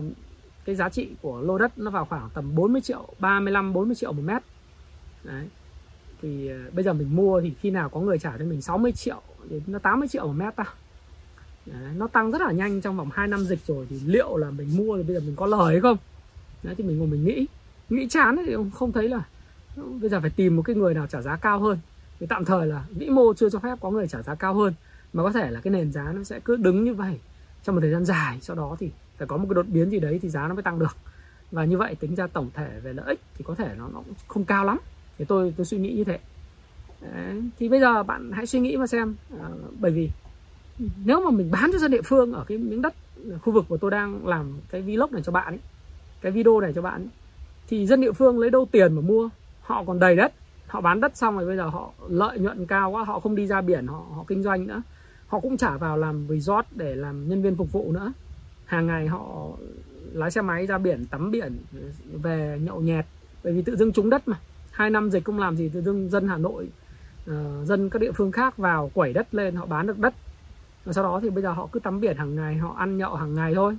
cái 0.65 0.75
giá 0.75 0.89
trị 0.89 1.09
của 1.23 1.41
lô 1.41 1.59
đất 1.59 1.79
nó 1.79 1.91
vào 1.91 2.05
khoảng 2.05 2.29
tầm 2.35 2.55
40 2.55 2.81
triệu 2.81 3.09
35 3.19 3.73
40 3.73 3.95
triệu 3.95 4.13
một 4.13 4.23
mét. 4.25 4.43
Đấy. 5.25 5.49
Thì 6.23 6.49
ờ, 6.49 6.59
bây 6.73 6.85
giờ 6.85 6.93
mình 6.93 7.17
mua 7.17 7.41
thì 7.41 7.53
khi 7.61 7.71
nào 7.71 7.89
có 7.89 8.01
người 8.01 8.19
trả 8.19 8.39
cho 8.39 8.45
mình 8.45 8.63
60 8.63 8.93
triệu 8.93 9.21
đến 9.51 9.63
nó 9.67 9.79
80 9.79 10.09
triệu 10.09 10.27
một 10.27 10.33
mét 10.33 10.57
ta. 10.57 10.65
Đấy, 11.67 11.95
nó 11.97 12.07
tăng 12.07 12.31
rất 12.31 12.41
là 12.41 12.53
nhanh 12.53 12.81
trong 12.81 12.97
vòng 12.97 13.11
2 13.13 13.29
năm 13.29 13.45
dịch 13.45 13.67
rồi 13.67 13.87
thì 13.91 14.01
liệu 14.07 14.37
là 14.37 14.51
mình 14.51 14.77
mua 14.77 14.97
thì 14.97 15.03
bây 15.03 15.15
giờ 15.15 15.21
mình 15.21 15.37
có 15.37 15.47
lời 15.47 15.73
hay 15.73 15.81
không? 15.81 15.97
Đấy 16.63 16.75
thì 16.79 16.85
mình 16.85 16.99
ngồi 16.99 17.09
mình 17.09 17.25
nghĩ. 17.25 17.47
Nghĩ 17.89 18.09
chán 18.09 18.37
thì 18.47 18.55
không 18.75 18.93
thấy 18.93 19.09
là 19.09 19.23
bây 19.77 20.11
giờ 20.11 20.21
phải 20.21 20.31
tìm 20.31 20.57
một 20.57 20.63
cái 20.63 20.77
người 20.77 20.95
nào 20.95 21.07
trả 21.07 21.23
giá 21.23 21.37
cao 21.37 21.61
hơn. 21.61 21.79
Thì 22.21 22.27
tạm 22.27 22.45
thời 22.45 22.67
là 22.67 22.85
vĩ 22.91 23.09
mô 23.09 23.35
chưa 23.35 23.51
cho 23.51 23.59
phép 23.59 23.79
có 23.81 23.91
người 23.91 24.09
trả 24.09 24.23
giá 24.23 24.35
cao 24.35 24.55
hơn 24.55 24.75
mà 25.13 25.23
có 25.23 25.33
thể 25.33 25.51
là 25.51 25.61
cái 25.61 25.71
nền 25.71 25.93
giá 25.93 26.13
nó 26.13 26.25
sẽ 26.25 26.41
cứ 26.41 26.57
đứng 26.57 26.85
như 26.85 26.95
vậy 26.95 27.19
trong 27.65 27.75
một 27.75 27.81
thời 27.81 27.91
gian 27.91 28.05
dài 28.05 28.39
sau 28.41 28.57
đó 28.57 28.77
thì 28.81 28.91
phải 29.19 29.27
có 29.27 29.37
một 29.37 29.47
cái 29.49 29.55
đột 29.55 29.67
biến 29.69 29.91
gì 29.91 29.99
đấy 29.99 30.19
thì 30.23 30.29
giá 30.29 30.49
nó 30.49 30.55
mới 30.55 30.63
tăng 30.63 30.79
được. 30.79 30.97
Và 31.51 31.65
như 31.65 31.79
vậy 31.79 31.95
tính 31.95 32.15
ra 32.15 32.27
tổng 32.27 32.51
thể 32.55 32.81
về 32.83 32.93
lợi 32.93 33.07
ích 33.07 33.21
thì 33.35 33.45
có 33.49 33.55
thể 33.55 33.75
nó 33.79 33.89
nó 33.93 34.03
không 34.29 34.45
cao 34.45 34.65
lắm. 34.65 34.79
Thì 35.19 35.25
tôi 35.25 35.55
tôi 35.57 35.67
suy 35.67 35.79
nghĩ 35.79 35.93
như 35.93 36.05
thế. 36.05 36.19
Đấy. 37.01 37.43
thì 37.59 37.69
bây 37.69 37.81
giờ 37.81 38.03
bạn 38.03 38.31
hãy 38.33 38.47
suy 38.47 38.61
nghĩ 38.61 38.77
mà 38.77 38.87
xem 38.87 39.15
à, 39.41 39.49
bởi 39.81 39.93
vì 39.93 40.11
nếu 41.05 41.25
mà 41.25 41.31
mình 41.31 41.51
bán 41.51 41.71
cho 41.73 41.79
dân 41.79 41.91
địa 41.91 42.03
phương 42.03 42.33
ở 42.33 42.45
cái 42.49 42.59
miếng 42.59 42.83
đất 42.83 42.95
khu 43.43 43.53
vực 43.53 43.65
của 43.69 43.77
tôi 43.77 43.91
đang 43.91 44.27
làm 44.27 44.59
cái 44.71 44.83
vlog 44.83 45.13
này 45.13 45.23
cho 45.23 45.33
bạn 45.33 45.47
ấy 45.47 45.59
cái 46.21 46.33
video 46.33 46.61
này 46.61 46.73
cho 46.75 46.83
bạn 46.83 47.01
ấy, 47.01 47.09
thì 47.69 47.87
dân 47.87 48.01
địa 48.01 48.13
phương 48.13 48.39
lấy 48.39 48.51
đâu 48.51 48.69
tiền 48.73 48.93
mà 48.93 49.01
mua? 49.01 49.29
Họ 49.61 49.85
còn 49.85 49.99
đầy 49.99 50.17
đất 50.17 50.33
họ 50.67 50.81
bán 50.81 51.01
đất 51.01 51.17
xong 51.17 51.37
rồi 51.37 51.47
bây 51.47 51.57
giờ 51.57 51.69
họ 51.69 51.91
lợi 52.09 52.39
nhuận 52.39 52.67
cao 52.67 52.91
quá 52.91 53.05
họ 53.05 53.21
không 53.21 53.35
đi 53.35 53.47
ra 53.47 53.61
biển 53.61 53.87
họ 53.87 54.05
họ 54.15 54.25
kinh 54.29 54.43
doanh 54.43 54.67
nữa 54.67 54.83
họ 55.29 55.41
cũng 55.41 55.57
trả 55.57 55.77
vào 55.77 55.97
làm 55.97 56.27
resort 56.29 56.67
để 56.75 56.95
làm 56.95 57.29
nhân 57.29 57.43
viên 57.43 57.57
phục 57.57 57.73
vụ 57.73 57.93
nữa. 57.93 58.13
Hàng 58.65 58.87
ngày 58.87 59.07
họ 59.07 59.49
lái 60.13 60.31
xe 60.31 60.41
máy 60.41 60.67
ra 60.67 60.79
biển 60.79 61.07
tắm 61.07 61.31
biển 61.31 61.59
về 62.13 62.59
nhậu 62.63 62.81
nhẹt. 62.81 63.07
Bởi 63.45 63.53
vì 63.53 63.63
tự 63.63 63.77
dưng 63.77 63.93
trúng 63.93 64.11
đất 64.11 64.29
mà. 64.29 64.39
Hai 64.71 64.91
năm 64.91 65.11
dịch 65.11 65.25
không 65.25 65.39
làm 65.39 65.57
gì 65.57 65.69
tự 65.69 65.83
dưng 65.83 66.11
dân 66.11 66.29
Hà 66.29 66.37
Nội 66.37 66.69
uh, 67.31 67.35
dân 67.67 67.91
các 67.91 67.99
địa 67.99 68.13
phương 68.13 68.33
khác 68.33 68.57
vào 68.57 68.91
quẩy 68.95 69.13
đất 69.13 69.35
lên 69.35 69.55
họ 69.55 69.67
bán 69.67 69.87
được 69.87 69.99
đất. 69.99 70.15
Và 70.85 70.93
sau 70.93 71.05
đó 71.05 71.21
thì 71.23 71.31
bây 71.31 71.43
giờ 71.43 71.53
họ 71.53 71.69
cứ 71.73 71.81
tắm 71.81 72.01
biển 72.01 72.17
hàng 72.17 72.35
ngày 72.35 72.57
họ 72.57 72.75
ăn 72.79 72.99
nhậu 72.99 73.15
hàng 73.15 73.35
ngày 73.35 73.55
thôi. 73.55 73.79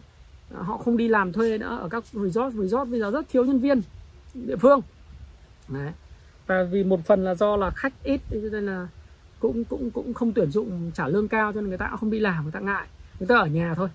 Họ 0.55 0.77
không 0.77 0.97
đi 0.97 1.07
làm 1.07 1.31
thuê 1.31 1.57
nữa 1.57 1.77
ở 1.81 1.89
các 1.89 2.03
resort. 2.13 2.55
Resort 2.55 2.89
bây 2.89 2.99
giờ 2.99 3.11
rất 3.11 3.29
thiếu 3.29 3.45
nhân 3.45 3.59
viên 3.59 3.81
địa 4.33 4.55
phương. 4.55 4.81
Đấy. 5.67 5.91
và 6.47 6.63
vì 6.63 6.83
một 6.83 6.99
phần 7.05 7.23
là 7.23 7.35
do 7.35 7.55
là 7.55 7.69
khách 7.69 7.93
ít 8.03 8.21
nên 8.31 8.65
là 8.65 8.87
cũng 9.39 9.63
cũng 9.63 9.91
cũng 9.91 10.13
không 10.13 10.31
tuyển 10.31 10.51
dụng 10.51 10.91
trả 10.93 11.07
lương 11.07 11.27
cao 11.27 11.53
cho 11.53 11.61
nên 11.61 11.69
người 11.69 11.77
ta 11.77 11.87
cũng 11.89 11.99
không 11.99 12.11
đi 12.11 12.19
làm 12.19 12.43
người 12.43 12.51
ta 12.51 12.59
ngại 12.59 12.87
người 13.19 13.27
ta 13.27 13.37
ở 13.37 13.45
nhà 13.45 13.73
thôi 13.75 13.89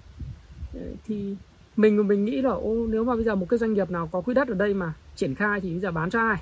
thì 1.06 1.36
mình 1.76 2.08
mình 2.08 2.24
nghĩ 2.24 2.42
là 2.42 2.50
ô 2.50 2.86
nếu 2.86 3.04
mà 3.04 3.14
bây 3.14 3.24
giờ 3.24 3.34
một 3.34 3.46
cái 3.48 3.58
doanh 3.58 3.74
nghiệp 3.74 3.90
nào 3.90 4.08
có 4.12 4.20
quỹ 4.20 4.34
đất 4.34 4.48
ở 4.48 4.54
đây 4.54 4.74
mà 4.74 4.92
triển 5.16 5.34
khai 5.34 5.60
thì 5.60 5.70
bây 5.70 5.80
giờ 5.80 5.90
bán 5.90 6.10
cho 6.10 6.20
ai 6.20 6.38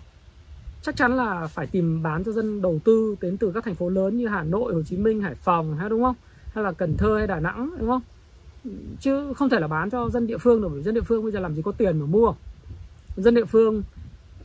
chắc 0.83 0.97
chắn 0.97 1.17
là 1.17 1.47
phải 1.47 1.67
tìm 1.67 2.03
bán 2.03 2.25
cho 2.25 2.33
dân 2.33 2.63
đầu 2.63 2.81
tư 2.85 3.17
đến 3.21 3.37
từ 3.37 3.53
các 3.55 3.65
thành 3.65 3.75
phố 3.75 3.89
lớn 3.89 4.17
như 4.17 4.29
Hà 4.29 4.43
Nội, 4.43 4.75
Hồ 4.75 4.83
Chí 4.83 4.97
Minh, 4.97 5.21
Hải 5.21 5.35
Phòng 5.35 5.77
hay 5.77 5.89
đúng 5.89 6.03
không? 6.03 6.15
Hay 6.55 6.65
là 6.65 6.73
Cần 6.73 6.97
Thơ 6.97 7.17
hay 7.19 7.27
Đà 7.27 7.41
Nẵng 7.41 7.71
đúng 7.79 7.89
không? 7.89 8.03
Chứ 9.01 9.33
không 9.37 9.49
thể 9.49 9.61
là 9.61 9.69
bán 9.69 9.91
cho 9.91 10.09
dân 10.09 10.27
địa 10.27 10.39
phương 10.39 10.63
được 10.63 10.69
bởi 10.73 10.83
dân 10.83 10.95
địa 10.95 11.01
phương 11.01 11.23
bây 11.23 11.33
giờ 11.33 11.41
làm 11.41 11.55
gì 11.55 11.63
có 11.63 11.73
tiền 11.73 12.01
mà 12.01 12.07
mua. 12.07 12.35
Dân 13.17 13.35
địa 13.35 13.45
phương 13.45 13.83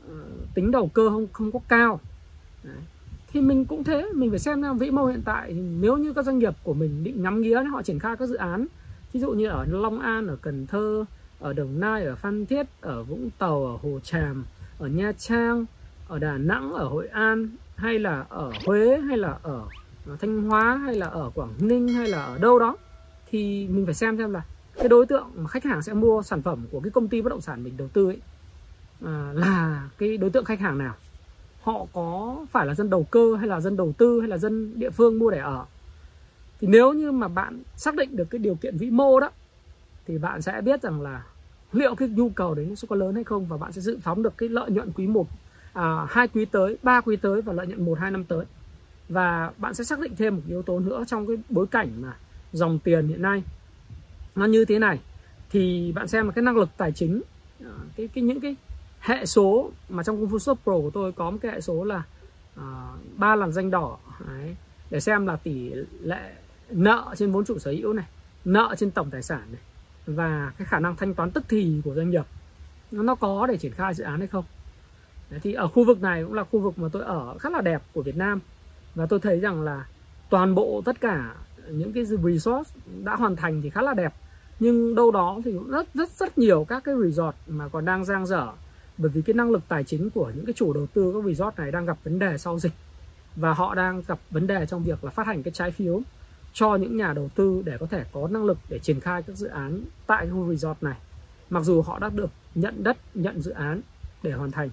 ờ, 0.09 0.15
tính 0.53 0.71
đầu 0.71 0.87
cơ 0.87 1.09
không 1.09 1.27
không 1.31 1.51
có 1.51 1.59
cao. 1.67 1.99
Đấy. 2.63 2.75
Thì 3.33 3.41
mình 3.41 3.65
cũng 3.65 3.83
thế, 3.83 4.05
mình 4.13 4.29
phải 4.29 4.39
xem 4.39 4.77
vĩ 4.77 4.91
mô 4.91 5.05
hiện 5.05 5.21
tại 5.25 5.53
nếu 5.53 5.97
như 5.97 6.13
các 6.13 6.25
doanh 6.25 6.39
nghiệp 6.39 6.53
của 6.63 6.73
mình 6.73 7.03
định 7.03 7.23
ngắm 7.23 7.41
nghía 7.41 7.63
họ 7.63 7.81
triển 7.81 7.99
khai 7.99 8.15
các 8.15 8.25
dự 8.25 8.35
án 8.35 8.67
ví 9.13 9.19
dụ 9.19 9.31
như 9.31 9.47
ở 9.47 9.65
Long 9.69 9.99
An, 9.99 10.27
ở 10.27 10.35
Cần 10.41 10.67
Thơ, 10.67 11.05
ở 11.39 11.53
Đồng 11.53 11.79
Nai, 11.79 12.05
ở 12.05 12.15
Phan 12.15 12.45
Thiết, 12.45 12.67
ở 12.81 13.03
Vũng 13.03 13.29
Tàu, 13.37 13.65
ở 13.65 13.77
Hồ 13.81 13.99
Tràm, 14.03 14.45
ở 14.79 14.87
Nha 14.87 15.11
Trang, 15.17 15.65
ở 16.07 16.19
Đà 16.19 16.37
Nẵng, 16.37 16.73
ở 16.73 16.87
Hội 16.87 17.07
An 17.07 17.49
hay 17.75 17.99
là 17.99 18.25
ở 18.29 18.51
Huế 18.65 18.97
hay 18.97 19.17
là 19.17 19.37
ở 19.43 19.67
Thanh 20.21 20.43
Hóa 20.43 20.77
hay 20.77 20.95
là 20.95 21.07
ở 21.07 21.31
Quảng 21.35 21.53
Ninh 21.59 21.87
hay 21.87 22.07
là 22.07 22.23
ở 22.23 22.37
đâu 22.37 22.59
đó 22.59 22.77
thì 23.29 23.67
mình 23.67 23.85
phải 23.85 23.93
xem 23.93 24.17
xem 24.17 24.31
là 24.31 24.45
cái 24.75 24.89
đối 24.89 25.05
tượng 25.05 25.27
mà 25.35 25.47
khách 25.47 25.63
hàng 25.63 25.81
sẽ 25.81 25.93
mua 25.93 26.21
sản 26.21 26.41
phẩm 26.41 26.65
của 26.71 26.79
cái 26.79 26.91
công 26.91 27.07
ty 27.07 27.21
bất 27.21 27.29
động 27.29 27.41
sản 27.41 27.63
mình 27.63 27.77
đầu 27.77 27.87
tư 27.87 28.05
ấy 28.05 28.21
à, 29.05 29.31
là 29.33 29.89
cái 29.97 30.17
đối 30.17 30.29
tượng 30.29 30.45
khách 30.45 30.59
hàng 30.59 30.77
nào 30.77 30.95
họ 31.67 31.86
có 31.93 32.38
phải 32.51 32.65
là 32.65 32.73
dân 32.73 32.89
đầu 32.89 33.03
cơ 33.03 33.36
hay 33.39 33.47
là 33.47 33.60
dân 33.60 33.77
đầu 33.77 33.93
tư 33.97 34.19
hay 34.19 34.30
là 34.30 34.38
dân 34.38 34.80
địa 34.80 34.89
phương 34.89 35.19
mua 35.19 35.32
để 35.32 35.39
ở 35.39 35.65
thì 36.60 36.67
nếu 36.67 36.93
như 36.93 37.12
mà 37.12 37.27
bạn 37.27 37.63
xác 37.75 37.95
định 37.95 38.15
được 38.15 38.30
cái 38.30 38.39
điều 38.39 38.56
kiện 38.56 38.77
vĩ 38.77 38.89
mô 38.89 39.19
đó 39.19 39.32
thì 40.06 40.17
bạn 40.17 40.41
sẽ 40.41 40.62
biết 40.62 40.82
rằng 40.82 41.01
là 41.01 41.23
liệu 41.71 41.95
cái 41.95 42.08
nhu 42.08 42.30
cầu 42.30 42.53
đấy 42.53 42.65
nó 42.69 42.75
sẽ 42.75 42.86
có 42.89 42.95
lớn 42.95 43.15
hay 43.15 43.23
không 43.23 43.45
và 43.45 43.58
bạn 43.58 43.71
sẽ 43.71 43.82
dự 43.82 43.97
phóng 44.01 44.23
được 44.23 44.38
cái 44.38 44.49
lợi 44.49 44.71
nhuận 44.71 44.91
quý 44.91 45.08
1 45.08 45.27
à, 45.73 46.06
hai 46.10 46.27
quý 46.27 46.45
tới, 46.45 46.77
ba 46.84 47.01
quý 47.01 47.15
tới 47.15 47.41
và 47.41 47.53
lợi 47.53 47.67
nhuận 47.67 47.86
1 47.86 47.99
2 47.99 48.12
năm 48.12 48.23
tới. 48.23 48.45
Và 49.10 49.51
bạn 49.58 49.73
sẽ 49.73 49.84
xác 49.84 49.99
định 49.99 50.15
thêm 50.17 50.36
một 50.36 50.41
yếu 50.47 50.62
tố 50.62 50.80
nữa 50.80 51.03
trong 51.08 51.27
cái 51.27 51.38
bối 51.49 51.67
cảnh 51.67 51.89
mà 52.01 52.17
dòng 52.53 52.80
tiền 52.80 53.08
hiện 53.08 53.21
nay 53.21 53.43
nó 54.36 54.45
như 54.45 54.65
thế 54.65 54.80
này 54.80 54.99
thì 55.49 55.91
bạn 55.91 56.08
xem 56.08 56.25
là 56.25 56.32
cái 56.32 56.43
năng 56.43 56.58
lực 56.58 56.69
tài 56.77 56.91
chính 56.91 57.21
à, 57.63 57.71
cái 57.97 58.08
cái 58.08 58.23
những 58.23 58.39
cái 58.39 58.56
hệ 58.99 59.25
số 59.25 59.71
mà 59.89 60.03
trong 60.03 60.19
công 60.19 60.29
phu 60.29 60.39
shop 60.39 60.60
pro 60.63 60.73
của 60.73 60.89
tôi 60.93 61.12
có 61.12 61.31
một 61.31 61.38
cái 61.41 61.51
hệ 61.51 61.62
số 61.62 61.83
là 61.83 62.03
à, 62.55 62.63
ba 63.17 63.33
uh, 63.33 63.39
làn 63.39 63.51
danh 63.51 63.71
đỏ. 63.71 63.97
Đấy, 64.27 64.55
để 64.89 64.99
xem 64.99 65.27
là 65.27 65.36
tỷ 65.36 65.73
lệ 66.01 66.33
nợ 66.69 67.15
trên 67.17 67.31
vốn 67.31 67.45
chủ 67.45 67.60
sở 67.60 67.71
hữu 67.71 67.93
này 67.93 68.05
nợ 68.45 68.75
trên 68.77 68.91
tổng 68.91 69.10
tài 69.10 69.23
sản 69.23 69.41
này 69.51 69.62
và 70.07 70.51
cái 70.57 70.65
khả 70.65 70.79
năng 70.79 70.95
thanh 70.95 71.13
toán 71.13 71.31
tức 71.31 71.43
thì 71.49 71.81
của 71.86 71.95
doanh 71.95 72.10
nghiệp. 72.10 72.25
Nó 72.91 73.15
có 73.15 73.47
để 73.47 73.57
triển 73.57 73.71
khai 73.71 73.93
dự 73.93 74.03
án 74.03 74.19
hay 74.19 74.27
không? 74.27 74.45
Đấy, 75.29 75.39
thì 75.43 75.53
ở 75.53 75.67
khu 75.67 75.83
vực 75.83 76.01
này 76.01 76.23
cũng 76.23 76.33
là 76.33 76.43
khu 76.43 76.60
vực 76.60 76.79
mà 76.79 76.88
tôi 76.91 77.03
ở 77.03 77.38
khá 77.38 77.49
là 77.49 77.62
đẹp 77.62 77.81
của 77.93 78.01
Việt 78.01 78.15
Nam. 78.15 78.39
Và 78.95 79.05
tôi 79.05 79.19
thấy 79.19 79.39
rằng 79.39 79.62
là 79.62 79.86
toàn 80.29 80.55
bộ 80.55 80.81
tất 80.86 81.01
cả 81.01 81.36
những 81.69 81.93
cái 81.93 82.05
resort 82.05 82.69
đã 83.03 83.15
hoàn 83.15 83.36
thành 83.36 83.62
thì 83.62 83.69
khá 83.69 83.81
là 83.81 83.93
đẹp. 83.93 84.13
Nhưng 84.60 84.95
đâu 84.95 85.12
đó 85.12 85.39
thì 85.45 85.51
cũng 85.51 85.69
rất 85.71 85.88
rất 85.93 86.10
rất 86.10 86.38
nhiều 86.38 86.65
các 86.69 86.83
cái 86.83 86.95
resort 87.03 87.36
mà 87.47 87.67
còn 87.67 87.86
đang 87.86 88.05
giang 88.05 88.25
dở 88.25 88.47
bởi 88.97 89.10
vì 89.10 89.21
cái 89.21 89.33
năng 89.33 89.51
lực 89.51 89.62
tài 89.67 89.83
chính 89.83 90.10
của 90.10 90.31
những 90.36 90.45
cái 90.45 90.53
chủ 90.53 90.73
đầu 90.73 90.88
tư, 90.93 91.13
các 91.13 91.27
resort 91.29 91.57
này 91.57 91.71
đang 91.71 91.86
gặp 91.86 91.97
vấn 92.03 92.19
đề 92.19 92.38
sau 92.38 92.60
dịch. 92.60 92.73
Và 93.36 93.53
họ 93.53 93.75
đang 93.75 94.01
gặp 94.07 94.19
vấn 94.31 94.47
đề 94.47 94.65
trong 94.65 94.83
việc 94.83 95.03
là 95.03 95.12
phát 95.12 95.27
hành 95.27 95.43
cái 95.43 95.51
trái 95.51 95.71
phiếu 95.71 96.01
cho 96.53 96.75
những 96.75 96.97
nhà 96.97 97.13
đầu 97.13 97.29
tư 97.36 97.62
để 97.65 97.77
có 97.77 97.86
thể 97.86 98.03
có 98.12 98.27
năng 98.27 98.45
lực 98.45 98.57
để 98.69 98.79
triển 98.79 98.99
khai 98.99 99.23
các 99.23 99.36
dự 99.36 99.47
án 99.47 99.83
tại 100.07 100.27
khu 100.29 100.49
resort 100.49 100.83
này. 100.83 100.97
Mặc 101.49 101.63
dù 101.63 101.81
họ 101.81 101.99
đã 101.99 102.10
được 102.10 102.29
nhận 102.55 102.83
đất, 102.83 102.97
nhận 103.13 103.41
dự 103.41 103.51
án 103.51 103.81
để 104.23 104.31
hoàn 104.31 104.51
thành. 104.51 104.69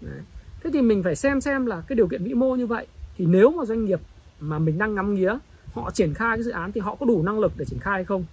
Đấy. 0.00 0.20
thế 0.62 0.70
thì 0.72 0.82
mình 0.82 1.02
phải 1.02 1.16
xem 1.16 1.40
xem 1.40 1.66
là 1.66 1.82
cái 1.88 1.96
điều 1.96 2.08
kiện 2.08 2.24
vĩ 2.24 2.34
mô 2.34 2.56
như 2.56 2.66
vậy 2.66 2.86
thì 3.16 3.26
nếu 3.26 3.50
mà 3.50 3.64
doanh 3.64 3.84
nghiệp 3.84 4.00
mà 4.40 4.58
mình 4.58 4.78
đang 4.78 4.94
ngắm 4.94 5.14
nghía, 5.14 5.38
họ 5.72 5.90
triển 5.90 6.14
khai 6.14 6.36
cái 6.36 6.42
dự 6.42 6.50
án 6.50 6.72
thì 6.72 6.80
họ 6.80 6.94
có 6.94 7.06
đủ 7.06 7.22
năng 7.22 7.38
lực 7.38 7.52
để 7.56 7.64
triển 7.64 7.78
khai 7.78 7.94
hay 7.94 8.04
không? 8.04 8.24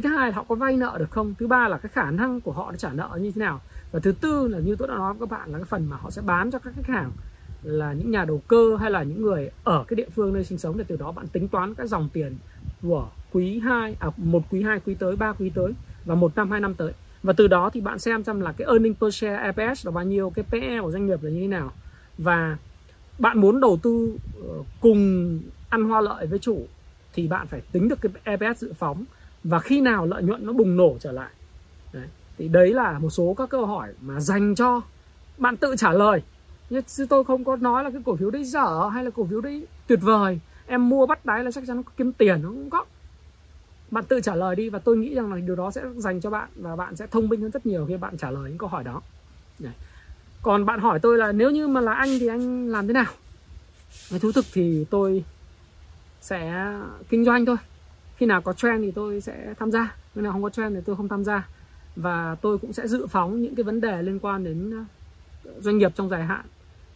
Cái 0.00 0.10
thứ 0.10 0.16
hai 0.16 0.30
là 0.30 0.36
họ 0.36 0.44
có 0.48 0.54
vay 0.54 0.76
nợ 0.76 0.96
được 0.98 1.10
không? 1.10 1.34
Thứ 1.38 1.46
ba 1.46 1.68
là 1.68 1.78
cái 1.78 1.90
khả 1.92 2.10
năng 2.10 2.40
của 2.40 2.52
họ 2.52 2.70
để 2.72 2.78
trả 2.78 2.92
nợ 2.92 3.18
như 3.20 3.30
thế 3.30 3.38
nào? 3.40 3.60
Và 3.92 4.00
thứ 4.00 4.12
tư 4.12 4.48
là 4.48 4.58
như 4.58 4.76
tôi 4.76 4.88
đã 4.88 4.94
nói 4.94 5.14
với 5.14 5.28
các 5.28 5.38
bạn 5.38 5.52
là 5.52 5.58
cái 5.58 5.64
phần 5.64 5.86
mà 5.86 5.96
họ 5.96 6.10
sẽ 6.10 6.22
bán 6.22 6.50
cho 6.50 6.58
các 6.58 6.74
khách 6.76 6.86
hàng 6.86 7.10
là 7.62 7.92
những 7.92 8.10
nhà 8.10 8.24
đầu 8.24 8.42
cơ 8.48 8.76
hay 8.80 8.90
là 8.90 9.02
những 9.02 9.22
người 9.22 9.50
ở 9.64 9.84
cái 9.88 9.94
địa 9.94 10.08
phương 10.14 10.34
nơi 10.34 10.44
sinh 10.44 10.58
sống 10.58 10.78
để 10.78 10.84
từ 10.88 10.96
đó 10.96 11.12
bạn 11.12 11.26
tính 11.26 11.48
toán 11.48 11.74
cái 11.74 11.86
dòng 11.86 12.08
tiền 12.12 12.36
của 12.82 13.08
quý 13.32 13.58
2 13.58 13.96
à 14.00 14.08
một 14.16 14.42
quý 14.50 14.62
2 14.62 14.80
quý 14.80 14.94
tới, 14.94 15.16
ba 15.16 15.32
quý 15.32 15.50
tới 15.54 15.72
và 16.04 16.14
một 16.14 16.36
năm, 16.36 16.50
hai 16.50 16.60
năm 16.60 16.74
tới. 16.74 16.92
Và 17.22 17.32
từ 17.32 17.48
đó 17.48 17.70
thì 17.70 17.80
bạn 17.80 17.98
xem 17.98 18.24
xem 18.24 18.40
là 18.40 18.52
cái 18.52 18.66
earning 18.68 18.94
per 18.94 19.14
share 19.14 19.42
EPS 19.42 19.86
là 19.86 19.90
bao 19.90 20.04
nhiêu, 20.04 20.30
cái 20.30 20.44
PE 20.50 20.80
của 20.80 20.90
doanh 20.90 21.06
nghiệp 21.06 21.22
là 21.22 21.30
như 21.30 21.40
thế 21.40 21.46
nào. 21.46 21.72
Và 22.18 22.56
bạn 23.18 23.40
muốn 23.40 23.60
đầu 23.60 23.78
tư 23.82 24.16
ờ, 24.42 24.54
cùng 24.80 25.40
ăn 25.68 25.84
hoa 25.84 26.00
lợi 26.00 26.26
với 26.26 26.38
chủ 26.38 26.66
thì 27.12 27.28
bạn 27.28 27.46
phải 27.46 27.60
tính 27.72 27.88
được 27.88 27.98
cái 28.00 28.12
EPS 28.24 28.60
dự 28.60 28.72
phóng 28.78 29.04
và 29.48 29.58
khi 29.58 29.80
nào 29.80 30.06
lợi 30.06 30.22
nhuận 30.22 30.46
nó 30.46 30.52
bùng 30.52 30.76
nổ 30.76 30.96
trở 31.00 31.12
lại? 31.12 31.30
Đấy. 31.92 32.06
thì 32.38 32.48
đấy 32.48 32.74
là 32.74 32.98
một 32.98 33.10
số 33.10 33.34
các 33.38 33.48
câu 33.48 33.66
hỏi 33.66 33.88
mà 34.00 34.20
dành 34.20 34.54
cho 34.54 34.80
bạn 35.38 35.56
tự 35.56 35.76
trả 35.76 35.92
lời. 35.92 36.22
Nhưng 36.70 36.82
tôi 37.08 37.24
không 37.24 37.44
có 37.44 37.56
nói 37.56 37.84
là 37.84 37.90
cái 37.90 38.02
cổ 38.04 38.16
phiếu 38.16 38.30
đấy 38.30 38.44
dở 38.44 38.88
hay 38.94 39.04
là 39.04 39.10
cổ 39.10 39.26
phiếu 39.30 39.40
đấy 39.40 39.66
tuyệt 39.86 39.98
vời. 40.02 40.40
Em 40.66 40.88
mua 40.88 41.06
bắt 41.06 41.26
đáy 41.26 41.44
là 41.44 41.50
chắc 41.50 41.64
chắn 41.66 41.76
nó 41.76 41.82
kiếm 41.96 42.12
tiền, 42.12 42.42
nó 42.42 42.48
không 42.48 42.70
có. 42.70 42.84
Bạn 43.90 44.04
tự 44.04 44.20
trả 44.20 44.34
lời 44.34 44.56
đi 44.56 44.68
và 44.68 44.78
tôi 44.78 44.96
nghĩ 44.96 45.14
rằng 45.14 45.32
là 45.32 45.40
điều 45.40 45.56
đó 45.56 45.70
sẽ 45.70 45.82
dành 45.96 46.20
cho 46.20 46.30
bạn 46.30 46.48
và 46.56 46.76
bạn 46.76 46.96
sẽ 46.96 47.06
thông 47.06 47.28
minh 47.28 47.40
hơn 47.40 47.50
rất 47.50 47.66
nhiều 47.66 47.86
khi 47.88 47.96
bạn 47.96 48.16
trả 48.16 48.30
lời 48.30 48.48
những 48.48 48.58
câu 48.58 48.68
hỏi 48.68 48.84
đó. 48.84 49.02
Đấy. 49.58 49.72
còn 50.42 50.64
bạn 50.64 50.80
hỏi 50.80 50.98
tôi 51.00 51.18
là 51.18 51.32
nếu 51.32 51.50
như 51.50 51.68
mà 51.68 51.80
là 51.80 51.92
anh 51.92 52.18
thì 52.20 52.26
anh 52.26 52.68
làm 52.68 52.86
thế 52.86 52.92
nào? 52.92 53.12
Nói 54.10 54.20
thú 54.20 54.32
thực 54.32 54.44
thì 54.52 54.86
tôi 54.90 55.24
sẽ 56.20 56.72
kinh 57.08 57.24
doanh 57.24 57.46
thôi 57.46 57.56
khi 58.18 58.26
nào 58.26 58.42
có 58.42 58.52
trend 58.52 58.84
thì 58.84 58.90
tôi 58.90 59.20
sẽ 59.20 59.54
tham 59.58 59.70
gia. 59.70 59.96
Khi 60.14 60.20
nào 60.20 60.32
không 60.32 60.42
có 60.42 60.50
trend 60.50 60.76
thì 60.76 60.80
tôi 60.86 60.96
không 60.96 61.08
tham 61.08 61.24
gia. 61.24 61.48
Và 61.96 62.36
tôi 62.42 62.58
cũng 62.58 62.72
sẽ 62.72 62.88
dự 62.88 63.06
phóng 63.06 63.42
những 63.42 63.54
cái 63.54 63.64
vấn 63.64 63.80
đề 63.80 64.02
liên 64.02 64.18
quan 64.18 64.44
đến 64.44 64.70
ờ, 65.44 65.52
doanh 65.60 65.78
nghiệp 65.78 65.92
trong 65.94 66.08
dài 66.08 66.24
hạn 66.24 66.44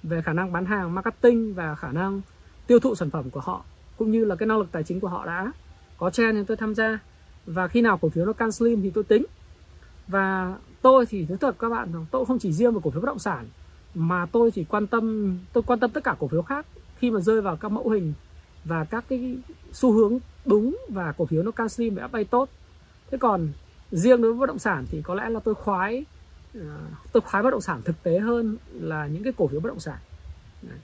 về 0.03 0.23
khả 0.23 0.33
năng 0.33 0.53
bán 0.53 0.65
hàng, 0.65 0.95
marketing 0.95 1.55
và 1.55 1.75
khả 1.75 1.93
năng 1.93 2.21
tiêu 2.67 2.79
thụ 2.79 2.95
sản 2.95 3.11
phẩm 3.11 3.31
của 3.31 3.41
họ, 3.41 3.65
cũng 3.97 4.11
như 4.11 4.25
là 4.25 4.37
cái 4.37 4.47
năng 4.47 4.59
lực 4.59 4.73
tài 4.73 4.83
chính 4.83 5.01
của 5.01 5.09
họ 5.09 5.27
đã 5.27 5.53
có 5.99 6.11
trend 6.11 6.39
thì 6.39 6.45
tôi 6.45 6.57
tham 6.57 6.75
gia. 6.75 6.99
Và 7.47 7.69
khi 7.69 7.81
nào 7.81 7.99
cổ 7.99 8.09
phiếu 8.09 8.27
nó 8.27 8.33
can 8.33 8.53
slim 8.53 8.83
thì 8.83 8.91
tôi 8.91 9.05
tính. 9.05 9.25
Và 10.09 10.57
tôi 10.83 11.07
thì, 11.07 11.27
nói 11.29 11.39
thật 11.39 11.57
các 11.59 11.69
bạn 11.69 11.93
tôi 12.11 12.27
không 12.27 12.39
chỉ 12.39 12.53
riêng 12.53 12.75
về 12.75 12.81
cổ 12.85 12.91
phiếu 12.91 13.01
bất 13.01 13.07
động 13.07 13.19
sản, 13.19 13.47
mà 13.95 14.27
tôi 14.27 14.51
chỉ 14.51 14.65
quan 14.65 14.87
tâm, 14.87 15.39
tôi 15.53 15.63
quan 15.67 15.79
tâm 15.81 15.91
tất 15.91 16.05
cả 16.05 16.17
cổ 16.19 16.29
phiếu 16.29 16.43
khác. 16.43 16.67
Khi 16.99 17.11
mà 17.11 17.21
rơi 17.21 17.41
vào 17.41 17.57
các 17.57 17.69
mẫu 17.69 17.89
hình 17.89 18.13
và 18.65 18.85
các 18.85 19.05
cái 19.09 19.37
xu 19.73 19.93
hướng 19.93 20.19
đúng 20.45 20.77
và 20.89 21.13
cổ 21.13 21.25
phiếu 21.25 21.43
nó 21.43 21.51
canxi 21.51 21.91
và 21.91 22.07
bay 22.07 22.25
tốt 22.25 22.49
thế 23.11 23.19
còn 23.19 23.49
riêng 23.93 24.23
đối 24.23 24.33
với 24.33 24.41
bất 24.41 24.47
động 24.47 24.59
sản 24.59 24.85
thì 24.91 25.03
có 25.03 25.15
lẽ 25.15 25.29
là 25.29 25.41
tôi 25.41 25.55
khoái 25.55 26.05
ờ, 26.55 26.79
tôi 27.13 27.21
khoái 27.21 27.43
bất 27.43 27.51
động 27.51 27.61
sản 27.61 27.83
thực 27.85 28.03
tế 28.03 28.19
hơn 28.19 28.57
là 28.73 29.07
những 29.07 29.23
cái 29.23 29.33
cổ 29.37 29.47
phiếu 29.47 29.61
bất 29.61 29.69
động 29.69 29.81
sản 29.81 29.99
Đấy. 30.63 30.79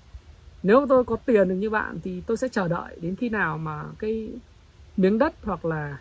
nếu 0.62 0.86
tôi 0.88 1.04
có 1.04 1.16
tiền 1.16 1.48
được 1.48 1.54
như 1.54 1.70
bạn 1.70 1.98
thì 2.04 2.20
tôi 2.26 2.36
sẽ 2.36 2.48
chờ 2.48 2.68
đợi 2.68 2.96
đến 3.00 3.16
khi 3.16 3.28
nào 3.28 3.58
mà 3.58 3.84
cái 3.98 4.28
miếng 4.96 5.18
đất 5.18 5.34
hoặc 5.42 5.64
là 5.64 5.98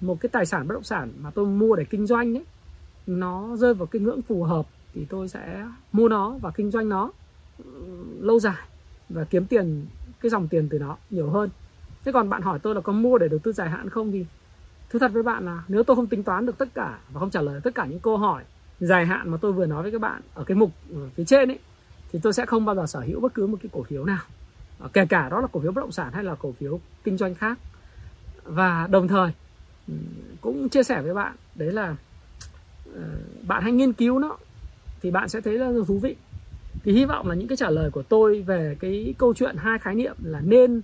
một 0.00 0.20
cái 0.20 0.28
tài 0.32 0.46
sản 0.46 0.68
bất 0.68 0.74
động 0.74 0.84
sản 0.84 1.12
mà 1.18 1.30
tôi 1.30 1.46
mua 1.46 1.76
để 1.76 1.84
kinh 1.84 2.06
doanh 2.06 2.36
ấy, 2.36 2.44
nó 3.06 3.56
rơi 3.56 3.74
vào 3.74 3.86
cái 3.86 4.02
ngưỡng 4.02 4.22
phù 4.22 4.42
hợp 4.42 4.66
thì 4.94 5.04
tôi 5.04 5.28
sẽ 5.28 5.66
mua 5.92 6.08
nó 6.08 6.38
và 6.40 6.50
kinh 6.50 6.70
doanh 6.70 6.88
nó 6.88 7.10
ừ, 7.58 7.64
lâu 8.20 8.40
dài 8.40 8.62
và 9.08 9.24
kiếm 9.24 9.46
tiền 9.46 9.86
cái 10.20 10.30
dòng 10.30 10.48
tiền 10.48 10.68
từ 10.68 10.78
nó 10.78 10.96
nhiều 11.10 11.30
hơn. 11.30 11.50
Thế 12.04 12.12
còn 12.12 12.28
bạn 12.28 12.42
hỏi 12.42 12.58
tôi 12.58 12.74
là 12.74 12.80
có 12.80 12.92
mua 12.92 13.18
để 13.18 13.28
đầu 13.28 13.38
tư 13.38 13.52
dài 13.52 13.70
hạn 13.70 13.90
không 13.90 14.12
thì 14.12 14.26
thú 14.90 14.98
thật 14.98 15.12
với 15.12 15.22
bạn 15.22 15.44
là 15.44 15.64
nếu 15.68 15.82
tôi 15.82 15.96
không 15.96 16.06
tính 16.06 16.22
toán 16.22 16.46
được 16.46 16.58
tất 16.58 16.68
cả 16.74 16.98
và 17.12 17.20
không 17.20 17.30
trả 17.30 17.42
lời 17.42 17.60
tất 17.64 17.74
cả 17.74 17.86
những 17.86 18.00
câu 18.00 18.16
hỏi 18.16 18.44
dài 18.80 19.06
hạn 19.06 19.30
mà 19.30 19.38
tôi 19.40 19.52
vừa 19.52 19.66
nói 19.66 19.82
với 19.82 19.92
các 19.92 20.00
bạn 20.00 20.22
ở 20.34 20.44
cái 20.44 20.54
mục 20.56 20.70
ở 20.94 21.08
phía 21.14 21.24
trên 21.24 21.48
ấy, 21.50 21.58
thì 22.12 22.18
tôi 22.22 22.32
sẽ 22.32 22.46
không 22.46 22.64
bao 22.64 22.74
giờ 22.74 22.86
sở 22.86 23.00
hữu 23.00 23.20
bất 23.20 23.34
cứ 23.34 23.46
một 23.46 23.56
cái 23.62 23.70
cổ 23.72 23.82
phiếu 23.82 24.04
nào. 24.04 24.22
Ờ, 24.78 24.88
kể 24.92 25.06
cả 25.06 25.28
đó 25.28 25.40
là 25.40 25.46
cổ 25.52 25.60
phiếu 25.60 25.72
bất 25.72 25.80
động 25.80 25.92
sản 25.92 26.12
hay 26.12 26.24
là 26.24 26.34
cổ 26.34 26.52
phiếu 26.52 26.80
kinh 27.04 27.16
doanh 27.16 27.34
khác. 27.34 27.58
Và 28.44 28.86
đồng 28.90 29.08
thời 29.08 29.32
cũng 30.40 30.68
chia 30.68 30.82
sẻ 30.82 31.02
với 31.02 31.14
bạn 31.14 31.36
đấy 31.54 31.72
là 31.72 31.96
ờ, 32.94 33.02
bạn 33.46 33.62
hãy 33.62 33.72
nghiên 33.72 33.92
cứu 33.92 34.18
nó 34.18 34.36
thì 35.00 35.10
bạn 35.10 35.28
sẽ 35.28 35.40
thấy 35.40 35.58
là 35.58 35.72
thú 35.86 35.98
vị 35.98 36.16
thì 36.84 36.92
hy 36.92 37.04
vọng 37.04 37.28
là 37.28 37.34
những 37.34 37.48
cái 37.48 37.56
trả 37.56 37.70
lời 37.70 37.90
của 37.90 38.02
tôi 38.02 38.42
về 38.42 38.76
cái 38.80 39.14
câu 39.18 39.34
chuyện 39.34 39.56
hai 39.56 39.78
khái 39.78 39.94
niệm 39.94 40.14
là 40.22 40.40
nên 40.40 40.80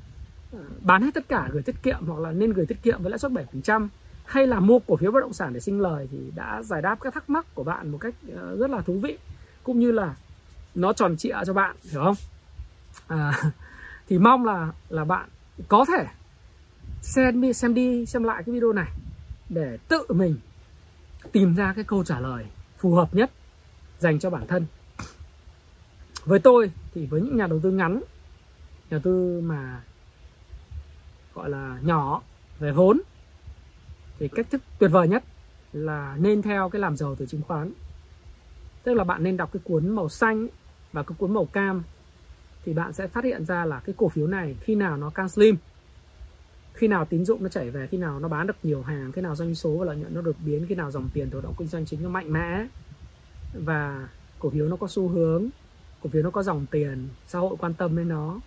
ờ, 0.52 0.58
bán 0.80 1.02
hết 1.02 1.10
tất 1.14 1.28
cả 1.28 1.48
gửi 1.52 1.62
tiết 1.62 1.82
kiệm 1.82 2.06
hoặc 2.06 2.20
là 2.20 2.32
nên 2.32 2.52
gửi 2.52 2.66
tiết 2.66 2.82
kiệm 2.82 3.02
với 3.02 3.10
lãi 3.10 3.18
suất 3.18 3.32
7% 3.32 3.88
hay 4.24 4.46
là 4.46 4.60
mua 4.60 4.78
cổ 4.78 4.96
phiếu 4.96 5.12
bất 5.12 5.20
động 5.20 5.32
sản 5.32 5.52
để 5.52 5.60
sinh 5.60 5.80
lời 5.80 6.08
thì 6.10 6.18
đã 6.34 6.62
giải 6.62 6.82
đáp 6.82 6.98
các 7.00 7.14
thắc 7.14 7.30
mắc 7.30 7.46
của 7.54 7.64
bạn 7.64 7.88
một 7.88 7.98
cách 7.98 8.14
ờ, 8.36 8.56
rất 8.56 8.70
là 8.70 8.80
thú 8.80 8.98
vị 8.98 9.18
cũng 9.62 9.78
như 9.78 9.92
là 9.92 10.14
nó 10.74 10.92
tròn 10.92 11.16
trịa 11.16 11.36
cho 11.46 11.52
bạn 11.52 11.76
hiểu 11.90 12.02
không? 12.04 12.16
À, 13.06 13.42
thì 14.08 14.18
mong 14.18 14.44
là 14.44 14.72
là 14.88 15.04
bạn 15.04 15.28
có 15.68 15.84
thể 15.88 16.06
xem 17.02 17.40
đi 17.40 17.52
xem 17.52 17.74
đi 17.74 18.06
xem 18.06 18.24
lại 18.24 18.42
cái 18.46 18.54
video 18.54 18.72
này 18.72 18.88
để 19.48 19.78
tự 19.88 20.04
mình 20.08 20.36
tìm 21.32 21.54
ra 21.54 21.72
cái 21.76 21.84
câu 21.84 22.04
trả 22.04 22.20
lời 22.20 22.46
phù 22.78 22.94
hợp 22.94 23.14
nhất 23.14 23.30
dành 23.98 24.18
cho 24.18 24.30
bản 24.30 24.46
thân 24.46 24.66
với 26.24 26.38
tôi 26.38 26.70
thì 26.94 27.06
với 27.06 27.20
những 27.20 27.36
nhà 27.36 27.46
đầu 27.46 27.60
tư 27.62 27.70
ngắn, 27.70 27.94
nhà 27.94 28.02
đầu 28.90 29.00
tư 29.00 29.40
mà 29.44 29.82
gọi 31.34 31.50
là 31.50 31.78
nhỏ 31.82 32.22
về 32.58 32.72
vốn, 32.72 33.00
thì 34.18 34.28
cách 34.28 34.46
thức 34.50 34.62
tuyệt 34.78 34.90
vời 34.90 35.08
nhất 35.08 35.24
là 35.72 36.16
nên 36.20 36.42
theo 36.42 36.68
cái 36.68 36.80
làm 36.80 36.96
giàu 36.96 37.14
từ 37.14 37.26
chứng 37.26 37.42
khoán. 37.42 37.72
Tức 38.82 38.94
là 38.94 39.04
bạn 39.04 39.22
nên 39.22 39.36
đọc 39.36 39.52
cái 39.52 39.60
cuốn 39.64 39.88
màu 39.88 40.08
xanh 40.08 40.48
và 40.92 41.02
cái 41.02 41.16
cuốn 41.18 41.34
màu 41.34 41.44
cam 41.44 41.82
thì 42.64 42.72
bạn 42.72 42.92
sẽ 42.92 43.06
phát 43.06 43.24
hiện 43.24 43.44
ra 43.44 43.64
là 43.64 43.80
cái 43.80 43.94
cổ 43.98 44.08
phiếu 44.08 44.26
này 44.26 44.56
khi 44.60 44.74
nào 44.74 44.96
nó 44.96 45.10
can 45.10 45.28
slim, 45.28 45.56
khi 46.74 46.88
nào 46.88 47.04
tín 47.04 47.24
dụng 47.24 47.42
nó 47.42 47.48
chảy 47.48 47.70
về, 47.70 47.86
khi 47.86 47.98
nào 47.98 48.20
nó 48.20 48.28
bán 48.28 48.46
được 48.46 48.56
nhiều 48.62 48.82
hàng, 48.82 49.12
khi 49.12 49.20
nào 49.20 49.36
doanh 49.36 49.54
số 49.54 49.76
và 49.76 49.84
lợi 49.84 49.96
nhuận 49.96 50.14
nó 50.14 50.20
đột 50.20 50.36
biến, 50.44 50.66
khi 50.68 50.74
nào 50.74 50.90
dòng 50.90 51.08
tiền 51.14 51.28
từ 51.30 51.40
động 51.40 51.54
kinh 51.58 51.68
doanh 51.68 51.86
chính 51.86 52.02
nó 52.02 52.08
mạnh 52.08 52.32
mẽ 52.32 52.66
và 53.54 54.08
cổ 54.38 54.50
phiếu 54.50 54.68
nó 54.68 54.76
có 54.76 54.86
xu 54.88 55.08
hướng 55.08 55.48
cổ 56.02 56.10
phiếu 56.10 56.22
nó 56.22 56.30
có 56.30 56.42
dòng 56.42 56.66
tiền 56.70 57.08
xã 57.26 57.38
hội 57.38 57.56
quan 57.58 57.74
tâm 57.74 57.96
đến 57.96 58.08
nó 58.08 58.40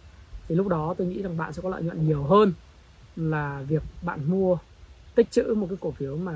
thì 0.48 0.56
lúc 0.56 0.68
đó 0.68 0.96
tôi 0.98 1.08
nghĩ 1.08 1.22
rằng 1.22 1.38
bạn 1.38 1.54
sẽ 1.54 1.62
có 1.62 1.70
lợi 1.70 1.84
nhuận 1.84 2.08
nhiều 2.08 2.24
hơn 2.24 2.54
là 3.15 3.63
việc 3.68 3.84
bạn 4.02 4.20
mua 4.32 4.58
tích 5.15 5.32
trữ 5.32 5.54
một 5.58 5.68
cái 5.70 5.78
cổ 5.82 5.91
phiếu 5.91 6.18
mà 6.18 6.34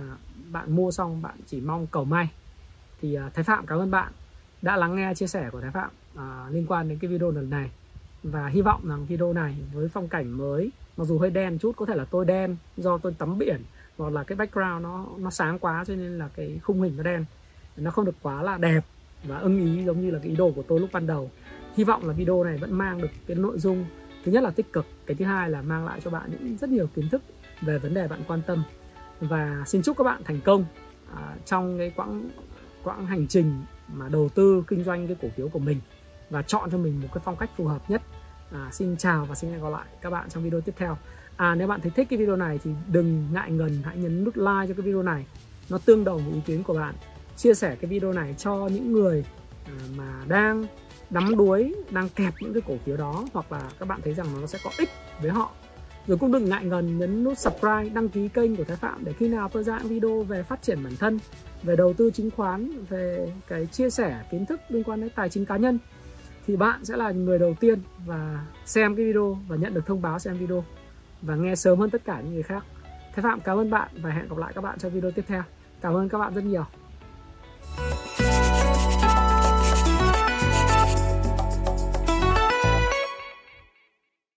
bạn 0.52 0.76
mua 0.76 0.92
xong 0.92 1.22
bạn 1.22 1.36
chỉ 1.48 1.62
mong 1.62 1.88
cầu 1.88 2.06
may. 2.06 2.30
Thì 3.02 3.18
uh, 3.18 3.34
Thái 3.34 3.44
Phạm 3.44 3.66
cảm 3.66 3.80
ơn 3.80 3.92
bạn 3.92 4.14
đã 4.62 4.78
lắng 4.78 4.96
nghe 4.96 5.14
chia 5.16 5.28
sẻ 5.28 5.50
của 5.52 5.62
Thái 5.62 5.72
Phạm 5.72 5.90
uh, 6.14 6.54
liên 6.54 6.66
quan 6.68 6.90
đến 6.90 7.00
cái 7.00 7.12
video 7.12 7.32
lần 7.32 7.50
này. 7.50 7.70
Và 8.24 8.48
hy 8.48 8.62
vọng 8.62 8.82
rằng 8.88 9.06
video 9.06 9.34
này 9.34 9.56
với 9.74 9.88
phong 9.88 10.08
cảnh 10.08 10.38
mới 10.38 10.72
mặc 10.98 11.06
dù 11.06 11.20
hơi 11.20 11.30
đen 11.30 11.58
chút 11.58 11.76
có 11.76 11.86
thể 11.86 11.96
là 11.96 12.06
tôi 12.06 12.26
đen 12.26 12.56
do 12.78 12.98
tôi 12.98 13.14
tắm 13.18 13.38
biển 13.38 13.64
hoặc 13.98 14.14
là 14.14 14.24
cái 14.24 14.36
background 14.36 14.84
nó 14.84 15.06
nó 15.18 15.30
sáng 15.30 15.60
quá 15.60 15.84
cho 15.88 15.96
nên 15.96 16.18
là 16.18 16.30
cái 16.36 16.60
khung 16.64 16.82
hình 16.82 16.98
nó 16.98 17.04
đen 17.04 17.26
nó 17.78 17.92
không 17.92 18.06
được 18.06 18.16
quá 18.22 18.42
là 18.42 18.58
đẹp 18.58 18.82
và 19.24 19.38
ưng 19.38 19.76
ý 19.78 19.84
giống 19.86 20.02
như 20.02 20.12
là 20.12 20.20
cái 20.20 20.30
ý 20.30 20.36
đồ 20.36 20.52
của 20.52 20.64
tôi 20.68 20.80
lúc 20.80 20.90
ban 20.94 21.08
đầu. 21.08 21.32
Hy 21.76 21.84
vọng 21.84 22.08
là 22.08 22.14
video 22.14 22.44
này 22.44 22.58
vẫn 22.58 22.74
mang 22.74 23.02
được 23.02 23.08
cái 23.28 23.38
nội 23.38 23.60
dung 23.60 23.86
thứ 24.26 24.32
nhất 24.32 24.44
là 24.44 24.52
tích 24.52 24.74
cực 24.74 24.86
cái 25.06 25.16
thứ 25.16 25.26
hai 25.26 25.50
là 25.50 25.62
mang 25.62 25.86
lại 25.86 26.02
cho 26.04 26.12
bạn 26.12 26.30
những 26.32 26.58
rất 26.58 26.70
nhiều 26.70 26.88
kiến 26.96 27.10
thức 27.10 27.22
về 27.62 27.78
vấn 27.78 27.94
đề 27.94 28.08
bạn 28.08 28.22
quan 28.28 28.42
tâm. 28.48 28.64
Và 29.22 29.64
xin 29.68 29.82
chúc 29.82 29.98
các 29.98 30.04
bạn 30.04 30.22
thành 30.24 30.40
công 30.42 30.66
à, 31.16 31.36
trong 31.46 31.78
cái 31.78 31.92
quãng 31.96 32.30
quãng 32.84 33.06
hành 33.06 33.28
trình 33.28 33.62
mà 33.94 34.10
đầu 34.10 34.30
tư 34.30 34.64
kinh 34.68 34.84
doanh 34.84 35.08
cái 35.08 35.16
cổ 35.22 35.28
phiếu 35.30 35.50
của 35.50 35.60
mình 35.60 35.78
và 36.30 36.42
chọn 36.42 36.72
cho 36.72 36.78
mình 36.78 37.02
một 37.02 37.08
cái 37.14 37.22
phong 37.26 37.36
cách 37.36 37.50
phù 37.58 37.66
hợp 37.66 37.90
nhất. 37.90 38.02
À, 38.52 38.70
xin 38.72 38.98
chào 38.98 39.26
và 39.26 39.36
xin 39.36 39.52
hẹn 39.52 39.64
gặp 39.64 39.70
lại 39.70 39.86
các 40.02 40.10
bạn 40.10 40.30
trong 40.30 40.44
video 40.44 40.62
tiếp 40.62 40.74
theo. 40.78 40.98
À 41.36 41.56
nếu 41.56 41.68
bạn 41.68 41.82
thấy 41.82 41.92
thích 41.96 42.08
cái 42.10 42.20
video 42.20 42.36
này 42.36 42.60
thì 42.64 42.72
đừng 42.92 43.28
ngại 43.34 43.52
ngần 43.52 43.82
hãy 43.84 43.98
nhấn 43.98 44.24
nút 44.24 44.38
like 44.38 44.68
cho 44.68 44.74
cái 44.74 44.82
video 44.82 45.04
này. 45.04 45.26
Nó 45.70 45.78
tương 45.78 46.04
đồng 46.04 46.26
với 46.26 46.34
ý 46.34 46.42
kiến 46.46 46.64
của 46.64 46.74
bạn 46.74 46.96
chia 47.40 47.54
sẻ 47.54 47.76
cái 47.82 47.90
video 47.90 48.14
này 48.14 48.36
cho 48.38 48.70
những 48.74 48.92
người 48.92 49.26
à, 49.66 49.74
mà 49.98 50.24
đang 50.28 50.66
đắm 51.10 51.38
đuối, 51.38 51.76
đang 51.92 52.10
kẹp 52.10 52.34
những 52.40 52.54
cái 52.54 52.62
cổ 52.68 52.78
phiếu 52.86 52.98
đó, 52.98 53.26
hoặc 53.34 53.52
là 53.52 53.70
các 53.80 53.88
bạn 53.88 54.02
thấy 54.04 54.14
rằng 54.14 54.28
nó 54.42 54.48
sẽ 54.48 54.60
có 54.64 54.72
ích 54.78 54.90
với 55.22 55.32
họ 55.32 55.52
rồi 56.08 56.18
cũng 56.18 56.32
đừng 56.32 56.50
ngại 56.50 56.66
ngần 56.66 56.98
nhấn 56.98 57.24
nút 57.24 57.38
subscribe, 57.38 57.90
đăng 57.90 58.10
ký 58.10 58.28
kênh 58.28 58.56
của 58.56 58.64
Thái 58.64 58.78
Phạm 58.78 59.06
để 59.06 59.14
khi 59.14 59.28
nào 59.28 59.50
tôi 59.50 59.64
ra 59.64 59.80
những 59.80 59.88
video 59.88 60.24
về 60.24 60.44
phát 60.44 60.62
triển 60.62 60.84
bản 60.84 60.94
thân, 61.00 61.20
về 61.64 61.76
đầu 61.76 61.94
tư 61.94 62.12
chứng 62.12 62.32
khoán, 62.32 62.86
về 62.90 63.34
cái 63.48 63.66
chia 63.66 63.90
sẻ 63.90 64.24
kiến 64.32 64.46
thức 64.46 64.60
liên 64.70 64.84
quan 64.84 65.02
đến 65.02 65.10
tài 65.16 65.30
chính 65.30 65.46
cá 65.46 65.58
nhân, 65.58 65.80
thì 66.48 66.56
bạn 66.56 66.86
sẽ 66.86 66.98
là 66.98 67.12
người 67.12 67.40
đầu 67.40 67.56
tiên 67.60 67.80
và 68.06 68.46
xem 68.66 68.96
cái 68.96 69.06
video 69.06 69.38
và 69.48 69.56
nhận 69.56 69.74
được 69.74 69.86
thông 69.86 70.02
báo 70.02 70.20
xem 70.20 70.38
video 70.38 70.64
và 71.22 71.36
nghe 71.36 71.56
sớm 71.56 71.80
hơn 71.80 71.90
tất 71.90 72.06
cả 72.06 72.22
những 72.22 72.34
người 72.34 72.44
khác. 72.44 72.64
Thái 73.14 73.24
Phạm, 73.24 73.40
cảm 73.40 73.58
ơn 73.58 73.70
bạn 73.70 73.90
và 74.02 74.10
hẹn 74.10 74.30
gặp 74.30 74.38
lại 74.38 74.52
các 74.56 74.62
bạn 74.62 74.80
trong 74.80 74.92
video 74.92 75.12
tiếp 75.12 75.26
theo. 75.28 75.44
Cảm 75.82 75.94
ơn 75.94 76.10
các 76.10 76.18
bạn 76.18 76.34
rất 76.34 76.44
nhiều. 76.44 76.66
Música 77.78 78.49